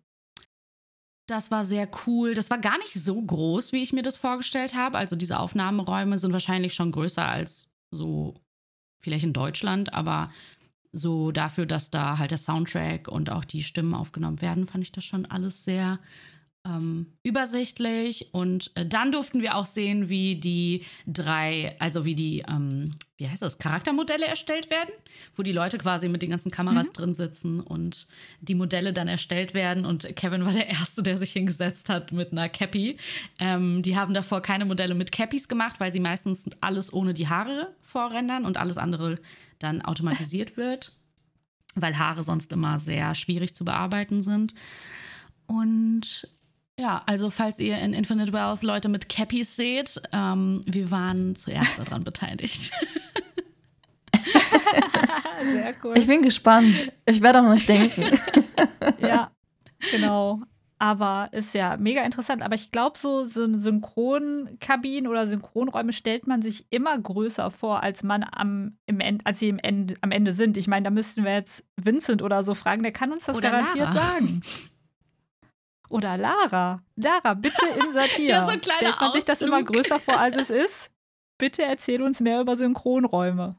Das 1.25 1.51
war 1.51 1.63
sehr 1.63 1.89
cool. 2.05 2.33
Das 2.33 2.49
war 2.49 2.57
gar 2.57 2.77
nicht 2.79 2.93
so 2.93 3.21
groß, 3.21 3.71
wie 3.71 3.81
ich 3.81 3.93
mir 3.93 4.01
das 4.01 4.17
vorgestellt 4.17 4.75
habe. 4.75 4.97
Also 4.97 5.15
diese 5.15 5.39
Aufnahmeräume 5.39 6.17
sind 6.17 6.33
wahrscheinlich 6.33 6.73
schon 6.73 6.91
größer 6.91 7.25
als 7.25 7.69
so 7.91 8.33
vielleicht 9.01 9.23
in 9.23 9.33
Deutschland, 9.33 9.93
aber 9.93 10.27
so 10.91 11.31
dafür, 11.31 11.65
dass 11.65 11.91
da 11.91 12.17
halt 12.17 12.31
der 12.31 12.37
Soundtrack 12.37 13.07
und 13.07 13.29
auch 13.29 13.45
die 13.45 13.63
Stimmen 13.63 13.95
aufgenommen 13.95 14.41
werden, 14.41 14.67
fand 14.67 14.83
ich 14.83 14.91
das 14.91 15.03
schon 15.03 15.25
alles 15.25 15.63
sehr 15.63 15.99
ähm, 16.65 17.07
übersichtlich. 17.23 18.33
Und 18.33 18.71
äh, 18.75 18.85
dann 18.85 19.11
durften 19.11 19.41
wir 19.41 19.55
auch 19.55 19.65
sehen, 19.65 20.09
wie 20.09 20.35
die 20.35 20.83
drei, 21.05 21.75
also 21.79 22.05
wie 22.05 22.15
die, 22.15 22.43
ähm, 22.47 22.95
wie 23.17 23.27
heißt 23.27 23.41
das, 23.41 23.57
Charaktermodelle 23.57 24.25
erstellt 24.25 24.69
werden, 24.69 24.91
wo 25.35 25.43
die 25.43 25.51
Leute 25.51 25.77
quasi 25.77 26.07
mit 26.07 26.21
den 26.21 26.29
ganzen 26.29 26.51
Kameras 26.51 26.87
mhm. 26.89 26.93
drin 26.93 27.13
sitzen 27.13 27.59
und 27.59 28.07
die 28.39 28.55
Modelle 28.55 28.93
dann 28.93 29.07
erstellt 29.07 29.53
werden. 29.53 29.85
Und 29.85 30.15
Kevin 30.15 30.45
war 30.45 30.53
der 30.53 30.69
Erste, 30.69 31.03
der 31.03 31.17
sich 31.17 31.33
hingesetzt 31.33 31.89
hat 31.89 32.11
mit 32.11 32.31
einer 32.31 32.47
Cappy. 32.47 32.97
Ähm, 33.39 33.81
die 33.81 33.97
haben 33.97 34.13
davor 34.13 34.41
keine 34.41 34.65
Modelle 34.65 34.95
mit 34.95 35.11
Cappies 35.11 35.47
gemacht, 35.47 35.79
weil 35.79 35.91
sie 35.91 35.99
meistens 35.99 36.45
alles 36.61 36.93
ohne 36.93 37.13
die 37.13 37.27
Haare 37.27 37.75
vorrendern 37.81 38.45
und 38.45 38.57
alles 38.57 38.77
andere 38.77 39.19
dann 39.59 39.81
automatisiert 39.81 40.55
wird, 40.57 40.93
weil 41.75 41.97
Haare 41.97 42.23
sonst 42.23 42.53
immer 42.53 42.79
sehr 42.79 43.15
schwierig 43.15 43.53
zu 43.53 43.65
bearbeiten 43.65 44.23
sind. 44.23 44.53
Und 45.45 46.27
ja, 46.79 47.03
also 47.05 47.29
falls 47.29 47.59
ihr 47.59 47.77
in 47.77 47.93
Infinite 47.93 48.33
Wealth 48.33 48.63
Leute 48.63 48.89
mit 48.89 49.09
Cappies 49.09 49.55
seht, 49.55 50.01
ähm, 50.11 50.63
wir 50.65 50.89
waren 50.91 51.35
zuerst 51.35 51.79
daran 51.79 52.03
beteiligt. 52.05 52.71
Sehr 55.43 55.75
cool. 55.83 55.97
Ich 55.97 56.07
bin 56.07 56.21
gespannt. 56.21 56.91
Ich 57.05 57.21
werde 57.21 57.39
auch 57.39 57.43
noch 57.43 57.53
nicht 57.53 57.67
denken. 57.67 58.05
ja, 58.99 59.31
genau. 59.91 60.41
Aber 60.79 61.29
ist 61.31 61.53
ja 61.53 61.77
mega 61.77 62.03
interessant. 62.03 62.41
Aber 62.41 62.55
ich 62.55 62.71
glaube, 62.71 62.97
so, 62.97 63.25
so 63.25 63.47
Synchronkabinen 63.57 65.07
oder 65.07 65.27
Synchronräume 65.27 65.93
stellt 65.93 66.27
man 66.27 66.41
sich 66.41 66.65
immer 66.71 66.97
größer 66.97 67.51
vor, 67.51 67.83
als 67.83 68.03
man 68.03 68.25
am, 68.29 68.77
im 68.85 68.99
End, 68.99 69.25
als 69.25 69.39
sie 69.39 69.49
im 69.49 69.59
End, 69.59 69.95
am 70.01 70.11
Ende 70.11 70.33
sind. 70.33 70.57
Ich 70.57 70.67
meine, 70.67 70.83
da 70.83 70.89
müssten 70.89 71.23
wir 71.23 71.33
jetzt 71.33 71.65
Vincent 71.77 72.21
oder 72.21 72.43
so 72.43 72.53
fragen, 72.53 72.83
der 72.83 72.91
kann 72.91 73.11
uns 73.11 73.25
das 73.25 73.37
oder 73.37 73.51
garantiert 73.51 73.93
Lara. 73.93 73.99
sagen. 73.99 74.41
Oder 75.93 76.17
Lara. 76.17 76.83
Lara, 76.95 77.33
bitte 77.35 77.65
insertieren. 77.85 78.29
ja, 78.29 78.45
so 78.47 78.51
Stellt 78.53 78.81
man 78.81 78.93
Ausflug. 78.93 79.13
sich 79.13 79.25
das 79.25 79.41
immer 79.41 79.61
größer 79.61 79.99
vor, 79.99 80.19
als 80.19 80.35
es 80.35 80.49
ist? 80.49 80.91
Bitte 81.37 81.61
erzähl 81.61 82.01
uns 82.01 82.19
mehr 82.19 82.41
über 82.41 82.57
Synchronräume. 82.57 83.55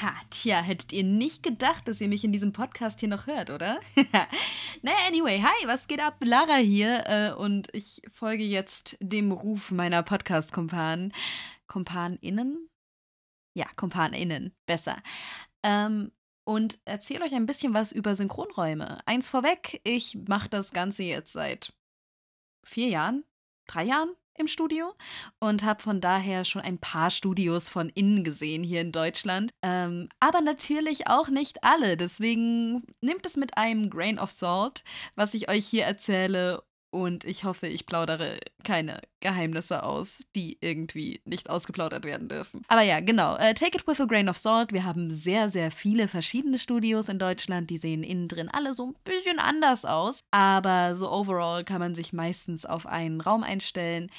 Ha, 0.00 0.14
tja, 0.30 0.62
hättet 0.62 0.92
ihr 0.92 1.02
nicht 1.02 1.42
gedacht, 1.42 1.86
dass 1.88 2.00
ihr 2.00 2.08
mich 2.08 2.22
in 2.24 2.32
diesem 2.32 2.52
Podcast 2.52 3.00
hier 3.00 3.08
noch 3.08 3.26
hört, 3.26 3.50
oder? 3.50 3.80
naja, 4.82 4.96
anyway, 5.08 5.42
hi, 5.42 5.66
was 5.66 5.88
geht 5.88 6.00
ab? 6.00 6.16
Lara 6.24 6.54
hier 6.56 7.02
äh, 7.06 7.32
und 7.32 7.68
ich 7.74 8.00
folge 8.10 8.44
jetzt 8.44 8.96
dem 9.00 9.32
Ruf 9.32 9.70
meiner 9.70 10.02
Podcast-Kumpanen. 10.02 11.12
KumpanInnen? 11.66 12.68
Ja, 13.54 13.66
KumpanInnen, 13.76 14.54
besser. 14.66 14.96
Ähm, 15.64 16.12
und 16.44 16.78
erzähle 16.84 17.24
euch 17.24 17.34
ein 17.34 17.46
bisschen 17.46 17.74
was 17.74 17.92
über 17.92 18.14
Synchronräume. 18.14 18.98
Eins 19.06 19.28
vorweg, 19.28 19.80
ich 19.84 20.18
mache 20.28 20.48
das 20.48 20.72
Ganze 20.72 21.02
jetzt 21.02 21.32
seit 21.32 21.72
vier 22.64 22.88
Jahren, 22.88 23.24
drei 23.66 23.84
Jahren 23.84 24.14
im 24.34 24.48
Studio 24.48 24.94
und 25.40 25.62
habe 25.62 25.82
von 25.82 26.00
daher 26.00 26.44
schon 26.44 26.62
ein 26.62 26.78
paar 26.78 27.10
Studios 27.10 27.68
von 27.68 27.88
innen 27.90 28.24
gesehen 28.24 28.64
hier 28.64 28.80
in 28.80 28.92
Deutschland. 28.92 29.52
Ähm, 29.62 30.08
aber 30.20 30.40
natürlich 30.40 31.08
auch 31.08 31.28
nicht 31.28 31.64
alle. 31.64 31.96
Deswegen 31.96 32.86
nehmt 33.00 33.26
es 33.26 33.36
mit 33.36 33.56
einem 33.56 33.90
Grain 33.90 34.18
of 34.18 34.30
Salt, 34.30 34.84
was 35.14 35.34
ich 35.34 35.48
euch 35.50 35.66
hier 35.66 35.84
erzähle 35.84 36.62
und 36.92 37.24
ich 37.24 37.44
hoffe, 37.44 37.66
ich 37.66 37.86
plaudere 37.86 38.38
keine 38.64 39.00
Geheimnisse 39.20 39.82
aus, 39.82 40.24
die 40.36 40.58
irgendwie 40.60 41.22
nicht 41.24 41.48
ausgeplaudert 41.48 42.04
werden 42.04 42.28
dürfen. 42.28 42.62
Aber 42.68 42.82
ja, 42.82 43.00
genau. 43.00 43.34
Uh, 43.34 43.54
take 43.54 43.78
it 43.78 43.86
with 43.86 43.98
a 44.00 44.04
grain 44.04 44.28
of 44.28 44.36
salt. 44.36 44.72
Wir 44.72 44.84
haben 44.84 45.10
sehr, 45.10 45.48
sehr 45.48 45.70
viele 45.70 46.06
verschiedene 46.06 46.58
Studios 46.58 47.08
in 47.08 47.18
Deutschland. 47.18 47.70
Die 47.70 47.78
sehen 47.78 48.02
innen 48.02 48.28
drin 48.28 48.50
alle 48.50 48.74
so 48.74 48.88
ein 48.88 48.94
bisschen 49.04 49.38
anders 49.38 49.86
aus. 49.86 50.22
Aber 50.32 50.94
so 50.94 51.10
overall 51.10 51.64
kann 51.64 51.80
man 51.80 51.94
sich 51.94 52.12
meistens 52.12 52.66
auf 52.66 52.86
einen 52.86 53.22
Raum 53.22 53.42
einstellen, 53.42 54.10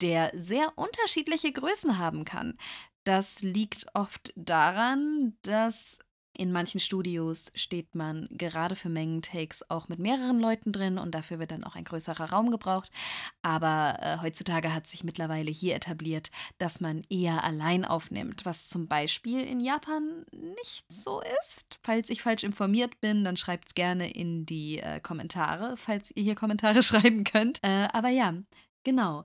der 0.00 0.30
sehr 0.32 0.72
unterschiedliche 0.76 1.52
Größen 1.52 1.98
haben 1.98 2.24
kann. 2.24 2.56
Das 3.02 3.42
liegt 3.42 3.86
oft 3.94 4.32
daran, 4.36 5.36
dass 5.42 5.98
in 6.36 6.52
manchen 6.52 6.80
Studios 6.80 7.50
steht 7.54 7.94
man 7.94 8.28
gerade 8.30 8.76
für 8.76 8.88
Mengentakes 8.88 9.68
auch 9.68 9.88
mit 9.88 9.98
mehreren 9.98 10.40
Leuten 10.40 10.72
drin 10.72 10.98
und 10.98 11.14
dafür 11.14 11.38
wird 11.38 11.50
dann 11.50 11.64
auch 11.64 11.74
ein 11.74 11.84
größerer 11.84 12.30
Raum 12.30 12.50
gebraucht. 12.50 12.90
Aber 13.42 13.96
äh, 14.00 14.18
heutzutage 14.22 14.72
hat 14.72 14.86
sich 14.86 15.04
mittlerweile 15.04 15.50
hier 15.50 15.74
etabliert, 15.74 16.30
dass 16.58 16.80
man 16.80 17.02
eher 17.10 17.44
allein 17.44 17.84
aufnimmt, 17.84 18.44
was 18.44 18.68
zum 18.68 18.86
Beispiel 18.86 19.40
in 19.40 19.60
Japan 19.60 20.24
nicht 20.32 20.84
so 20.88 21.20
ist. 21.40 21.78
Falls 21.82 22.10
ich 22.10 22.22
falsch 22.22 22.44
informiert 22.44 23.00
bin, 23.00 23.24
dann 23.24 23.36
schreibt 23.36 23.68
es 23.68 23.74
gerne 23.74 24.10
in 24.10 24.46
die 24.46 24.78
äh, 24.78 25.00
Kommentare, 25.00 25.76
falls 25.76 26.12
ihr 26.14 26.22
hier 26.22 26.34
Kommentare 26.34 26.82
schreiben 26.82 27.24
könnt. 27.24 27.58
Äh, 27.62 27.88
aber 27.92 28.08
ja, 28.08 28.34
genau. 28.84 29.24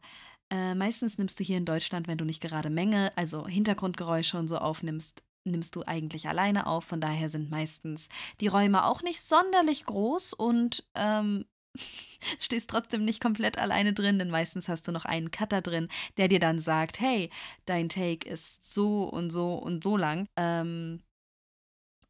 Äh, 0.52 0.76
meistens 0.76 1.18
nimmst 1.18 1.40
du 1.40 1.44
hier 1.44 1.58
in 1.58 1.66
Deutschland, 1.66 2.08
wenn 2.08 2.18
du 2.18 2.26
nicht 2.26 2.42
gerade 2.42 2.70
Menge, 2.70 3.12
also 3.16 3.48
Hintergrundgeräusche 3.48 4.38
und 4.38 4.48
so 4.48 4.58
aufnimmst, 4.58 5.24
nimmst 5.46 5.76
du 5.76 5.84
eigentlich 5.86 6.28
alleine 6.28 6.68
auf. 6.68 6.86
Von 6.86 7.02
daher 7.02 7.30
sind 7.30 7.50
meistens 7.50 8.10
die 8.42 8.48
Räume 8.48 8.86
auch 8.86 9.02
nicht 9.02 9.22
sonderlich 9.22 9.86
groß 9.86 10.34
und 10.34 10.86
ähm, 10.96 11.46
stehst 12.40 12.70
trotzdem 12.70 13.06
nicht 13.06 13.22
komplett 13.22 13.58
alleine 13.58 13.94
drin, 13.94 14.20
denn 14.20 14.30
meistens 14.30 14.70
hast 14.70 14.88
du 14.88 14.92
noch 14.92 15.06
einen 15.06 15.32
Cutter 15.32 15.62
drin, 15.62 15.90
der 16.18 16.28
dir 16.28 16.40
dann 16.40 16.60
sagt, 16.60 17.00
hey, 17.00 17.30
dein 17.66 17.90
Take 17.90 18.28
ist 18.28 18.74
so 18.74 19.04
und 19.04 19.30
so 19.30 19.56
und 19.56 19.84
so 19.84 19.98
lang. 19.98 20.28
Ähm, 20.36 21.02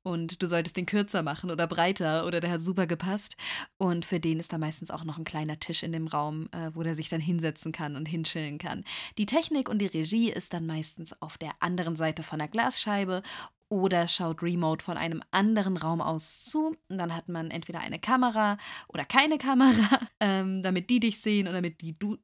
und 0.06 0.44
du 0.44 0.48
solltest 0.48 0.78
den 0.78 0.86
kürzer 0.86 1.24
machen 1.24 1.50
oder 1.50 1.66
breiter 1.66 2.28
oder 2.28 2.40
der 2.40 2.52
hat 2.52 2.62
super 2.62 2.86
gepasst. 2.86 3.36
Und 3.78 4.06
für 4.06 4.20
den 4.20 4.40
ist 4.40 4.54
da 4.54 4.60
meistens 4.60 4.92
auch 4.92 5.04
noch 5.04 5.18
ein 5.18 5.24
kleiner 5.24 5.60
Tisch 5.60 5.82
in 5.82 5.92
dem 5.92 6.08
Raum, 6.08 6.48
äh, 6.52 6.70
wo 6.76 6.84
der 6.84 6.94
sich 6.94 7.10
dann 7.10 7.20
hinsetzen 7.20 7.72
kann 7.72 7.96
und 7.96 8.06
hinschillen 8.06 8.60
kann. 8.60 8.84
Die 9.18 9.26
Technik 9.26 9.68
und 9.68 9.80
die 9.80 9.88
Regie 9.88 10.32
ist 10.32 10.54
dann 10.54 10.68
meistens 10.68 11.20
auf 11.22 11.40
der 11.40 11.52
anderen 11.60 11.96
Seite 11.96 12.22
von 12.22 12.38
der 12.38 12.48
Glasscheibe 12.48 13.24
oder 13.68 14.08
schaut 14.08 14.44
remote 14.44 14.86
von 14.86 14.96
einem 14.96 15.24
anderen 15.32 15.76
Raum 15.76 16.02
aus 16.02 16.46
zu. 16.46 16.76
Und 16.88 16.98
dann 17.00 17.16
hat 17.16 17.28
man 17.28 17.50
entweder 17.50 17.80
eine 17.80 17.98
Kamera 17.98 18.58
oder 18.88 19.06
keine 19.06 19.40
Kamera, 19.40 20.00
ähm, 20.20 20.62
damit 20.62 20.92
die 20.92 21.00
dich 21.00 21.20
sehen 21.20 21.48
und 21.48 21.54
damit 21.54 21.82
die 21.82 21.98
du. 21.98 22.18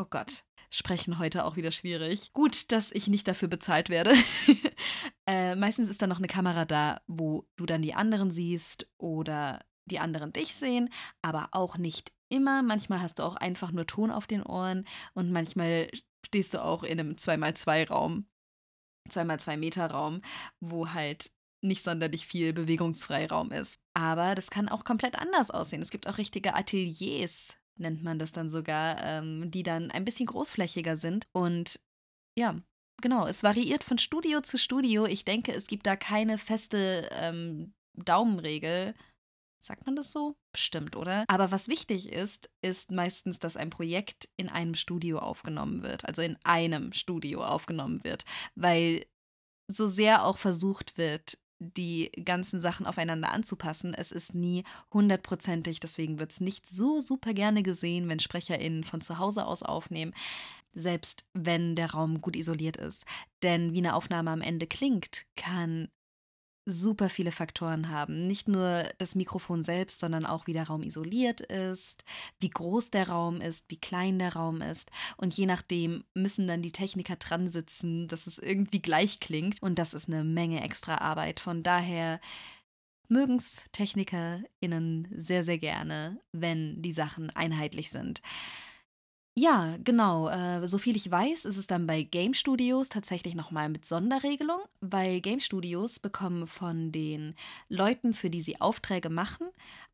Oh 0.00 0.06
Gott, 0.10 0.44
sprechen 0.70 1.18
heute 1.18 1.44
auch 1.44 1.56
wieder 1.56 1.72
schwierig. 1.72 2.32
Gut, 2.32 2.72
dass 2.72 2.92
ich 2.92 3.08
nicht 3.08 3.26
dafür 3.28 3.48
bezahlt 3.48 3.88
werde. 3.88 4.12
äh, 5.26 5.54
meistens 5.54 5.88
ist 5.88 6.02
dann 6.02 6.10
noch 6.10 6.18
eine 6.18 6.26
Kamera 6.26 6.64
da, 6.64 7.00
wo 7.06 7.46
du 7.56 7.66
dann 7.66 7.82
die 7.82 7.94
anderen 7.94 8.30
siehst 8.30 8.86
oder 8.98 9.60
die 9.86 9.98
anderen 9.98 10.32
dich 10.32 10.54
sehen, 10.54 10.90
aber 11.22 11.48
auch 11.52 11.78
nicht 11.78 12.12
immer. 12.28 12.62
Manchmal 12.62 13.00
hast 13.00 13.18
du 13.18 13.22
auch 13.22 13.36
einfach 13.36 13.72
nur 13.72 13.86
Ton 13.86 14.10
auf 14.10 14.26
den 14.26 14.42
Ohren 14.42 14.86
und 15.14 15.32
manchmal 15.32 15.88
stehst 16.26 16.54
du 16.54 16.62
auch 16.62 16.82
in 16.82 17.00
einem 17.00 17.12
2x2-Raum 17.12 18.26
2x2 19.08 19.56
Meter 19.56 19.90
Raum, 19.90 20.20
wo 20.60 20.92
halt 20.92 21.30
nicht 21.60 21.82
sonderlich 21.82 22.26
viel 22.26 22.52
Bewegungsfreiraum 22.52 23.50
ist. 23.50 23.80
Aber 23.94 24.34
das 24.34 24.50
kann 24.50 24.68
auch 24.68 24.84
komplett 24.84 25.18
anders 25.18 25.50
aussehen. 25.50 25.82
Es 25.82 25.90
gibt 25.90 26.06
auch 26.06 26.18
richtige 26.18 26.54
Ateliers, 26.54 27.56
nennt 27.78 28.02
man 28.02 28.18
das 28.18 28.32
dann 28.32 28.50
sogar, 28.50 29.02
ähm, 29.04 29.50
die 29.50 29.62
dann 29.62 29.90
ein 29.90 30.04
bisschen 30.04 30.26
großflächiger 30.26 30.96
sind. 30.96 31.26
Und 31.32 31.80
ja, 32.38 32.60
genau, 33.00 33.26
es 33.26 33.42
variiert 33.42 33.84
von 33.84 33.98
Studio 33.98 34.40
zu 34.40 34.58
Studio. 34.58 35.06
Ich 35.06 35.24
denke, 35.24 35.52
es 35.52 35.66
gibt 35.66 35.86
da 35.86 35.96
keine 35.96 36.38
feste 36.38 37.08
ähm, 37.12 37.74
Daumenregel. 37.94 38.94
Sagt 39.60 39.86
man 39.86 39.96
das 39.96 40.12
so? 40.12 40.36
Bestimmt, 40.52 40.94
oder? 40.94 41.24
Aber 41.28 41.50
was 41.50 41.68
wichtig 41.68 42.12
ist, 42.12 42.48
ist 42.62 42.92
meistens, 42.92 43.40
dass 43.40 43.56
ein 43.56 43.70
Projekt 43.70 44.28
in 44.36 44.48
einem 44.48 44.74
Studio 44.74 45.18
aufgenommen 45.18 45.82
wird, 45.82 46.06
also 46.06 46.22
in 46.22 46.36
einem 46.44 46.92
Studio 46.92 47.44
aufgenommen 47.44 48.04
wird, 48.04 48.24
weil 48.54 49.04
so 49.70 49.88
sehr 49.88 50.24
auch 50.24 50.38
versucht 50.38 50.96
wird, 50.96 51.38
die 51.58 52.10
ganzen 52.24 52.60
Sachen 52.60 52.86
aufeinander 52.86 53.32
anzupassen. 53.32 53.94
Es 53.94 54.12
ist 54.12 54.34
nie 54.34 54.64
hundertprozentig, 54.92 55.80
deswegen 55.80 56.18
wird 56.20 56.32
es 56.32 56.40
nicht 56.40 56.66
so 56.66 57.00
super 57.00 57.34
gerne 57.34 57.62
gesehen, 57.62 58.08
wenn 58.08 58.20
SprecherInnen 58.20 58.84
von 58.84 59.00
zu 59.00 59.18
Hause 59.18 59.46
aus 59.46 59.62
aufnehmen, 59.62 60.14
selbst 60.72 61.24
wenn 61.34 61.74
der 61.74 61.90
Raum 61.90 62.20
gut 62.20 62.36
isoliert 62.36 62.76
ist. 62.76 63.04
Denn 63.42 63.72
wie 63.72 63.78
eine 63.78 63.94
Aufnahme 63.94 64.30
am 64.30 64.42
Ende 64.42 64.66
klingt, 64.66 65.26
kann 65.36 65.88
super 66.68 67.08
viele 67.08 67.32
Faktoren 67.32 67.88
haben. 67.88 68.26
Nicht 68.26 68.46
nur 68.46 68.84
das 68.98 69.14
Mikrofon 69.14 69.64
selbst, 69.64 70.00
sondern 70.00 70.26
auch 70.26 70.46
wie 70.46 70.52
der 70.52 70.66
Raum 70.66 70.82
isoliert 70.82 71.40
ist, 71.40 72.04
wie 72.40 72.50
groß 72.50 72.90
der 72.90 73.08
Raum 73.08 73.40
ist, 73.40 73.64
wie 73.68 73.78
klein 73.78 74.18
der 74.18 74.34
Raum 74.34 74.60
ist. 74.60 74.90
Und 75.16 75.34
je 75.34 75.46
nachdem 75.46 76.04
müssen 76.14 76.46
dann 76.46 76.62
die 76.62 76.72
Techniker 76.72 77.16
dran 77.16 77.48
sitzen, 77.48 78.06
dass 78.08 78.26
es 78.26 78.38
irgendwie 78.38 78.82
gleich 78.82 79.18
klingt. 79.18 79.62
Und 79.62 79.78
das 79.78 79.94
ist 79.94 80.08
eine 80.08 80.24
Menge 80.24 80.62
extra 80.62 80.98
Arbeit. 80.98 81.40
Von 81.40 81.62
daher 81.62 82.20
mögen 83.08 83.36
es 83.36 83.64
TechnikerInnen 83.72 85.08
sehr, 85.16 85.42
sehr 85.42 85.58
gerne, 85.58 86.20
wenn 86.32 86.82
die 86.82 86.92
Sachen 86.92 87.30
einheitlich 87.30 87.90
sind. 87.90 88.20
Ja, 89.40 89.76
genau. 89.84 90.28
Äh, 90.28 90.66
soviel 90.66 90.96
ich 90.96 91.08
weiß, 91.08 91.44
ist 91.44 91.58
es 91.58 91.68
dann 91.68 91.86
bei 91.86 92.02
Game 92.02 92.34
Studios 92.34 92.88
tatsächlich 92.88 93.36
nochmal 93.36 93.68
mit 93.68 93.86
Sonderregelung, 93.86 94.58
weil 94.80 95.20
Game 95.20 95.38
Studios 95.38 96.00
bekommen 96.00 96.48
von 96.48 96.90
den 96.90 97.36
Leuten, 97.68 98.14
für 98.14 98.30
die 98.30 98.40
sie 98.40 98.60
Aufträge 98.60 99.10
machen, 99.10 99.46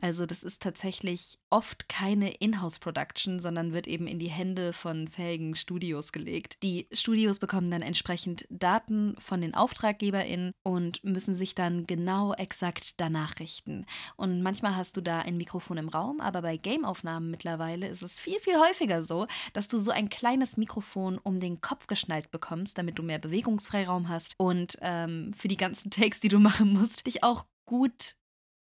also 0.04 0.26
das 0.26 0.42
ist 0.42 0.60
tatsächlich 0.60 1.38
oft 1.48 1.88
keine 1.88 2.30
Inhouse-Production, 2.34 3.40
sondern 3.40 3.72
wird 3.72 3.86
eben 3.86 4.06
in 4.06 4.18
die 4.18 4.28
Hände 4.28 4.74
von 4.74 5.08
fähigen 5.08 5.54
Studios 5.54 6.12
gelegt. 6.12 6.58
Die 6.62 6.88
Studios 6.92 7.38
bekommen 7.38 7.70
dann 7.70 7.80
entsprechend 7.80 8.46
Daten 8.50 9.16
von 9.18 9.40
den 9.40 9.54
AuftraggeberInnen 9.54 10.52
und 10.62 11.02
müssen 11.04 11.34
sich 11.34 11.54
dann 11.54 11.86
genau 11.86 12.34
exakt 12.34 13.00
danach 13.00 13.38
richten. 13.38 13.86
Und 14.16 14.42
manchmal 14.42 14.76
hast 14.76 14.98
du 14.98 15.00
da 15.00 15.20
ein 15.20 15.38
Mikrofon 15.38 15.78
im 15.78 15.88
Raum, 15.88 16.20
aber 16.20 16.42
bei 16.42 16.58
Game-Aufnahmen 16.58 17.30
mittlerweile 17.30 17.88
ist 17.88 18.02
es 18.02 18.18
viel, 18.18 18.38
viel 18.40 18.58
häufiger 18.58 19.02
so, 19.02 19.26
dass 19.52 19.68
du 19.68 19.78
so 19.78 19.90
ein 19.90 20.08
kleines 20.08 20.56
Mikrofon 20.56 21.18
um 21.18 21.40
den 21.40 21.60
Kopf 21.60 21.86
geschnallt 21.86 22.30
bekommst, 22.30 22.78
damit 22.78 22.98
du 22.98 23.02
mehr 23.02 23.18
Bewegungsfreiraum 23.18 24.08
hast 24.08 24.34
und 24.38 24.78
ähm, 24.80 25.32
für 25.36 25.48
die 25.48 25.56
ganzen 25.56 25.90
Takes, 25.92 26.20
die 26.20 26.28
du 26.28 26.38
machen 26.38 26.72
musst, 26.72 27.06
dich 27.06 27.22
auch 27.22 27.46
gut 27.66 28.16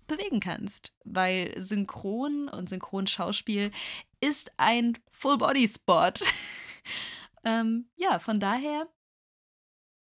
bewegen 0.07 0.39
kannst, 0.39 0.93
weil 1.05 1.53
Synchron 1.57 2.49
und 2.49 2.69
Synchronschauspiel 2.69 3.71
ist 4.19 4.51
ein 4.57 4.97
Full-Body-Sport. 5.11 6.21
ähm, 7.45 7.89
ja, 7.95 8.19
von 8.19 8.39
daher 8.39 8.87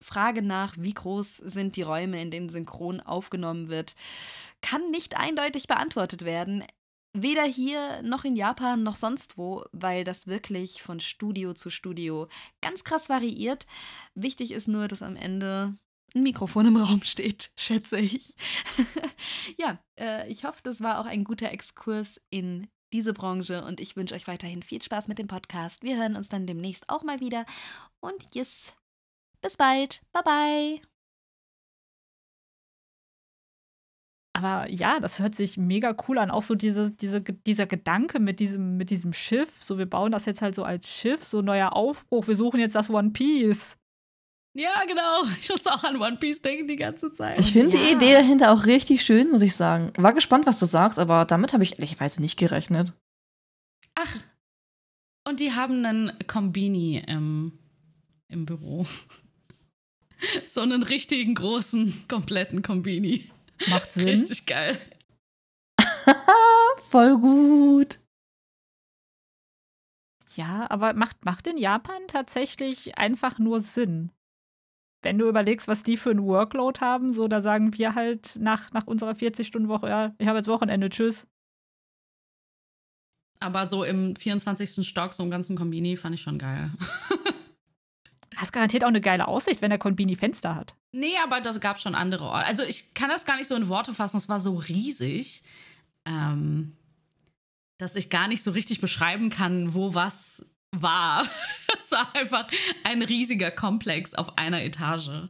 Frage 0.02 0.42
nach, 0.42 0.76
wie 0.78 0.94
groß 0.94 1.38
sind 1.38 1.76
die 1.76 1.84
Räume, 1.84 2.22
in 2.22 2.32
denen 2.32 2.50
Synchron 2.50 3.00
aufgenommen 3.00 3.70
wird, 3.70 3.96
kann 4.62 4.90
nicht 4.92 5.18
eindeutig 5.18 5.68
beantwortet 5.68 6.26
werden. 6.26 6.64
Weder 7.14 7.44
hier 7.44 8.02
noch 8.04 8.24
in 8.24 8.36
Japan 8.36 8.84
noch 8.84 8.96
sonst 8.96 9.38
wo, 9.38 9.66
weil 9.74 10.04
das 10.04 10.28
wirklich 10.28 10.82
von 10.82 11.00
Studio 11.00 11.54
zu 11.54 11.70
Studio 11.70 12.28
ganz 12.62 12.84
krass 12.84 13.10
variiert. 13.10 13.68
Wichtig 14.16 14.52
ist 14.52 14.70
nur, 14.70 14.88
dass 14.88 15.02
am 15.02 15.18
Ende 15.18 15.76
ein 16.16 16.24
Mikrofon 16.24 16.68
im 16.68 16.78
Raum 16.78 17.02
steht, 17.04 17.52
schätze 17.58 18.00
ich. 18.00 18.36
ja, 19.58 19.80
äh, 20.00 20.30
ich 20.32 20.46
hoffe, 20.46 20.62
das 20.64 20.82
war 20.82 21.00
auch 21.00 21.06
ein 21.06 21.24
guter 21.24 21.52
Exkurs 21.52 22.22
in 22.30 22.68
diese 22.94 23.14
Branche 23.14 23.64
und 23.64 23.80
ich 23.80 23.96
wünsche 23.96 24.16
euch 24.16 24.28
weiterhin 24.28 24.64
viel 24.64 24.82
Spaß 24.82 25.08
mit 25.08 25.18
dem 25.18 25.28
Podcast. 25.28 25.84
Wir 25.84 25.98
hören 25.98 26.16
uns 26.16 26.30
dann 26.30 26.46
demnächst 26.46 26.90
auch 26.90 27.04
mal 27.04 27.20
wieder 27.20 27.46
und 28.00 28.24
yes, 28.34 28.74
bis 29.42 29.58
bald. 29.58 30.02
Bye 30.12 30.24
bye. 30.24 30.91
Aber 34.34 34.70
ja, 34.70 35.00
das 35.00 35.20
hört 35.20 35.36
sich 35.36 35.58
mega 35.58 35.96
cool 36.08 36.18
an. 36.18 36.32
Auch 36.32 36.44
so 36.44 36.56
diese, 36.56 36.92
diese, 36.92 37.22
dieser 37.22 37.66
Gedanke 37.66 38.20
mit 38.20 38.40
diesem, 38.40 38.78
mit 38.78 38.90
diesem 38.90 39.12
Schiff. 39.12 39.62
So, 39.62 39.78
wir 39.78 39.86
bauen 39.86 40.12
das 40.12 40.26
jetzt 40.26 40.42
halt 40.42 40.56
so 40.56 40.64
als 40.64 40.88
Schiff, 40.88 41.24
so 41.24 41.42
neuer 41.42 41.76
Aufbruch. 41.76 42.28
Wir 42.28 42.36
suchen 42.36 42.60
jetzt 42.60 42.76
das 42.76 42.90
One 42.90 43.12
Piece. 43.12 43.78
Ja, 44.54 44.84
genau. 44.86 45.24
Ich 45.40 45.50
musste 45.50 45.74
auch 45.74 45.84
an 45.84 46.02
One 46.02 46.18
Piece 46.18 46.42
denken 46.42 46.68
die 46.68 46.76
ganze 46.76 47.14
Zeit. 47.14 47.40
Ich 47.40 47.54
finde 47.54 47.78
ja. 47.78 47.84
die 47.84 47.92
Idee 47.94 48.14
dahinter 48.14 48.52
auch 48.52 48.66
richtig 48.66 49.02
schön, 49.02 49.32
muss 49.32 49.42
ich 49.42 49.56
sagen. 49.56 49.92
War 49.98 50.14
gespannt, 50.14 50.46
was 50.46 50.60
du 50.60 50.66
sagst, 50.66 51.00
aber 51.00 51.26
damit 51.26 51.54
habe 51.54 51.64
ich 51.64 51.74
ehrlicherweise 51.74 52.22
nicht 52.22 52.38
gerechnet. 52.38 52.94
Ach. 53.96 54.18
Und 55.28 55.40
die 55.40 55.54
haben 55.54 55.86
einen 55.86 56.12
Kombini 56.28 57.04
im, 57.08 57.54
im 58.28 58.46
Büro. 58.46 58.86
so 60.48 60.62
einen 60.62 60.84
richtigen 60.84 61.36
großen, 61.36 62.06
kompletten 62.08 62.62
Kombini. 62.62 63.30
Macht 63.68 63.94
Sinn. 63.94 64.08
Richtig 64.08 64.46
geil. 64.46 64.80
Voll 66.90 67.18
gut. 67.20 68.00
Ja, 70.36 70.70
aber 70.70 70.94
macht, 70.94 71.26
macht 71.26 71.48
in 71.48 71.58
Japan 71.58 72.08
tatsächlich 72.08 72.98
einfach 72.98 73.38
nur 73.38 73.60
Sinn 73.60 74.12
wenn 75.02 75.18
du 75.18 75.28
überlegst, 75.28 75.68
was 75.68 75.84
die 75.84 75.98
für 75.98 76.12
einen 76.12 76.24
Workload 76.24 76.80
haben, 76.80 77.14
so 77.14 77.28
da 77.28 77.42
sagen 77.42 77.78
wir 77.78 77.96
halt 77.96 78.38
nach, 78.40 78.72
nach 78.72 78.88
unserer 78.88 79.12
40-Stunden-Woche, 79.12 79.90
ja, 79.90 80.16
ich 80.18 80.28
habe 80.28 80.38
jetzt 80.38 80.48
Wochenende, 80.48 80.90
tschüss. 80.90 81.28
Aber 83.40 83.68
so 83.68 83.84
im 83.84 84.16
24. 84.16 84.88
Stock, 84.88 85.16
so 85.16 85.24
im 85.24 85.32
ganzen 85.32 85.58
Kombini, 85.58 85.98
fand 85.98 86.14
ich 86.14 86.22
schon 86.22 86.38
geil. 86.38 86.72
Hast 88.42 88.54
garantiert 88.54 88.84
auch 88.84 88.88
eine 88.88 89.02
geile 89.02 89.28
Aussicht, 89.28 89.62
wenn 89.62 89.70
der 89.70 89.78
Kombini 89.78 90.16
Fenster 90.16 90.56
hat. 90.56 90.74
Nee, 90.96 91.16
aber 91.24 91.42
das 91.42 91.62
gab 91.62 91.80
schon 91.80 91.94
andere 91.94 92.26
Orte. 92.26 92.48
Also 92.48 92.64
ich 92.64 92.96
kann 92.96 93.10
das 93.10 93.26
gar 93.26 93.38
nicht 93.38 93.48
so 93.48 93.56
in 93.56 93.70
Worte 93.70 93.94
fassen, 93.94 94.18
es 94.18 94.30
war 94.30 94.40
so 94.40 94.56
riesig, 94.56 95.44
ähm, 96.08 96.76
dass 97.80 97.96
ich 97.96 98.10
gar 98.10 98.28
nicht 98.28 98.42
so 98.42 98.50
richtig 98.50 98.82
beschreiben 98.82 99.30
kann, 99.30 99.76
wo 99.76 99.94
was 99.94 100.50
war. 100.76 101.28
es 101.78 101.92
war 101.92 102.16
einfach 102.16 102.48
ein 102.84 103.04
riesiger 103.04 103.52
Komplex 103.52 104.16
auf 104.16 104.40
einer 104.40 104.64
Etage. 104.64 105.28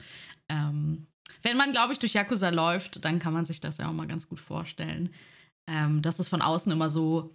Ähm, 0.50 1.06
wenn 1.44 1.58
man, 1.58 1.74
glaube 1.74 1.92
ich, 1.92 2.00
durch 2.00 2.14
Yakuza 2.14 2.48
läuft, 2.48 3.04
dann 3.04 3.20
kann 3.20 3.34
man 3.34 3.44
sich 3.44 3.60
das 3.60 3.78
ja 3.78 3.90
auch 3.90 3.94
mal 3.94 4.08
ganz 4.08 4.30
gut 4.30 4.40
vorstellen, 4.40 5.14
ähm, 5.70 6.02
dass 6.02 6.20
es 6.20 6.30
von 6.30 6.42
außen 6.42 6.72
immer 6.72 6.90
so 6.90 7.34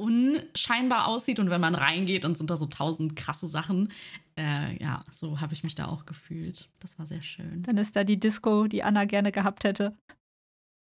unscheinbar 0.00 1.06
aussieht 1.06 1.38
und 1.38 1.50
wenn 1.50 1.60
man 1.60 1.76
reingeht, 1.76 2.24
dann 2.24 2.34
sind 2.34 2.50
da 2.50 2.56
so 2.56 2.66
tausend 2.66 3.14
krasse 3.14 3.46
Sachen. 3.46 3.92
Äh, 4.36 4.82
ja, 4.82 5.00
so 5.12 5.40
habe 5.40 5.52
ich 5.52 5.62
mich 5.62 5.74
da 5.74 5.86
auch 5.86 6.06
gefühlt. 6.06 6.68
Das 6.80 6.98
war 6.98 7.06
sehr 7.06 7.22
schön. 7.22 7.62
Dann 7.62 7.76
ist 7.76 7.94
da 7.94 8.04
die 8.04 8.18
Disco, 8.18 8.66
die 8.66 8.82
Anna 8.82 9.04
gerne 9.04 9.30
gehabt 9.30 9.64
hätte. 9.64 9.96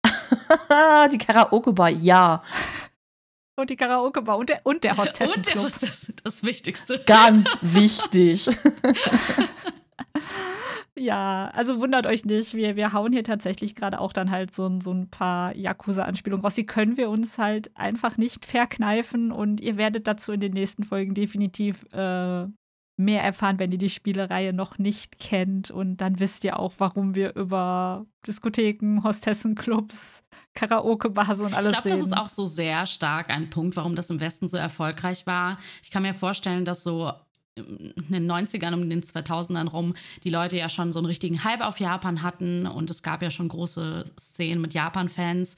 die 1.12 1.18
Karaoke-Bar, 1.18 1.90
ja. 1.90 2.44
Und 3.58 3.70
die 3.70 3.76
Karaoke-Bar 3.76 4.38
und 4.38 4.50
der, 4.50 4.62
und 4.64 4.84
der 4.84 4.98
Hostessen 4.98 5.36
Und 5.36 5.48
der 5.48 5.62
Hostess, 5.62 6.14
das 6.24 6.44
Wichtigste. 6.44 7.00
Ganz 7.06 7.58
wichtig. 7.62 8.50
Ja, 10.98 11.50
also 11.56 11.80
wundert 11.80 12.06
euch 12.06 12.26
nicht, 12.26 12.54
wir, 12.54 12.76
wir 12.76 12.94
hauen 12.94 13.12
hier 13.12 13.24
tatsächlich 13.24 13.74
gerade 13.76 14.00
auch 14.00 14.14
dann 14.14 14.30
halt 14.30 14.54
so, 14.54 14.80
so 14.82 14.92
ein 14.92 15.10
paar 15.10 15.56
Yakuza-Anspielungen 15.56 16.44
raus. 16.44 16.54
Die 16.54 16.66
können 16.66 16.96
wir 16.96 17.10
uns 17.10 17.40
halt 17.40 17.76
einfach 17.76 18.18
nicht 18.18 18.46
verkneifen 18.46 19.32
und 19.32 19.62
ihr 19.62 19.78
werdet 19.78 20.06
dazu 20.06 20.32
in 20.32 20.42
den 20.42 20.52
nächsten 20.54 20.84
Folgen 20.84 21.16
definitiv 21.16 21.86
äh, 21.94 22.46
mehr 23.04 23.24
erfahren, 23.24 23.60
wenn 23.60 23.72
ihr 23.72 23.78
die 23.78 23.90
Spielereihe 23.90 24.54
noch 24.54 24.78
nicht 24.78 25.20
kennt. 25.20 25.72
Und 25.72 25.98
dann 25.98 26.20
wisst 26.20 26.44
ihr 26.44 26.60
auch, 26.60 26.74
warum 26.78 27.16
wir 27.16 27.36
über 27.36 28.06
Diskotheken, 28.28 29.04
Hostessenclubs, 29.04 30.24
Karaoke-Bars 30.54 31.40
und 31.40 31.54
alles 31.54 31.68
ich 31.68 31.72
glaub, 31.74 31.86
reden. 31.86 31.96
Ich 31.96 32.02
glaube, 32.02 32.02
das 32.02 32.06
ist 32.08 32.18
auch 32.18 32.30
so 32.30 32.46
sehr 32.46 32.86
stark 32.86 33.30
ein 33.30 33.50
Punkt, 33.50 33.76
warum 33.76 33.96
das 33.96 34.10
im 34.10 34.20
Westen 34.20 34.50
so 34.50 34.58
erfolgreich 34.58 35.26
war. 35.26 35.58
Ich 35.84 35.92
kann 35.92 36.04
mir 36.04 36.14
vorstellen, 36.14 36.66
dass 36.66 36.84
so 36.84 37.12
in 37.56 37.94
den 38.10 38.32
90ern, 38.32 38.74
um 38.74 38.90
den 38.90 39.02
2000ern 39.02 39.68
rum, 39.68 39.94
die 40.24 40.30
Leute 40.30 40.58
ja 40.58 40.70
schon 40.70 40.94
so 40.94 41.00
einen 41.00 41.08
richtigen 41.08 41.44
Hype 41.44 41.62
auf 41.62 41.80
Japan 41.80 42.22
hatten 42.22 42.66
und 42.66 42.90
es 42.90 43.04
gab 43.04 43.22
ja 43.22 43.30
schon 43.30 43.50
große 43.50 44.06
Szenen 44.18 44.62
mit 44.62 44.74
Japan-Fans. 44.74 45.58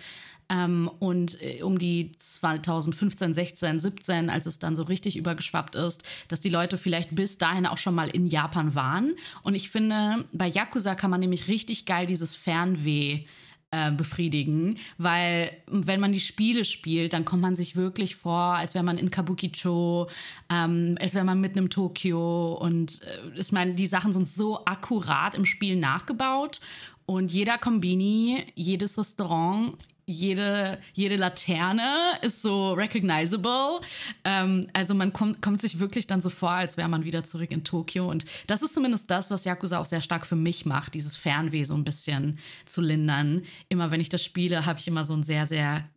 Ähm, 0.49 0.89
und 0.99 1.41
äh, 1.41 1.61
um 1.63 1.79
die 1.79 2.11
2015, 2.17 3.33
16, 3.33 3.79
17, 3.79 4.29
als 4.29 4.45
es 4.45 4.59
dann 4.59 4.75
so 4.75 4.83
richtig 4.83 5.15
übergeschwappt 5.15 5.75
ist, 5.75 6.03
dass 6.27 6.41
die 6.41 6.49
Leute 6.49 6.77
vielleicht 6.77 7.15
bis 7.15 7.37
dahin 7.37 7.65
auch 7.65 7.77
schon 7.77 7.95
mal 7.95 8.09
in 8.09 8.27
Japan 8.27 8.75
waren. 8.75 9.15
Und 9.43 9.55
ich 9.55 9.69
finde, 9.69 10.25
bei 10.33 10.47
Yakuza 10.47 10.95
kann 10.95 11.11
man 11.11 11.19
nämlich 11.19 11.47
richtig 11.47 11.85
geil 11.85 12.05
dieses 12.05 12.35
Fernweh 12.35 13.25
äh, 13.73 13.91
befriedigen, 13.91 14.77
weil 14.99 15.51
wenn 15.65 15.99
man 15.99 16.11
die 16.11 16.19
Spiele 16.19 16.63
spielt, 16.63 17.13
dann 17.13 17.25
kommt 17.25 17.41
man 17.41 17.55
sich 17.55 17.75
wirklich 17.75 18.15
vor, 18.15 18.55
als 18.55 18.75
wäre 18.75 18.83
man 18.83 18.99
in 18.99 19.09
Kabukicho, 19.09 20.09
ähm, 20.51 20.95
als 21.01 21.15
wäre 21.15 21.25
man 21.25 21.41
mitten 21.41 21.57
im 21.57 21.71
Tokio 21.71 22.53
und 22.53 23.01
äh, 23.01 23.39
ich 23.39 23.51
meine, 23.51 23.73
die 23.73 23.87
Sachen 23.87 24.13
sind 24.13 24.29
so 24.29 24.63
akkurat 24.65 25.33
im 25.33 25.45
Spiel 25.45 25.75
nachgebaut 25.75 26.59
und 27.07 27.31
jeder 27.31 27.57
Kombini, 27.57 28.45
jedes 28.53 28.95
Restaurant, 28.99 29.75
jede, 30.05 30.79
jede 30.93 31.15
Laterne 31.15 32.17
ist 32.21 32.41
so 32.41 32.73
recognizable. 32.73 33.81
Ähm, 34.23 34.67
also 34.73 34.93
man 34.93 35.13
kommt, 35.13 35.41
kommt 35.41 35.61
sich 35.61 35.79
wirklich 35.79 36.07
dann 36.07 36.21
so 36.21 36.29
vor, 36.29 36.51
als 36.51 36.77
wäre 36.77 36.89
man 36.89 37.05
wieder 37.05 37.23
zurück 37.23 37.51
in 37.51 37.63
Tokio. 37.63 38.09
Und 38.09 38.25
das 38.47 38.61
ist 38.61 38.73
zumindest 38.73 39.09
das, 39.09 39.31
was 39.31 39.45
Yakuza 39.45 39.79
auch 39.79 39.85
sehr 39.85 40.01
stark 40.01 40.25
für 40.25 40.35
mich 40.35 40.65
macht, 40.65 40.93
dieses 40.93 41.15
Fernweh 41.15 41.63
so 41.63 41.73
ein 41.73 41.83
bisschen 41.83 42.39
zu 42.65 42.81
lindern. 42.81 43.43
Immer 43.69 43.91
wenn 43.91 44.01
ich 44.01 44.09
das 44.09 44.23
spiele, 44.23 44.65
habe 44.65 44.79
ich 44.79 44.87
immer 44.87 45.05
so 45.05 45.13
ein 45.13 45.23
sehr, 45.23 45.47
sehr 45.47 45.89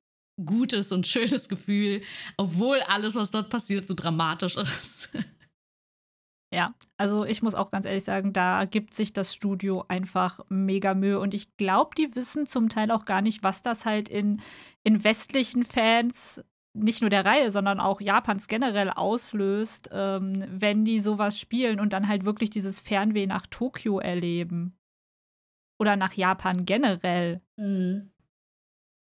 gutes 0.45 0.93
und 0.93 1.07
schönes 1.07 1.49
Gefühl, 1.49 2.03
obwohl 2.37 2.81
alles, 2.81 3.15
was 3.15 3.31
dort 3.31 3.51
passiert, 3.51 3.87
so 3.89 3.95
dramatisch 3.95 4.57
ist. 4.57 5.11
Ja, 6.57 6.75
also 6.97 7.27
ich 7.27 7.43
muss 7.43 7.55
auch 7.55 7.71
ganz 7.71 7.85
ehrlich 7.85 8.05
sagen, 8.05 8.33
da 8.33 8.65
gibt 8.65 8.95
sich 8.95 9.13
das 9.13 9.35
Studio 9.35 9.85
einfach 9.89 10.41
mega 10.49 10.95
Mühe 10.95 11.21
und 11.21 11.35
ich 11.35 11.55
glaube, 11.59 11.95
die 11.95 12.17
wissen 12.17 12.47
zum 12.47 12.71
Teil 12.71 12.91
auch 12.93 13.05
gar 13.05 13.21
nicht, 13.21 13.43
was 13.43 13.61
das 13.61 13.85
halt 13.85 14.09
in, 14.09 14.41
in 14.83 15.05
westlichen 15.05 15.67
Fans 15.67 16.43
nicht 16.73 17.03
nur 17.03 17.11
der 17.11 17.27
Reihe, 17.27 17.51
sondern 17.51 17.79
auch 17.79 18.01
Japans 18.01 18.49
generell 18.49 18.89
auslöst, 18.89 19.91
ähm, 19.93 20.47
wenn 20.49 20.87
die 20.87 21.01
sowas 21.01 21.39
spielen 21.39 21.79
und 21.79 21.93
dann 21.93 22.09
halt 22.09 22.25
wirklich 22.25 22.49
dieses 22.49 22.81
Fernweh 22.81 23.27
nach 23.27 23.47
Tokio 23.47 23.99
erleben. 23.99 24.79
Oder 25.79 25.97
nach 25.97 26.15
Japan 26.15 26.65
generell. 26.65 27.43
Mhm. 27.57 28.13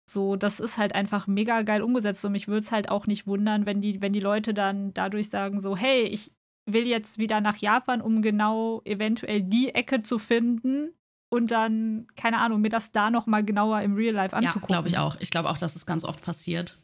So, 0.06 0.36
das 0.36 0.60
ist 0.60 0.76
halt 0.76 0.94
einfach 0.94 1.26
mega 1.26 1.60
geil 1.62 1.82
umgesetzt 1.82 2.24
und 2.24 2.32
mich 2.32 2.48
würde 2.48 2.60
es 2.60 2.72
halt 2.72 2.90
auch 2.90 3.06
nicht 3.06 3.26
wundern, 3.26 3.66
wenn 3.66 3.82
die, 3.82 4.00
wenn 4.00 4.14
die 4.14 4.20
Leute 4.20 4.54
dann 4.54 4.94
dadurch 4.94 5.30
sagen, 5.30 5.60
so, 5.60 5.76
hey, 5.76 6.02
ich, 6.04 6.32
will 6.66 6.86
jetzt 6.86 7.18
wieder 7.18 7.40
nach 7.40 7.56
Japan, 7.56 8.00
um 8.00 8.22
genau 8.22 8.80
eventuell 8.84 9.42
die 9.42 9.74
Ecke 9.74 10.02
zu 10.02 10.18
finden 10.18 10.90
und 11.28 11.50
dann, 11.50 12.06
keine 12.16 12.38
Ahnung, 12.38 12.60
mir 12.60 12.68
das 12.68 12.92
da 12.92 13.10
noch 13.10 13.26
mal 13.26 13.44
genauer 13.44 13.80
im 13.80 13.94
Real 13.94 14.14
Life 14.14 14.36
anzugucken. 14.36 14.62
Ja, 14.62 14.66
glaube 14.66 14.88
ich 14.88 14.98
auch. 14.98 15.16
Ich 15.20 15.30
glaube 15.30 15.50
auch, 15.50 15.58
dass 15.58 15.76
es 15.76 15.84
ganz 15.84 16.04
oft 16.04 16.22
passiert. 16.22 16.78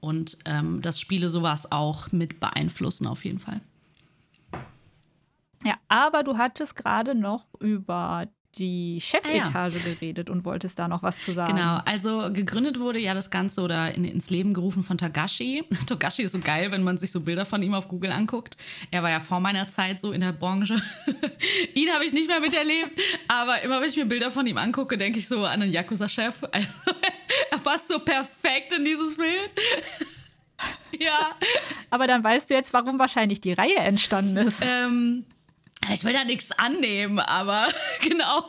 Und 0.00 0.36
ähm, 0.44 0.82
dass 0.82 1.00
Spiele 1.00 1.30
sowas 1.30 1.72
auch 1.72 2.12
mit 2.12 2.38
beeinflussen, 2.38 3.06
auf 3.06 3.24
jeden 3.24 3.38
Fall. 3.38 3.60
Ja, 5.64 5.76
aber 5.88 6.22
du 6.22 6.36
hattest 6.36 6.76
gerade 6.76 7.14
noch 7.14 7.46
über 7.58 8.26
die 8.58 9.00
Chefetage 9.00 9.50
ah, 9.54 9.68
ja. 9.68 9.80
geredet 9.84 10.30
und 10.30 10.44
wolltest 10.44 10.78
da 10.78 10.88
noch 10.88 11.02
was 11.02 11.24
zu 11.24 11.32
sagen. 11.32 11.56
Genau, 11.56 11.80
also 11.84 12.30
gegründet 12.32 12.78
wurde 12.78 12.98
ja 12.98 13.14
das 13.14 13.30
Ganze 13.30 13.60
oder 13.62 13.94
in, 13.94 14.04
ins 14.04 14.30
Leben 14.30 14.54
gerufen 14.54 14.82
von 14.82 14.98
Tagashi. 14.98 15.64
Togashi 15.86 16.22
ist 16.22 16.32
so 16.32 16.38
geil, 16.38 16.70
wenn 16.70 16.82
man 16.82 16.98
sich 16.98 17.10
so 17.10 17.20
Bilder 17.20 17.44
von 17.46 17.62
ihm 17.62 17.74
auf 17.74 17.88
Google 17.88 18.12
anguckt. 18.12 18.56
Er 18.90 19.02
war 19.02 19.10
ja 19.10 19.20
vor 19.20 19.40
meiner 19.40 19.68
Zeit 19.68 20.00
so 20.00 20.12
in 20.12 20.20
der 20.20 20.32
Branche. 20.32 20.80
ihn 21.74 21.90
habe 21.90 22.04
ich 22.04 22.12
nicht 22.12 22.28
mehr 22.28 22.40
miterlebt, 22.40 23.00
aber 23.28 23.62
immer 23.62 23.80
wenn 23.80 23.88
ich 23.88 23.96
mir 23.96 24.06
Bilder 24.06 24.30
von 24.30 24.46
ihm 24.46 24.58
angucke, 24.58 24.96
denke 24.96 25.18
ich 25.18 25.28
so 25.28 25.44
an 25.44 25.62
einen 25.62 25.72
Yakuza-Chef. 25.72 26.34
Also 26.54 26.92
er 27.50 27.58
passt 27.58 27.88
so 27.88 27.98
perfekt 27.98 28.72
in 28.72 28.84
dieses 28.84 29.16
Bild. 29.16 29.54
ja. 30.98 31.34
Aber 31.90 32.06
dann 32.06 32.22
weißt 32.22 32.48
du 32.48 32.54
jetzt, 32.54 32.72
warum 32.72 32.98
wahrscheinlich 32.98 33.40
die 33.40 33.52
Reihe 33.52 33.76
entstanden 33.76 34.36
ist. 34.36 34.64
Ähm, 34.64 35.24
ich 35.92 36.04
will 36.04 36.12
da 36.12 36.24
nichts 36.24 36.52
annehmen, 36.52 37.18
aber 37.18 37.68
genau. 38.02 38.44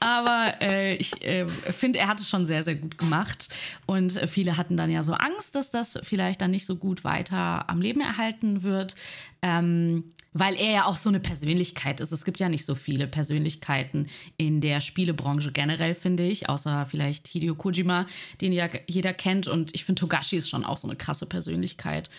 Aber 0.00 0.54
äh, 0.60 0.96
ich 0.96 1.22
äh, 1.24 1.46
finde, 1.70 1.98
er 1.98 2.08
hat 2.08 2.20
es 2.20 2.28
schon 2.28 2.46
sehr, 2.46 2.62
sehr 2.62 2.76
gut 2.76 2.98
gemacht. 2.98 3.48
Und 3.86 4.12
viele 4.28 4.56
hatten 4.56 4.76
dann 4.76 4.90
ja 4.90 5.02
so 5.02 5.12
Angst, 5.12 5.54
dass 5.54 5.70
das 5.70 5.98
vielleicht 6.02 6.40
dann 6.40 6.50
nicht 6.50 6.66
so 6.66 6.76
gut 6.76 7.04
weiter 7.04 7.68
am 7.68 7.80
Leben 7.80 8.00
erhalten 8.00 8.62
wird. 8.62 8.94
Ähm, 9.42 10.04
weil 10.32 10.56
er 10.56 10.70
ja 10.70 10.84
auch 10.84 10.96
so 10.96 11.08
eine 11.08 11.20
Persönlichkeit 11.20 12.00
ist. 12.00 12.12
Es 12.12 12.24
gibt 12.24 12.38
ja 12.38 12.48
nicht 12.48 12.64
so 12.64 12.74
viele 12.74 13.06
Persönlichkeiten 13.06 14.08
in 14.36 14.60
der 14.60 14.80
Spielebranche 14.80 15.52
generell, 15.52 15.94
finde 15.94 16.24
ich, 16.24 16.48
außer 16.48 16.86
vielleicht 16.86 17.28
Hideo 17.28 17.54
Kojima, 17.54 18.06
den 18.40 18.52
ja 18.52 18.68
jeder 18.86 19.12
kennt. 19.12 19.48
Und 19.48 19.74
ich 19.74 19.84
finde, 19.84 20.00
Togashi 20.00 20.36
ist 20.36 20.50
schon 20.50 20.64
auch 20.64 20.76
so 20.76 20.86
eine 20.86 20.96
krasse 20.96 21.26
Persönlichkeit. 21.26 22.10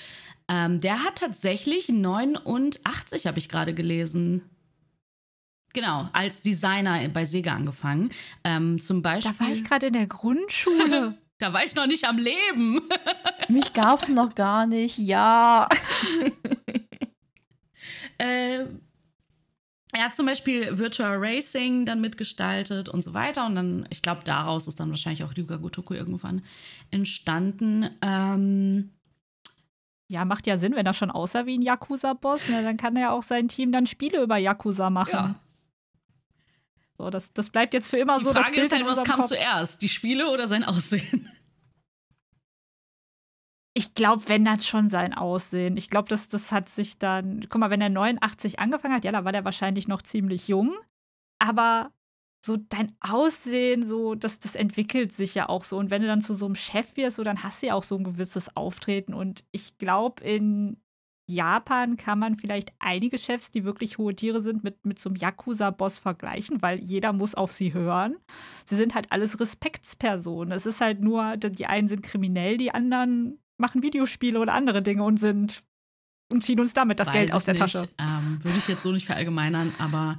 Ähm, 0.50 0.82
der 0.82 1.04
hat 1.04 1.18
tatsächlich 1.18 1.90
89, 1.90 3.28
habe 3.28 3.38
ich 3.38 3.50
gerade 3.50 3.76
gelesen. 3.76 4.50
Genau, 5.74 6.10
als 6.14 6.42
Designer 6.42 7.08
bei 7.10 7.26
Sega 7.26 7.54
angefangen. 7.54 8.10
Ähm, 8.44 8.80
zum 8.80 9.04
Beispiel. 9.04 9.34
Da 9.38 9.46
war 9.46 9.52
ich 9.52 9.64
gerade 9.64 9.88
in 9.88 9.94
der 9.94 10.08
Grundschule. 10.08 11.16
da 11.38 11.54
war 11.54 11.64
ich 11.64 11.76
noch 11.76 11.86
nicht 11.86 12.06
am 12.06 12.18
Leben. 12.18 12.82
Mich 13.48 13.74
gab 13.74 14.02
es 14.02 14.10
noch 14.10 14.34
gar 14.34 14.66
nicht, 14.66 14.98
ja. 14.98 15.70
äh, 18.18 18.66
er 19.92 20.06
hat 20.06 20.16
zum 20.16 20.26
Beispiel 20.26 20.78
Virtual 20.78 21.18
Racing 21.18 21.86
dann 21.86 22.02
mitgestaltet 22.02 22.90
und 22.90 23.04
so 23.04 23.14
weiter. 23.14 23.46
Und 23.46 23.56
dann, 23.56 23.88
ich 23.90 24.02
glaube, 24.02 24.24
daraus 24.24 24.68
ist 24.68 24.80
dann 24.80 24.90
wahrscheinlich 24.90 25.24
auch 25.24 25.36
Ryuga 25.36 25.58
Gotoku 25.58 25.94
irgendwann 25.94 26.44
entstanden. 26.92 27.90
Ähm, 28.02 28.92
ja, 30.10 30.26
macht 30.26 30.48
ja 30.48 30.58
Sinn, 30.58 30.76
wenn 30.76 30.86
er 30.86 30.94
schon 30.94 31.12
aussah 31.12 31.46
wie 31.46 31.58
ein 31.58 31.62
Yakuza-Boss, 31.62 32.50
ne, 32.50 32.64
dann 32.64 32.78
kann 32.78 32.96
er 32.96 33.02
ja 33.02 33.12
auch 33.12 33.22
sein 33.22 33.48
Team 33.48 33.72
dann 33.72 33.86
Spiele 33.86 34.24
über 34.24 34.38
Yakuza 34.38 34.90
machen. 34.90 35.14
Ja. 35.14 35.36
So, 36.98 37.10
das, 37.10 37.32
das 37.32 37.52
bleibt 37.52 37.74
jetzt 37.76 37.90
für 37.90 37.98
immer 37.98 38.18
die 38.18 38.26
so 38.26 38.34
Frage 38.34 38.48
das 38.48 38.56
Bild 38.56 38.66
ist 38.66 38.74
halt, 38.74 38.86
was 38.86 39.04
kam 39.04 39.20
Kopf. 39.20 39.28
zuerst, 39.28 39.82
die 39.82 39.88
Spiele 39.88 40.32
oder 40.32 40.48
sein 40.48 40.64
Aussehen? 40.64 41.32
Ich 43.76 43.94
glaube, 43.94 44.28
wenn 44.28 44.44
das 44.44 44.68
schon 44.68 44.90
sein 44.90 45.14
Aussehen. 45.14 45.78
Ich 45.78 45.90
glaube, 45.90 46.10
das, 46.10 46.28
das 46.28 46.52
hat 46.52 46.68
sich 46.68 46.98
dann. 46.98 47.46
Guck 47.48 47.62
mal, 47.62 47.70
wenn 47.70 47.80
er 47.80 47.88
89 47.88 48.60
angefangen 48.60 48.96
hat, 48.96 49.06
ja, 49.06 49.14
da 49.14 49.24
war 49.24 49.32
der 49.32 49.46
wahrscheinlich 49.46 49.88
noch 49.88 50.02
ziemlich 50.02 50.50
jung. 50.50 50.76
Aber 51.38 51.94
so 52.46 52.58
dein 52.58 52.92
Aussehen, 53.02 53.86
so, 53.86 54.16
das, 54.16 54.40
das 54.40 54.56
entwickelt 54.56 55.12
sich 55.12 55.36
ja 55.36 55.50
auch 55.50 55.64
so. 55.64 55.78
Und 55.78 55.90
wenn 55.90 56.02
du 56.02 56.08
dann 56.08 56.22
zu 56.22 56.34
so 56.34 56.46
einem 56.46 56.56
Chef 56.56 56.96
wirst, 56.96 57.18
so, 57.18 57.24
dann 57.24 57.44
hast 57.44 57.62
du 57.62 57.68
ja 57.68 57.74
auch 57.74 57.84
so 57.84 57.98
ein 57.98 58.04
gewisses 58.04 58.56
Auftreten. 58.56 59.14
Und 59.14 59.44
ich 59.52 59.78
glaube, 59.78 60.24
in 60.24 60.78
Japan 61.30 61.96
kann 61.96 62.18
man 62.18 62.36
vielleicht 62.38 62.72
einige 62.80 63.18
Chefs, 63.18 63.52
die 63.52 63.64
wirklich 63.64 63.98
hohe 63.98 64.16
Tiere 64.16 64.42
sind, 64.42 64.64
mit, 64.64 64.84
mit 64.86 65.00
so 65.00 65.10
einem 65.10 65.18
Yakuza-Boss 65.18 66.00
vergleichen, 66.00 66.62
weil 66.62 66.80
jeder 66.80 67.14
muss 67.14 67.36
auf 67.36 67.52
sie 67.52 67.74
hören. 67.74 68.16
Sie 68.66 68.76
sind 68.76 68.96
halt 68.96 69.12
alles 69.12 69.40
Respektspersonen. 69.40 70.52
Es 70.52 70.66
ist 70.66 70.82
halt 70.82 71.02
nur, 71.02 71.38
die 71.38 71.66
einen 71.68 71.88
sind 71.88 72.02
kriminell, 72.02 72.58
die 72.58 72.74
anderen 72.74 73.40
machen 73.58 73.84
Videospiele 73.84 74.40
oder 74.40 74.54
andere 74.54 74.82
Dinge 74.82 75.04
und 75.04 75.20
sind 75.20 75.64
und 76.32 76.44
ziehen 76.44 76.60
uns 76.60 76.74
damit 76.74 77.00
das 77.00 77.08
Weiß 77.10 77.14
Geld 77.14 77.34
aus 77.34 77.46
der 77.46 77.56
nicht. 77.56 77.62
Tasche. 77.62 77.90
Ähm, 78.00 78.40
Würde 78.44 78.58
ich 78.58 78.68
jetzt 78.68 78.84
so 78.84 78.92
nicht 78.92 79.06
verallgemeinern, 79.06 79.74
aber 79.80 80.18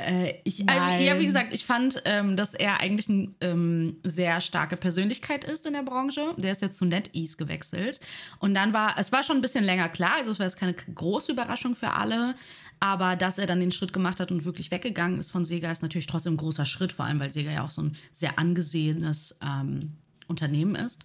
äh, 0.00 0.34
ich, 0.44 0.68
äh, 0.68 1.04
ja, 1.04 1.18
wie 1.18 1.26
gesagt, 1.26 1.52
ich 1.52 1.64
fand, 1.64 2.02
ähm, 2.04 2.36
dass 2.36 2.54
er 2.54 2.80
eigentlich 2.80 3.08
eine 3.08 3.28
ähm, 3.40 3.96
sehr 4.02 4.40
starke 4.40 4.76
Persönlichkeit 4.76 5.44
ist 5.44 5.66
in 5.66 5.72
der 5.72 5.82
Branche. 5.82 6.34
Der 6.36 6.52
ist 6.52 6.62
jetzt 6.62 6.78
zu 6.78 6.84
NetEase 6.84 7.36
gewechselt. 7.36 8.00
Und 8.38 8.54
dann 8.54 8.72
war, 8.72 8.96
es 8.98 9.12
war 9.12 9.22
schon 9.22 9.36
ein 9.36 9.42
bisschen 9.42 9.64
länger 9.64 9.88
klar, 9.88 10.14
also 10.18 10.32
es 10.32 10.38
war 10.38 10.46
jetzt 10.46 10.58
keine 10.58 10.74
große 10.74 11.32
Überraschung 11.32 11.74
für 11.76 11.92
alle. 11.92 12.34
Aber 12.80 13.14
dass 13.14 13.36
er 13.36 13.46
dann 13.46 13.60
den 13.60 13.72
Schritt 13.72 13.92
gemacht 13.92 14.20
hat 14.20 14.32
und 14.32 14.46
wirklich 14.46 14.70
weggegangen 14.70 15.20
ist 15.20 15.30
von 15.30 15.44
Sega, 15.44 15.70
ist 15.70 15.82
natürlich 15.82 16.06
trotzdem 16.06 16.34
ein 16.34 16.38
großer 16.38 16.64
Schritt, 16.64 16.92
vor 16.92 17.04
allem 17.04 17.20
weil 17.20 17.30
Sega 17.30 17.50
ja 17.50 17.64
auch 17.64 17.70
so 17.70 17.82
ein 17.82 17.96
sehr 18.12 18.38
angesehenes 18.38 19.38
ähm, 19.42 19.96
Unternehmen 20.28 20.74
ist. 20.76 21.04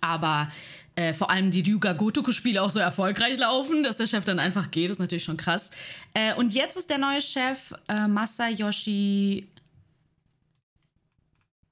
aber 0.00 0.50
äh, 0.96 1.12
vor 1.14 1.30
allem 1.30 1.50
die 1.50 1.60
Ryuga 1.60 1.92
Gotoku-Spiele 1.92 2.62
auch 2.62 2.70
so 2.70 2.80
erfolgreich 2.80 3.38
laufen, 3.38 3.82
dass 3.82 3.98
der 3.98 4.06
Chef 4.06 4.24
dann 4.24 4.38
einfach 4.38 4.70
geht, 4.70 4.90
ist 4.90 4.98
natürlich 4.98 5.24
schon 5.24 5.36
krass. 5.36 5.70
Äh, 6.14 6.34
und 6.34 6.52
jetzt 6.52 6.76
ist 6.76 6.90
der 6.90 6.98
neue 6.98 7.20
Chef 7.20 7.74
äh, 7.88 8.08
Masayoshi. 8.08 9.46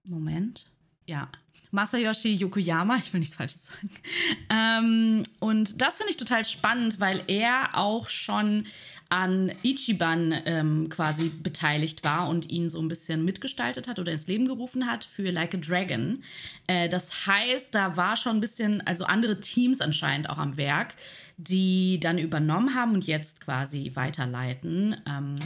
Moment. 0.04 0.66
Ja. 1.06 1.28
Masayoshi 1.70 2.34
Yokoyama, 2.34 2.96
ich 2.98 3.12
will 3.12 3.18
nichts 3.18 3.34
Falsches 3.34 3.66
sagen. 3.66 3.90
Ähm, 4.50 5.22
und 5.40 5.80
das 5.80 5.96
finde 5.96 6.10
ich 6.10 6.16
total 6.16 6.44
spannend, 6.44 7.00
weil 7.00 7.22
er 7.26 7.70
auch 7.76 8.08
schon 8.08 8.66
an 9.08 9.52
Ichiban 9.62 10.34
ähm, 10.44 10.88
quasi 10.88 11.28
beteiligt 11.28 12.04
war 12.04 12.28
und 12.28 12.50
ihn 12.50 12.70
so 12.70 12.80
ein 12.80 12.88
bisschen 12.88 13.24
mitgestaltet 13.24 13.86
hat 13.88 13.98
oder 13.98 14.12
ins 14.12 14.26
Leben 14.26 14.46
gerufen 14.46 14.86
hat 14.86 15.04
für 15.04 15.30
Like 15.30 15.54
a 15.54 15.58
Dragon. 15.58 16.22
Äh, 16.66 16.88
das 16.88 17.26
heißt, 17.26 17.74
da 17.74 17.96
war 17.96 18.16
schon 18.16 18.36
ein 18.36 18.40
bisschen, 18.40 18.80
also 18.86 19.04
andere 19.04 19.40
Teams 19.40 19.80
anscheinend 19.80 20.30
auch 20.30 20.38
am 20.38 20.56
Werk, 20.56 20.94
die 21.36 22.00
dann 22.00 22.18
übernommen 22.18 22.74
haben 22.74 22.94
und 22.94 23.06
jetzt 23.06 23.40
quasi 23.40 23.92
weiterleiten. 23.94 24.96
Ähm, 25.08 25.36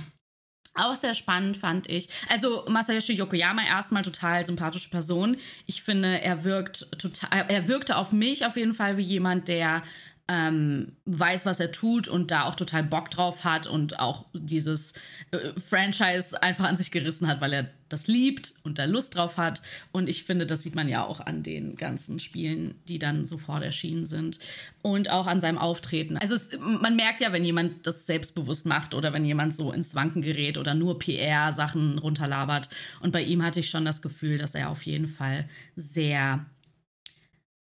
auch 0.78 0.94
sehr 0.94 1.14
spannend 1.14 1.56
fand 1.56 1.88
ich. 1.88 2.09
Also 2.28 2.64
Masayoshi 2.68 3.12
Yokoyama 3.14 3.62
erstmal 3.66 4.02
total 4.02 4.46
sympathische 4.46 4.90
Person. 4.90 5.36
Ich 5.66 5.82
finde, 5.82 6.20
er 6.22 6.44
wirkt 6.44 6.86
total, 6.98 7.46
er 7.48 7.66
wirkte 7.66 7.96
auf 7.96 8.12
mich 8.12 8.46
auf 8.46 8.56
jeden 8.56 8.74
Fall 8.74 8.96
wie 8.96 9.02
jemand, 9.02 9.48
der 9.48 9.82
ähm, 10.29 10.93
weiß, 11.07 11.47
was 11.47 11.59
er 11.59 11.72
tut 11.72 12.07
und 12.07 12.31
da 12.31 12.45
auch 12.45 12.55
total 12.55 12.83
Bock 12.83 13.11
drauf 13.11 13.45
hat 13.45 13.66
und 13.66 13.99
auch 13.99 14.26
dieses 14.35 14.93
äh, 15.31 15.59
Franchise 15.59 16.41
einfach 16.43 16.66
an 16.66 16.76
sich 16.76 16.91
gerissen 16.91 17.26
hat, 17.26 17.41
weil 17.41 17.55
er 17.55 17.70
das 17.89 18.07
liebt 18.07 18.53
und 18.62 18.79
da 18.79 18.85
Lust 18.85 19.16
drauf 19.16 19.39
hat. 19.39 19.62
Und 19.91 20.11
ich 20.11 20.24
finde, 20.24 20.45
das 20.45 20.62
sieht 20.62 20.74
man 20.74 20.87
ja 20.89 21.07
auch 21.07 21.20
an 21.20 21.43
den 21.43 21.76
ganzen 21.76 22.18
Spielen, 22.18 22.74
die 22.89 22.99
dann 22.99 23.24
sofort 23.24 23.62
erschienen 23.62 24.05
sind 24.05 24.39
und 24.83 25.09
auch 25.09 25.26
an 25.26 25.41
seinem 25.41 25.57
Auftreten. 25.57 26.18
Also 26.18 26.35
es, 26.35 26.51
man 26.61 26.97
merkt 26.97 27.22
ja, 27.22 27.33
wenn 27.33 27.47
jemand 27.47 27.87
das 27.87 28.05
selbstbewusst 28.05 28.66
macht 28.66 28.95
oder 28.95 29.14
wenn 29.14 29.24
jemand 29.24 29.57
so 29.57 29.72
ins 29.72 29.95
Wanken 29.95 30.20
gerät 30.20 30.59
oder 30.59 30.74
nur 30.74 30.99
PR-Sachen 30.99 31.97
runterlabert. 31.97 32.68
Und 33.01 33.12
bei 33.12 33.22
ihm 33.22 33.43
hatte 33.43 33.61
ich 33.61 33.70
schon 33.70 33.87
das 33.87 34.03
Gefühl, 34.03 34.37
dass 34.37 34.55
er 34.55 34.68
auf 34.68 34.83
jeden 34.83 35.09
Fall 35.09 35.49
sehr 35.74 36.45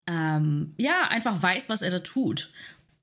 ähm, 0.07 0.75
ja, 0.77 1.09
einfach 1.09 1.43
weiß, 1.43 1.69
was 1.69 1.83
er 1.83 1.91
da 1.91 2.01
tut. 2.01 2.53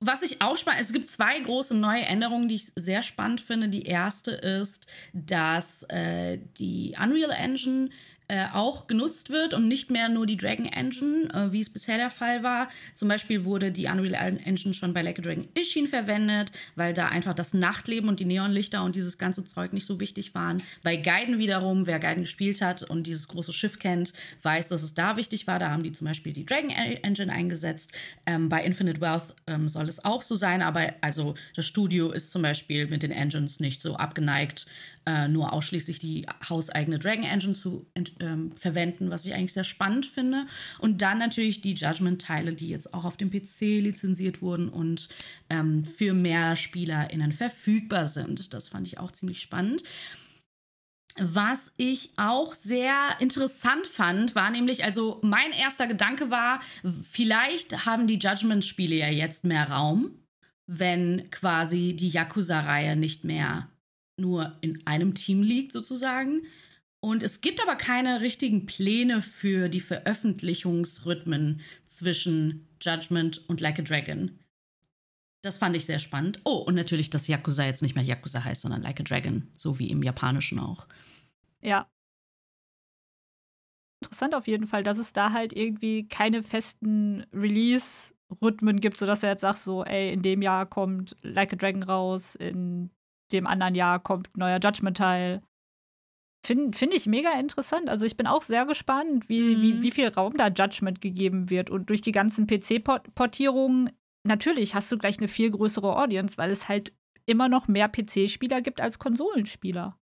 Was 0.00 0.22
ich 0.22 0.40
auch 0.40 0.56
spannend, 0.56 0.82
es 0.82 0.92
gibt 0.92 1.08
zwei 1.08 1.40
große 1.40 1.76
neue 1.76 2.02
Änderungen, 2.02 2.48
die 2.48 2.54
ich 2.54 2.72
sehr 2.76 3.02
spannend 3.02 3.40
finde. 3.40 3.68
Die 3.68 3.82
erste 3.82 4.30
ist, 4.30 4.86
dass 5.12 5.82
äh, 5.88 6.38
die 6.58 6.94
Unreal 7.02 7.30
Engine 7.32 7.90
äh, 8.28 8.46
auch 8.52 8.86
genutzt 8.86 9.30
wird 9.30 9.54
und 9.54 9.68
nicht 9.68 9.90
mehr 9.90 10.08
nur 10.10 10.26
die 10.26 10.36
Dragon 10.36 10.66
Engine, 10.66 11.32
äh, 11.32 11.50
wie 11.50 11.60
es 11.60 11.70
bisher 11.70 11.96
der 11.96 12.10
Fall 12.10 12.42
war. 12.42 12.68
Zum 12.94 13.08
Beispiel 13.08 13.44
wurde 13.44 13.72
die 13.72 13.86
Unreal 13.86 14.38
Engine 14.44 14.74
schon 14.74 14.92
bei 14.92 15.00
Like 15.00 15.18
a 15.18 15.22
Dragon 15.22 15.48
Ishin 15.54 15.88
verwendet, 15.88 16.52
weil 16.76 16.92
da 16.92 17.08
einfach 17.08 17.32
das 17.32 17.54
Nachtleben 17.54 18.08
und 18.08 18.20
die 18.20 18.26
Neonlichter 18.26 18.84
und 18.84 18.96
dieses 18.96 19.16
ganze 19.16 19.46
Zeug 19.46 19.72
nicht 19.72 19.86
so 19.86 19.98
wichtig 19.98 20.34
waren. 20.34 20.62
Bei 20.82 20.96
Gaiden 20.96 21.38
wiederum, 21.38 21.86
wer 21.86 21.98
Gaiden 21.98 22.24
gespielt 22.24 22.60
hat 22.60 22.82
und 22.82 23.06
dieses 23.06 23.28
große 23.28 23.52
Schiff 23.52 23.78
kennt, 23.78 24.12
weiß, 24.42 24.68
dass 24.68 24.82
es 24.82 24.92
da 24.92 25.16
wichtig 25.16 25.46
war. 25.46 25.58
Da 25.58 25.70
haben 25.70 25.82
die 25.82 25.92
zum 25.92 26.06
Beispiel 26.06 26.34
die 26.34 26.44
Dragon 26.44 26.70
Engine 26.70 27.32
eingesetzt. 27.32 27.92
Ähm, 28.26 28.50
bei 28.50 28.62
Infinite 28.62 29.00
Wealth 29.00 29.34
ähm, 29.46 29.68
soll 29.68 29.88
es 29.88 30.04
auch 30.04 30.20
so 30.20 30.36
sein, 30.36 30.60
aber 30.60 30.92
also 31.00 31.34
das 31.56 31.66
Studio 31.66 32.10
ist 32.10 32.30
zum 32.30 32.42
Beispiel 32.42 32.86
mit 32.86 33.02
den 33.02 33.10
Engines 33.10 33.58
nicht 33.58 33.80
so 33.80 33.96
abgeneigt, 33.96 34.66
äh, 35.08 35.26
nur 35.26 35.54
ausschließlich 35.54 35.98
die 35.98 36.26
hauseigene 36.46 36.98
Dragon 36.98 37.24
Engine 37.24 37.54
zu 37.54 37.86
ähm, 38.20 38.52
verwenden, 38.52 39.08
was 39.08 39.24
ich 39.24 39.32
eigentlich 39.32 39.54
sehr 39.54 39.64
spannend 39.64 40.04
finde. 40.04 40.46
Und 40.80 41.00
dann 41.00 41.16
natürlich 41.18 41.62
die 41.62 41.72
Judgment-Teile, 41.72 42.52
die 42.52 42.68
jetzt 42.68 42.92
auch 42.92 43.06
auf 43.06 43.16
dem 43.16 43.30
PC 43.30 43.80
lizenziert 43.80 44.42
wurden 44.42 44.68
und 44.68 45.08
ähm, 45.48 45.86
für 45.86 46.12
mehr 46.12 46.56
SpielerInnen 46.56 47.32
verfügbar 47.32 48.06
sind. 48.06 48.52
Das 48.52 48.68
fand 48.68 48.86
ich 48.86 48.98
auch 48.98 49.10
ziemlich 49.10 49.40
spannend. 49.40 49.82
Was 51.20 51.72
ich 51.78 52.10
auch 52.18 52.52
sehr 52.54 53.16
interessant 53.18 53.86
fand, 53.86 54.34
war 54.34 54.50
nämlich, 54.50 54.84
also 54.84 55.20
mein 55.22 55.52
erster 55.52 55.86
Gedanke 55.86 56.30
war, 56.30 56.60
vielleicht 57.10 57.86
haben 57.86 58.06
die 58.06 58.18
Judgment-Spiele 58.18 58.94
ja 58.94 59.08
jetzt 59.08 59.44
mehr 59.44 59.70
Raum, 59.70 60.10
wenn 60.66 61.30
quasi 61.30 61.96
die 61.96 62.10
Yakuza-Reihe 62.10 62.94
nicht 62.94 63.24
mehr 63.24 63.68
nur 64.18 64.56
in 64.60 64.86
einem 64.86 65.14
Team 65.14 65.42
liegt 65.42 65.72
sozusagen. 65.72 66.42
Und 67.00 67.22
es 67.22 67.40
gibt 67.40 67.62
aber 67.62 67.76
keine 67.76 68.20
richtigen 68.20 68.66
Pläne 68.66 69.22
für 69.22 69.68
die 69.68 69.80
Veröffentlichungsrhythmen 69.80 71.60
zwischen 71.86 72.66
Judgment 72.80 73.48
und 73.48 73.60
Like 73.60 73.78
a 73.78 73.82
Dragon. 73.82 74.38
Das 75.42 75.58
fand 75.58 75.76
ich 75.76 75.86
sehr 75.86 76.00
spannend. 76.00 76.40
Oh, 76.44 76.56
und 76.56 76.74
natürlich, 76.74 77.10
dass 77.10 77.28
Yakuza 77.28 77.64
jetzt 77.64 77.82
nicht 77.82 77.94
mehr 77.94 78.02
Yakuza 78.02 78.42
heißt, 78.42 78.62
sondern 78.62 78.82
Like 78.82 78.98
a 79.00 79.04
Dragon, 79.04 79.46
so 79.54 79.78
wie 79.78 79.90
im 79.90 80.02
Japanischen 80.02 80.58
auch. 80.58 80.86
Ja. 81.62 81.88
Interessant 84.02 84.34
auf 84.34 84.48
jeden 84.48 84.66
Fall, 84.66 84.82
dass 84.82 84.98
es 84.98 85.12
da 85.12 85.32
halt 85.32 85.52
irgendwie 85.52 86.08
keine 86.08 86.42
festen 86.42 87.24
Release-Rhythmen 87.32 88.80
gibt, 88.80 88.96
sodass 88.96 89.22
er 89.22 89.30
jetzt 89.30 89.40
sagt, 89.42 89.58
so, 89.58 89.84
ey, 89.84 90.12
in 90.12 90.22
dem 90.22 90.42
Jahr 90.42 90.66
kommt 90.66 91.16
Like 91.22 91.52
a 91.52 91.56
Dragon 91.56 91.82
raus, 91.84 92.34
in 92.34 92.90
dem 93.32 93.46
anderen 93.46 93.74
Jahr 93.74 93.98
kommt 94.00 94.28
ein 94.28 94.40
neuer 94.40 94.60
Judgment-Teil. 94.62 95.42
Finde 96.44 96.76
find 96.76 96.94
ich 96.94 97.06
mega 97.06 97.32
interessant. 97.38 97.88
Also 97.88 98.04
ich 98.04 98.16
bin 98.16 98.26
auch 98.26 98.42
sehr 98.42 98.64
gespannt, 98.64 99.28
wie, 99.28 99.56
mhm. 99.56 99.62
wie, 99.62 99.82
wie 99.82 99.90
viel 99.90 100.08
Raum 100.08 100.36
da 100.36 100.48
Judgment 100.48 101.00
gegeben 101.00 101.50
wird. 101.50 101.70
Und 101.70 101.90
durch 101.90 102.00
die 102.00 102.12
ganzen 102.12 102.46
PC-Portierungen, 102.46 103.90
natürlich 104.24 104.74
hast 104.74 104.90
du 104.92 104.98
gleich 104.98 105.18
eine 105.18 105.28
viel 105.28 105.50
größere 105.50 105.96
Audience, 105.96 106.38
weil 106.38 106.50
es 106.50 106.68
halt 106.68 106.92
immer 107.26 107.48
noch 107.48 107.68
mehr 107.68 107.88
PC-Spieler 107.88 108.62
gibt 108.62 108.80
als 108.80 108.98
Konsolenspieler. 108.98 109.98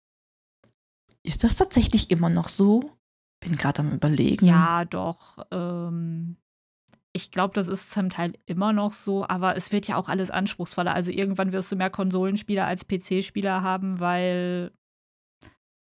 Ist 1.23 1.45
das 1.45 1.57
tatsächlich 1.57 2.11
immer 2.11 2.31
noch 2.31 2.49
so? 2.49 2.93
Bin 3.41 3.57
gerade 3.57 3.81
am 3.81 3.93
überlegen. 3.93 4.47
Ja, 4.47 4.85
doch. 4.85 5.39
Ähm, 5.51 6.37
ich 7.13 7.31
glaube, 7.31 7.55
das 7.55 7.69
ist 7.69 7.91
zum 7.91 8.09
Teil 8.09 8.33
immer 8.47 8.73
noch 8.73 8.95
so, 8.95 9.27
aber 9.29 9.57
es 9.57 9.71
wird 9.71 9.87
ja 9.87 9.97
auch 9.97 10.09
alles 10.09 10.31
anspruchsvoller. 10.31 10.95
Also 10.95 11.11
irgendwann 11.11 11.53
wirst 11.53 11.71
du 11.71 11.77
mehr 11.77 11.91
Konsolenspieler 11.91 12.67
als 12.67 12.87
PC-Spieler 12.87 13.63
haben, 13.63 14.01
weil 14.01 14.73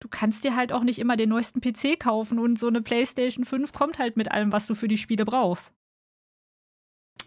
du 0.00 0.08
kannst 0.08 0.44
dir 0.44 0.56
halt 0.56 0.72
auch 0.72 0.82
nicht 0.82 0.98
immer 0.98 1.16
den 1.16 1.28
neuesten 1.28 1.60
PC 1.60 1.98
kaufen 2.00 2.38
und 2.38 2.58
so 2.58 2.66
eine 2.66 2.82
PlayStation 2.82 3.44
5 3.44 3.72
kommt 3.72 3.98
halt 3.98 4.16
mit 4.16 4.30
allem, 4.32 4.52
was 4.52 4.66
du 4.66 4.74
für 4.74 4.88
die 4.88 4.98
Spiele 4.98 5.24
brauchst. 5.24 5.72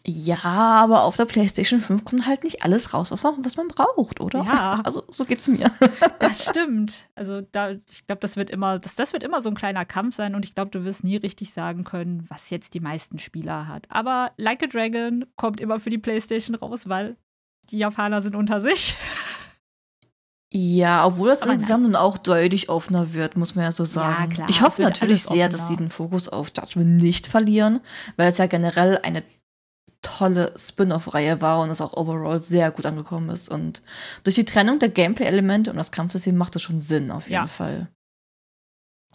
Ja, 0.09 0.37
aber 0.43 1.03
auf 1.03 1.17
der 1.17 1.25
PlayStation 1.25 1.81
5 1.81 2.05
kommt 2.05 2.25
halt 2.27 2.45
nicht 2.45 2.63
alles 2.63 2.93
raus, 2.93 3.11
was 3.11 3.23
man, 3.23 3.43
was 3.43 3.57
man 3.57 3.67
braucht, 3.67 4.21
oder? 4.21 4.41
Ja. 4.41 4.81
Also 4.85 5.03
so 5.09 5.25
geht's 5.25 5.49
mir. 5.49 5.69
Das 6.19 6.45
stimmt. 6.45 7.09
Also 7.15 7.41
da, 7.41 7.71
ich 7.71 8.05
glaube, 8.07 8.21
das 8.21 8.37
wird 8.37 8.49
immer, 8.49 8.79
das, 8.79 8.95
das 8.95 9.11
wird 9.11 9.23
immer 9.23 9.41
so 9.41 9.49
ein 9.49 9.55
kleiner 9.55 9.83
Kampf 9.85 10.15
sein 10.15 10.33
und 10.35 10.45
ich 10.45 10.55
glaube, 10.55 10.71
du 10.71 10.85
wirst 10.85 11.03
nie 11.03 11.17
richtig 11.17 11.51
sagen 11.51 11.83
können, 11.83 12.25
was 12.29 12.49
jetzt 12.49 12.73
die 12.73 12.79
meisten 12.79 13.19
Spieler 13.19 13.67
hat. 13.67 13.85
Aber 13.89 14.31
Like 14.37 14.63
a 14.63 14.67
Dragon 14.67 15.25
kommt 15.35 15.59
immer 15.59 15.79
für 15.79 15.89
die 15.89 15.97
PlayStation 15.97 16.55
raus, 16.55 16.87
weil 16.87 17.17
die 17.69 17.79
Japaner 17.79 18.21
sind 18.21 18.35
unter 18.35 18.61
sich. 18.61 18.95
Ja, 20.53 21.05
obwohl 21.05 21.29
das 21.29 21.41
insgesamt 21.41 21.85
dann 21.85 21.95
auch 21.97 22.17
deutlich 22.17 22.69
offener 22.69 23.13
wird, 23.13 23.35
muss 23.35 23.55
man 23.55 23.65
ja 23.65 23.71
so 23.73 23.83
sagen. 23.83 24.29
Ja, 24.29 24.35
klar, 24.35 24.49
ich 24.49 24.61
hoffe 24.61 24.81
natürlich 24.81 25.23
sehr, 25.23 25.49
dass 25.49 25.67
sie 25.67 25.75
den 25.75 25.89
Fokus 25.89 26.29
auf 26.29 26.51
Judgment 26.55 26.97
nicht 26.97 27.27
verlieren, 27.27 27.81
weil 28.15 28.29
es 28.29 28.37
ja 28.37 28.45
generell 28.45 28.97
eine 29.03 29.23
tolle 30.17 30.53
Spin-off-Reihe 30.57 31.41
war 31.41 31.59
und 31.59 31.69
es 31.69 31.81
auch 31.81 31.95
overall 31.95 32.39
sehr 32.39 32.71
gut 32.71 32.85
angekommen 32.85 33.29
ist. 33.29 33.49
Und 33.49 33.81
durch 34.23 34.35
die 34.35 34.45
Trennung 34.45 34.79
der 34.79 34.89
Gameplay-Elemente 34.89 35.71
und 35.71 35.77
das 35.77 35.91
Kampfsystem 35.91 36.35
macht 36.35 36.55
es 36.55 36.61
schon 36.61 36.79
Sinn, 36.79 37.11
auf 37.11 37.25
jeden 37.25 37.33
ja. 37.33 37.47
Fall. 37.47 37.87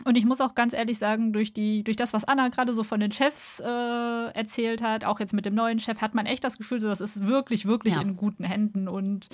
Und 0.05 0.17
ich 0.17 0.25
muss 0.25 0.41
auch 0.41 0.55
ganz 0.55 0.73
ehrlich 0.73 0.99
sagen, 0.99 1.33
durch, 1.33 1.53
die, 1.53 1.85
durch 1.85 1.97
das, 1.97 2.13
was 2.13 2.25
Anna 2.25 2.49
gerade 2.49 2.73
so 2.73 2.83
von 2.83 2.99
den 2.99 3.13
Chefs 3.13 3.61
äh, 3.61 3.65
erzählt 3.67 4.83
hat, 4.83 5.05
auch 5.05 5.21
jetzt 5.21 5.35
mit 5.35 5.45
dem 5.45 5.55
neuen 5.55 5.79
Chef, 5.79 6.01
hat 6.01 6.15
man 6.15 6.27
echt 6.27 6.45
das 6.45 6.57
Gefühl, 6.57 6.81
so, 6.81 6.89
das 6.89 7.01
ist 7.01 7.27
wirklich, 7.27 7.67
wirklich 7.67 7.95
ja. 7.95 8.01
in 8.01 8.17
guten 8.17 8.43
Händen 8.43 8.89
und 8.89 9.29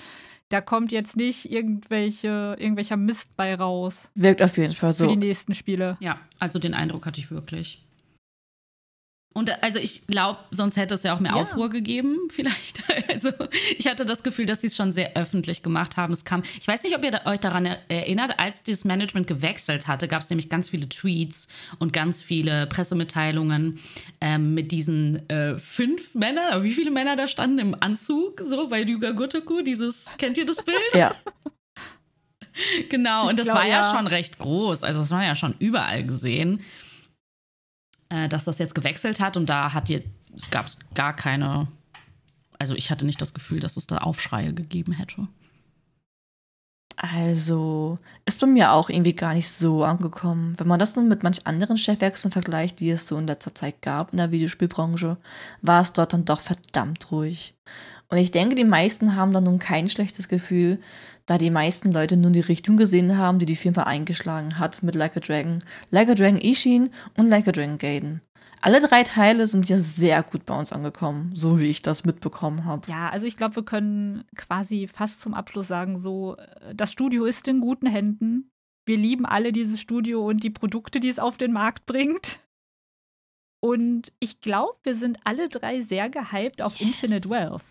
da 0.49 0.61
kommt 0.61 0.91
jetzt 0.91 1.15
nicht 1.15 1.51
irgendwelche, 1.51 2.55
irgendwelcher 2.59 2.97
Mist 2.97 3.35
bei 3.35 3.55
raus. 3.55 4.09
Wirkt 4.15 4.43
auf 4.43 4.57
jeden 4.57 4.73
Fall 4.73 4.93
so. 4.93 5.05
Für 5.05 5.11
die 5.11 5.17
nächsten 5.17 5.53
Spiele. 5.53 5.97
Ja, 6.01 6.19
also 6.39 6.59
den 6.59 6.73
Eindruck 6.73 7.05
hatte 7.05 7.19
ich 7.19 7.31
wirklich. 7.31 7.85
Und 9.31 9.63
also 9.63 9.77
ich 9.77 10.07
glaube, 10.07 10.39
sonst 10.49 10.75
hätte 10.75 10.95
es 10.95 11.03
ja 11.03 11.15
auch 11.15 11.19
mehr 11.19 11.31
ja. 11.31 11.37
Aufruhr 11.37 11.69
gegeben, 11.69 12.17
vielleicht. 12.29 12.83
Also 13.09 13.31
ich 13.77 13.87
hatte 13.87 14.05
das 14.05 14.23
Gefühl, 14.23 14.45
dass 14.45 14.61
sie 14.61 14.67
es 14.67 14.75
schon 14.75 14.91
sehr 14.91 15.15
öffentlich 15.15 15.61
gemacht 15.61 15.97
haben. 15.97 16.13
Es 16.13 16.25
kam, 16.25 16.41
ich 16.59 16.67
weiß 16.67 16.83
nicht, 16.83 16.95
ob 16.95 17.03
ihr 17.03 17.21
euch 17.25 17.39
daran 17.39 17.65
erinnert, 17.65 18.39
als 18.39 18.63
das 18.63 18.85
Management 18.85 19.27
gewechselt 19.27 19.87
hatte, 19.87 20.07
gab 20.07 20.23
es 20.23 20.29
nämlich 20.29 20.49
ganz 20.49 20.69
viele 20.69 20.89
Tweets 20.89 21.47
und 21.77 21.93
ganz 21.93 22.23
viele 22.23 22.65
Pressemitteilungen 22.67 23.79
ähm, 24.19 24.55
mit 24.55 24.71
diesen 24.71 25.29
äh, 25.29 25.59
fünf 25.59 26.15
Männern, 26.15 26.63
wie 26.63 26.73
viele 26.73 26.91
Männer 26.91 27.15
da 27.15 27.27
standen 27.27 27.59
im 27.59 27.75
Anzug, 27.79 28.41
so 28.41 28.67
bei 28.67 28.83
Ryuga 28.83 29.11
Gotoku, 29.11 29.61
dieses, 29.61 30.11
kennt 30.17 30.37
ihr 30.37 30.45
das 30.45 30.63
Bild? 30.63 30.77
Ja. 30.93 31.13
genau, 32.89 33.29
und 33.29 33.37
das 33.37 33.45
glaub, 33.47 33.59
war 33.59 33.67
ja, 33.67 33.81
ja 33.81 33.95
schon 33.95 34.07
recht 34.07 34.39
groß, 34.39 34.83
also 34.83 35.01
das 35.01 35.11
war 35.11 35.23
ja 35.23 35.35
schon 35.35 35.53
überall 35.59 36.03
gesehen. 36.03 36.61
Äh, 38.09 38.27
dass 38.27 38.45
das 38.45 38.59
jetzt 38.59 38.75
gewechselt 38.75 39.19
hat 39.19 39.37
und 39.37 39.47
da 39.49 39.73
hat 39.73 39.89
ihr, 39.89 40.03
es 40.35 40.49
gab 40.51 40.67
gar 40.93 41.15
keine, 41.15 41.67
also 42.57 42.75
ich 42.75 42.91
hatte 42.91 43.05
nicht 43.05 43.21
das 43.21 43.33
Gefühl, 43.33 43.59
dass 43.59 43.77
es 43.77 43.87
da 43.87 43.99
Aufschreie 43.99 44.53
gegeben 44.53 44.93
hätte. 44.93 45.27
Also, 47.01 47.97
ist 48.25 48.41
bei 48.41 48.47
mir 48.47 48.73
auch 48.73 48.89
irgendwie 48.89 49.15
gar 49.15 49.33
nicht 49.33 49.49
so 49.49 49.85
angekommen. 49.85 50.55
Wenn 50.59 50.67
man 50.67 50.79
das 50.79 50.97
nun 50.97 51.07
mit 51.07 51.23
manch 51.23 51.47
anderen 51.47 51.77
Chefwechseln 51.77 52.29
vergleicht, 52.33 52.81
die 52.81 52.89
es 52.89 53.07
so 53.07 53.17
in 53.17 53.25
letzter 53.25 53.55
Zeit 53.55 53.81
gab 53.81 54.11
in 54.11 54.17
der 54.17 54.31
Videospielbranche, 54.31 55.15
war 55.61 55.81
es 55.81 55.93
dort 55.93 56.11
dann 56.11 56.25
doch 56.25 56.41
verdammt 56.41 57.09
ruhig. 57.09 57.55
Und 58.09 58.17
ich 58.17 58.31
denke, 58.31 58.55
die 58.55 58.65
meisten 58.65 59.15
haben 59.15 59.31
dann 59.31 59.45
nun 59.45 59.59
kein 59.59 59.87
schlechtes 59.87 60.27
Gefühl, 60.27 60.81
da 61.29 61.37
die 61.37 61.51
meisten 61.51 61.91
Leute 61.91 62.17
nun 62.17 62.33
die 62.33 62.39
Richtung 62.39 62.75
gesehen 62.75 63.17
haben, 63.17 63.37
die 63.37 63.45
die 63.45 63.55
Firma 63.55 63.83
eingeschlagen 63.83 64.57
hat 64.57 64.81
mit 64.81 64.95
Like 64.95 65.15
a 65.15 65.19
Dragon, 65.19 65.59
Like 65.91 66.09
a 66.09 66.15
Dragon 66.15 66.41
Ishin 66.41 66.89
und 67.17 67.27
Like 67.27 67.47
a 67.47 67.51
Dragon 67.51 67.77
Gaiden. 67.77 68.21
Alle 68.61 68.81
drei 68.81 69.03
Teile 69.03 69.47
sind 69.47 69.69
ja 69.69 69.77
sehr 69.77 70.23
gut 70.23 70.45
bei 70.45 70.57
uns 70.57 70.73
angekommen, 70.73 71.31
so 71.33 71.59
wie 71.59 71.67
ich 71.67 71.81
das 71.81 72.03
mitbekommen 72.03 72.65
habe. 72.65 72.89
Ja, 72.89 73.09
also 73.09 73.25
ich 73.25 73.37
glaube, 73.37 73.55
wir 73.57 73.63
können 73.63 74.25
quasi 74.35 74.87
fast 74.87 75.21
zum 75.21 75.33
Abschluss 75.33 75.67
sagen, 75.67 75.97
so, 75.97 76.35
äh, 76.35 76.75
das 76.75 76.91
Studio 76.91 77.25
ist 77.25 77.47
in 77.47 77.61
guten 77.61 77.85
Händen. 77.85 78.51
Wir 78.85 78.97
lieben 78.97 79.25
alle 79.25 79.51
dieses 79.51 79.79
Studio 79.79 80.25
und 80.27 80.43
die 80.43 80.49
Produkte, 80.49 80.99
die 80.99 81.09
es 81.09 81.19
auf 81.19 81.37
den 81.37 81.53
Markt 81.53 81.85
bringt. 81.85 82.39
Und 83.61 84.11
ich 84.19 84.41
glaube, 84.41 84.77
wir 84.83 84.95
sind 84.95 85.19
alle 85.25 85.47
drei 85.47 85.81
sehr 85.81 86.09
gehypt 86.09 86.61
auf 86.61 86.79
yes. 86.79 86.87
Infinite 86.87 87.29
Wealth. 87.29 87.63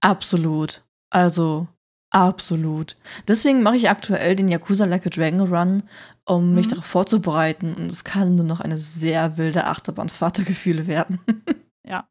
Absolut. 0.00 0.84
Also, 1.10 1.68
Absolut. 2.10 2.96
Deswegen 3.28 3.62
mache 3.62 3.76
ich 3.76 3.88
aktuell 3.88 4.34
den 4.34 4.48
Yakuza 4.48 4.84
Like 4.84 5.06
a 5.06 5.10
Dragon 5.10 5.40
Run, 5.40 5.82
um 6.24 6.54
mich 6.54 6.66
mhm. 6.66 6.70
darauf 6.70 6.86
vorzubereiten. 6.86 7.74
Und 7.74 7.86
es 7.86 8.02
kann 8.02 8.34
nur 8.34 8.44
noch 8.44 8.60
eine 8.60 8.76
sehr 8.76 9.38
wilde 9.38 9.66
Achterbahnfahrt 9.66 10.38
der 10.38 10.44
Gefühle 10.44 10.88
werden. 10.88 11.20
ja, 11.86 12.08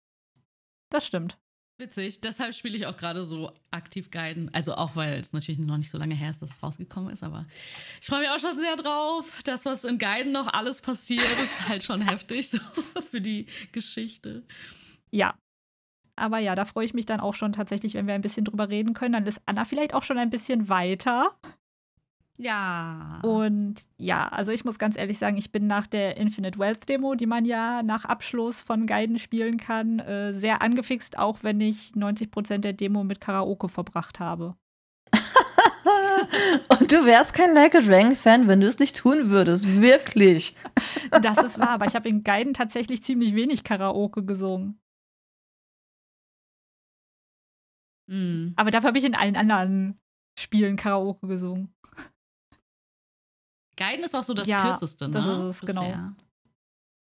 das 0.89 1.06
stimmt. 1.06 1.38
Witzig, 1.78 2.20
deshalb 2.20 2.54
spiele 2.56 2.76
ich 2.76 2.88
auch 2.88 2.97
gerade 2.97 3.24
so 3.24 3.52
aktiv 3.72 4.10
Guiden. 4.10 4.54
Also 4.54 4.76
auch, 4.76 4.95
weil 4.95 5.20
es 5.20 5.34
natürlich 5.34 5.60
noch 5.60 5.78
nicht 5.78 5.91
so 5.91 5.97
lange 5.97 6.16
her 6.16 6.30
ist, 6.30 6.41
dass 6.41 6.52
es 6.52 6.64
rausgekommen 6.64 7.10
ist, 7.12 7.24
aber 7.24 7.45
ich 8.02 8.08
freue 8.08 8.22
mich 8.22 8.30
auch 8.30 8.39
schon 8.39 8.58
sehr 8.58 8.76
drauf. 8.76 9.39
Das, 9.45 9.66
was 9.66 9.86
in 9.86 9.97
Guiden 9.97 10.32
noch 10.32 10.47
alles 10.47 10.82
passiert, 10.82 11.24
ist 11.41 11.70
halt 11.70 11.84
schon 11.84 12.02
heftig 12.08 12.50
so 12.50 12.60
für 13.10 13.22
die 13.22 13.47
Geschichte. 13.72 14.43
Ja, 15.12 15.38
aber 16.20 16.39
ja, 16.39 16.55
da 16.55 16.65
freue 16.65 16.86
ich 16.86 16.93
mich 16.93 17.05
dann 17.05 17.20
auch 17.20 17.36
schon 17.36 17.53
tatsächlich, 17.53 17.93
wenn 17.93 18.07
wir 18.07 18.13
ein 18.13 18.22
bisschen 18.22 18.45
drüber 18.45 18.70
reden 18.70 18.93
können. 18.93 19.13
Dann 19.13 19.26
ist 19.26 19.41
Anna 19.45 19.65
vielleicht 19.65 19.93
auch 19.93 20.03
schon 20.03 20.17
ein 20.17 20.30
bisschen 20.30 20.70
weiter. 20.70 21.32
Ja. 22.39 23.20
Und 23.22 23.82
ja, 23.97 24.30
also 24.30 24.53
ich 24.53 24.63
muss 24.63 24.80
ganz 24.80 24.97
ehrlich 24.97 25.17
sagen, 25.17 25.36
ich 25.38 25.51
bin 25.51 25.67
nach 25.67 25.88
der 25.88 26.15
Infinite 26.15 26.57
Wealth 26.57 26.88
Demo, 26.88 27.15
die 27.15 27.26
man 27.26 27.43
ja 27.43 27.84
nach 27.84 28.05
Abschluss 28.05 28.61
von 28.61 28.88
Guiden 28.88 29.20
spielen 29.20 29.57
kann, 29.57 29.99
äh, 29.99 30.34
sehr 30.34 30.61
angefixt, 30.61 31.20
auch 31.20 31.39
wenn 31.41 31.59
ich 31.59 31.91
90% 31.95 32.59
der 32.59 32.72
Demo 32.72 33.03
mit 33.03 33.20
Karaoke 33.20 33.67
verbracht 33.67 34.22
habe. 34.22 34.55
Und 36.80 36.89
du 36.89 37.05
wärst 37.05 37.34
kein 37.34 37.53
Like 37.53 37.76
a 37.76 37.82
Dragon-Fan, 37.82 38.47
wenn 38.47 38.61
du 38.61 38.67
es 38.67 38.80
nicht 38.80 38.95
tun 38.95 39.30
würdest. 39.30 39.82
Wirklich. 39.82 40.55
Das 41.22 41.43
ist 41.43 41.59
wahr, 41.59 41.72
aber 41.72 41.88
ich 41.88 41.95
habe 41.95 42.07
in 42.07 42.24
Guiden 42.24 42.53
tatsächlich 42.53 43.03
ziemlich 43.03 43.36
wenig 43.36 43.65
Karaoke 43.65 44.24
gesungen. 44.24 44.80
Mhm. 48.10 48.53
Aber 48.55 48.72
dafür 48.72 48.89
habe 48.89 48.97
ich 48.97 49.05
in 49.05 49.16
allen 49.16 49.36
anderen 49.36 49.99
Spielen 50.38 50.76
Karaoke 50.76 51.28
gesungen. 51.28 51.74
Guiden 53.78 54.03
ist 54.03 54.16
auch 54.16 54.24
so 54.24 54.34
das 54.34 54.47
ja, 54.47 54.64
kürzeste, 54.64 55.05
ne? 55.05 55.12
Das 55.12 55.26
ist 55.26 55.39
es, 55.39 55.62
genau. 55.62 55.93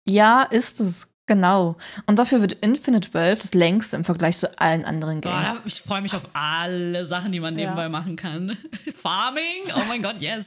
Ja, 0.08 0.43
ist 0.43 0.80
es. 0.82 1.14
Genau. 1.30 1.76
Und 2.06 2.20
dafür 2.20 2.39
wird 2.39 2.54
Infinite 2.54 3.14
Wealth 3.14 3.43
das 3.43 3.54
längste 3.54 3.98
im 3.98 4.06
Vergleich 4.06 4.38
zu 4.38 4.58
allen 4.60 4.86
anderen 4.86 5.20
Games. 5.20 5.60
Boah, 5.60 5.66
ich 5.66 5.82
freue 5.82 6.02
mich 6.02 6.16
auf 6.16 6.30
alle 6.32 7.06
Sachen, 7.06 7.34
die 7.34 7.41
man 7.41 7.54
nebenbei 7.54 7.84
ja. 7.84 7.89
machen 7.89 8.16
kann. 8.16 8.58
Farming, 8.95 9.64
oh 9.76 9.84
mein 9.89 10.02
Gott, 10.02 10.22
yes. 10.22 10.45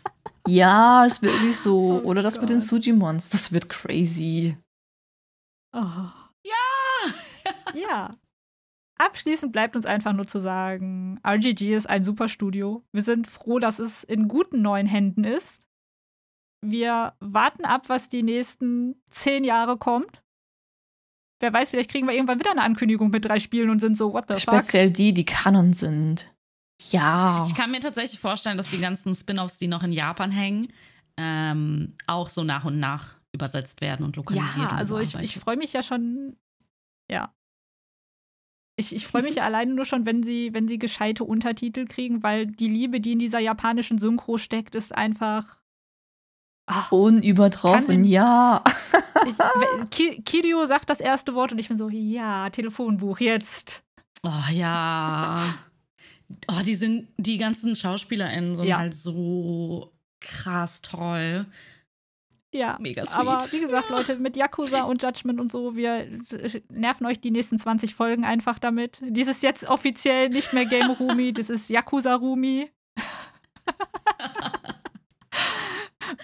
ja, 0.46 1.04
es 1.04 1.22
wird 1.22 1.32
wirklich 1.32 1.58
so. 1.58 2.00
Oh 2.04 2.08
Oder 2.08 2.22
das 2.22 2.34
Gott. 2.34 2.42
mit 2.42 2.50
den 2.50 2.60
Sujimons, 2.60 3.30
das 3.30 3.50
wird 3.50 3.68
crazy. 3.68 4.56
Oh. 5.72 6.06
Ja! 6.44 7.74
ja. 7.74 8.16
Abschließend 9.04 9.50
bleibt 9.52 9.74
uns 9.74 9.84
einfach 9.84 10.12
nur 10.12 10.26
zu 10.26 10.38
sagen, 10.38 11.18
RGG 11.26 11.74
ist 11.74 11.88
ein 11.88 12.04
super 12.04 12.28
Studio. 12.28 12.84
Wir 12.92 13.02
sind 13.02 13.26
froh, 13.26 13.58
dass 13.58 13.80
es 13.80 14.04
in 14.04 14.28
guten 14.28 14.62
neuen 14.62 14.86
Händen 14.86 15.24
ist. 15.24 15.66
Wir 16.64 17.14
warten 17.18 17.64
ab, 17.64 17.88
was 17.88 18.08
die 18.08 18.22
nächsten 18.22 18.94
zehn 19.10 19.42
Jahre 19.42 19.76
kommt. 19.76 20.22
Wer 21.40 21.52
weiß, 21.52 21.70
vielleicht 21.70 21.90
kriegen 21.90 22.06
wir 22.06 22.14
irgendwann 22.14 22.38
wieder 22.38 22.52
eine 22.52 22.62
Ankündigung 22.62 23.10
mit 23.10 23.24
drei 23.24 23.40
Spielen 23.40 23.70
und 23.70 23.80
sind 23.80 23.96
so, 23.96 24.12
what 24.12 24.26
the 24.28 24.34
fuck? 24.34 24.54
Speziell 24.54 24.92
die, 24.92 25.12
die 25.12 25.24
Kanon 25.24 25.72
sind. 25.72 26.32
Ja. 26.90 27.44
Ich 27.48 27.56
kann 27.56 27.72
mir 27.72 27.80
tatsächlich 27.80 28.20
vorstellen, 28.20 28.56
dass 28.56 28.70
die 28.70 28.78
ganzen 28.78 29.12
Spin-offs, 29.14 29.58
die 29.58 29.66
noch 29.66 29.82
in 29.82 29.90
Japan 29.90 30.30
hängen, 30.30 30.72
ähm, 31.16 31.96
auch 32.06 32.28
so 32.28 32.44
nach 32.44 32.64
und 32.64 32.78
nach 32.78 33.16
übersetzt 33.32 33.80
werden 33.80 34.04
und 34.06 34.14
lokalisiert. 34.14 34.70
Ja, 34.70 34.76
also 34.76 35.00
ich, 35.00 35.16
ich 35.16 35.36
freue 35.36 35.56
mich 35.56 35.72
ja 35.72 35.82
schon, 35.82 36.36
ja, 37.10 37.34
ich, 38.82 38.94
ich 38.94 39.06
freue 39.06 39.22
mich 39.22 39.36
ja 39.36 39.44
alleine 39.44 39.72
nur 39.74 39.84
schon, 39.84 40.04
wenn 40.06 40.22
sie, 40.22 40.52
wenn 40.52 40.66
sie 40.66 40.78
gescheite 40.78 41.24
Untertitel 41.24 41.86
kriegen, 41.86 42.22
weil 42.22 42.46
die 42.46 42.68
Liebe, 42.68 43.00
die 43.00 43.12
in 43.12 43.18
dieser 43.18 43.38
japanischen 43.38 43.98
Synchro 43.98 44.38
steckt, 44.38 44.74
ist 44.74 44.94
einfach. 44.94 45.58
Ach, 46.66 46.90
Unübertroffen, 46.92 48.04
ja. 48.04 48.62
Ich, 49.24 50.24
Kirio 50.24 50.66
sagt 50.66 50.90
das 50.90 51.00
erste 51.00 51.34
Wort 51.34 51.52
und 51.52 51.58
ich 51.58 51.68
bin 51.68 51.78
so, 51.78 51.88
ja, 51.88 52.50
Telefonbuch, 52.50 53.20
jetzt. 53.20 53.84
Oh 54.24 54.50
ja. 54.50 55.54
Oh, 56.48 56.62
die 56.64 56.74
sind, 56.74 57.08
die 57.18 57.38
ganzen 57.38 57.76
SchauspielerInnen 57.76 58.56
sind 58.56 58.66
ja. 58.66 58.78
halt 58.78 58.94
so 58.94 59.92
krass 60.20 60.82
toll. 60.82 61.46
Ja, 62.54 62.76
mega 62.80 63.04
sweet. 63.06 63.18
Aber 63.18 63.38
wie 63.50 63.60
gesagt, 63.60 63.88
Leute, 63.88 64.16
mit 64.16 64.36
Yakuza 64.36 64.82
und 64.82 65.02
Judgment 65.02 65.40
und 65.40 65.50
so, 65.50 65.74
wir 65.74 66.06
nerven 66.70 67.06
euch 67.06 67.18
die 67.18 67.30
nächsten 67.30 67.58
20 67.58 67.94
Folgen 67.94 68.24
einfach 68.24 68.58
damit. 68.58 69.00
Dies 69.06 69.28
ist 69.28 69.42
jetzt 69.42 69.68
offiziell 69.68 70.28
nicht 70.28 70.52
mehr 70.52 70.66
Game 70.66 70.90
Rumi, 71.00 71.32
das 71.32 71.48
ist 71.48 71.70
Yakuza 71.70 72.14
Rumi. 72.14 72.70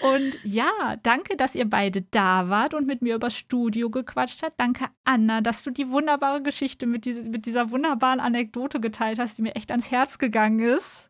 und 0.03 0.39
ja, 0.45 0.97
danke, 1.03 1.35
dass 1.37 1.55
ihr 1.55 1.69
beide 1.69 2.03
da 2.03 2.51
wart 2.51 2.75
und 2.75 2.87
mit 2.87 3.01
mir 3.01 3.15
übers 3.15 3.35
Studio 3.35 3.89
gequatscht 3.89 4.43
habt. 4.43 4.61
Danke, 4.61 4.89
Anna, 5.05 5.41
dass 5.41 5.63
du 5.63 5.71
die 5.71 5.89
wunderbare 5.89 6.43
Geschichte 6.43 6.87
mit, 6.87 7.07
diese, 7.07 7.23
mit 7.23 7.47
dieser 7.47 7.71
wunderbaren 7.71 8.21
Anekdote 8.21 8.81
geteilt 8.81 9.19
hast, 9.19 9.39
die 9.39 9.43
mir 9.43 9.57
echt 9.57 9.71
ans 9.71 9.91
Herz 9.91 10.19
gegangen 10.19 10.61
ist. 10.61 11.08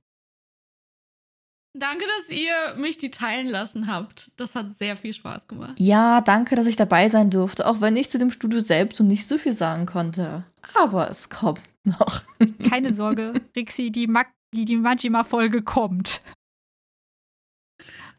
Danke, 1.78 2.04
dass 2.16 2.30
ihr 2.30 2.74
mich 2.76 2.98
die 2.98 3.10
teilen 3.10 3.46
lassen 3.46 3.86
habt. 3.86 4.32
Das 4.36 4.56
hat 4.56 4.76
sehr 4.76 4.96
viel 4.96 5.12
Spaß 5.12 5.46
gemacht. 5.46 5.74
Ja, 5.78 6.20
danke, 6.20 6.56
dass 6.56 6.66
ich 6.66 6.74
dabei 6.74 7.08
sein 7.08 7.30
durfte, 7.30 7.66
auch 7.66 7.80
wenn 7.80 7.96
ich 7.96 8.10
zu 8.10 8.18
dem 8.18 8.32
Studio 8.32 8.58
selbst 8.58 9.00
und 9.00 9.06
nicht 9.06 9.26
so 9.26 9.38
viel 9.38 9.52
sagen 9.52 9.86
konnte. 9.86 10.44
Aber 10.74 11.08
es 11.08 11.30
kommt 11.30 11.62
noch. 11.84 12.22
Keine 12.68 12.92
Sorge, 12.92 13.34
Rixi, 13.56 13.90
die, 13.90 14.08
Mag 14.08 14.28
die, 14.54 14.64
die 14.64 14.76
Majima-Folge 14.76 15.62
kommt. 15.62 16.22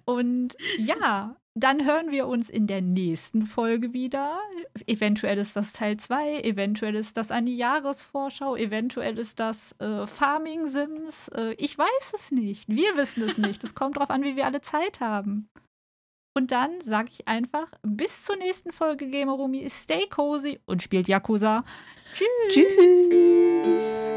Und 0.05 0.55
ja, 0.77 1.35
dann 1.55 1.85
hören 1.85 2.11
wir 2.11 2.27
uns 2.27 2.49
in 2.49 2.67
der 2.67 2.81
nächsten 2.81 3.43
Folge 3.43 3.93
wieder. 3.93 4.39
Eventuell 4.87 5.37
ist 5.39 5.55
das 5.55 5.73
Teil 5.73 5.97
2, 5.97 6.41
eventuell 6.41 6.95
ist 6.95 7.17
das 7.17 7.31
eine 7.31 7.49
Jahresvorschau, 7.49 8.55
eventuell 8.55 9.17
ist 9.17 9.39
das 9.39 9.75
äh, 9.79 10.05
Farming 10.05 10.69
Sims. 10.69 11.29
Äh, 11.29 11.55
ich 11.57 11.77
weiß 11.77 12.13
es 12.15 12.31
nicht. 12.31 12.69
Wir 12.69 12.95
wissen 12.95 13.23
es 13.23 13.37
nicht. 13.37 13.63
Es 13.63 13.75
kommt 13.75 13.97
darauf 13.97 14.09
an, 14.09 14.23
wie 14.23 14.35
wir 14.35 14.45
alle 14.45 14.61
Zeit 14.61 14.99
haben. 14.99 15.49
Und 16.37 16.51
dann 16.51 16.79
sage 16.79 17.09
ich 17.11 17.27
einfach, 17.27 17.67
bis 17.81 18.23
zur 18.23 18.37
nächsten 18.37 18.71
Folge 18.71 19.09
Gamerumi, 19.09 19.67
stay 19.69 20.07
cozy 20.07 20.59
und 20.65 20.81
spielt 20.81 21.07
Yakuza. 21.07 21.63
Tschüss. 22.13 22.27
Tschüss. 22.49 24.13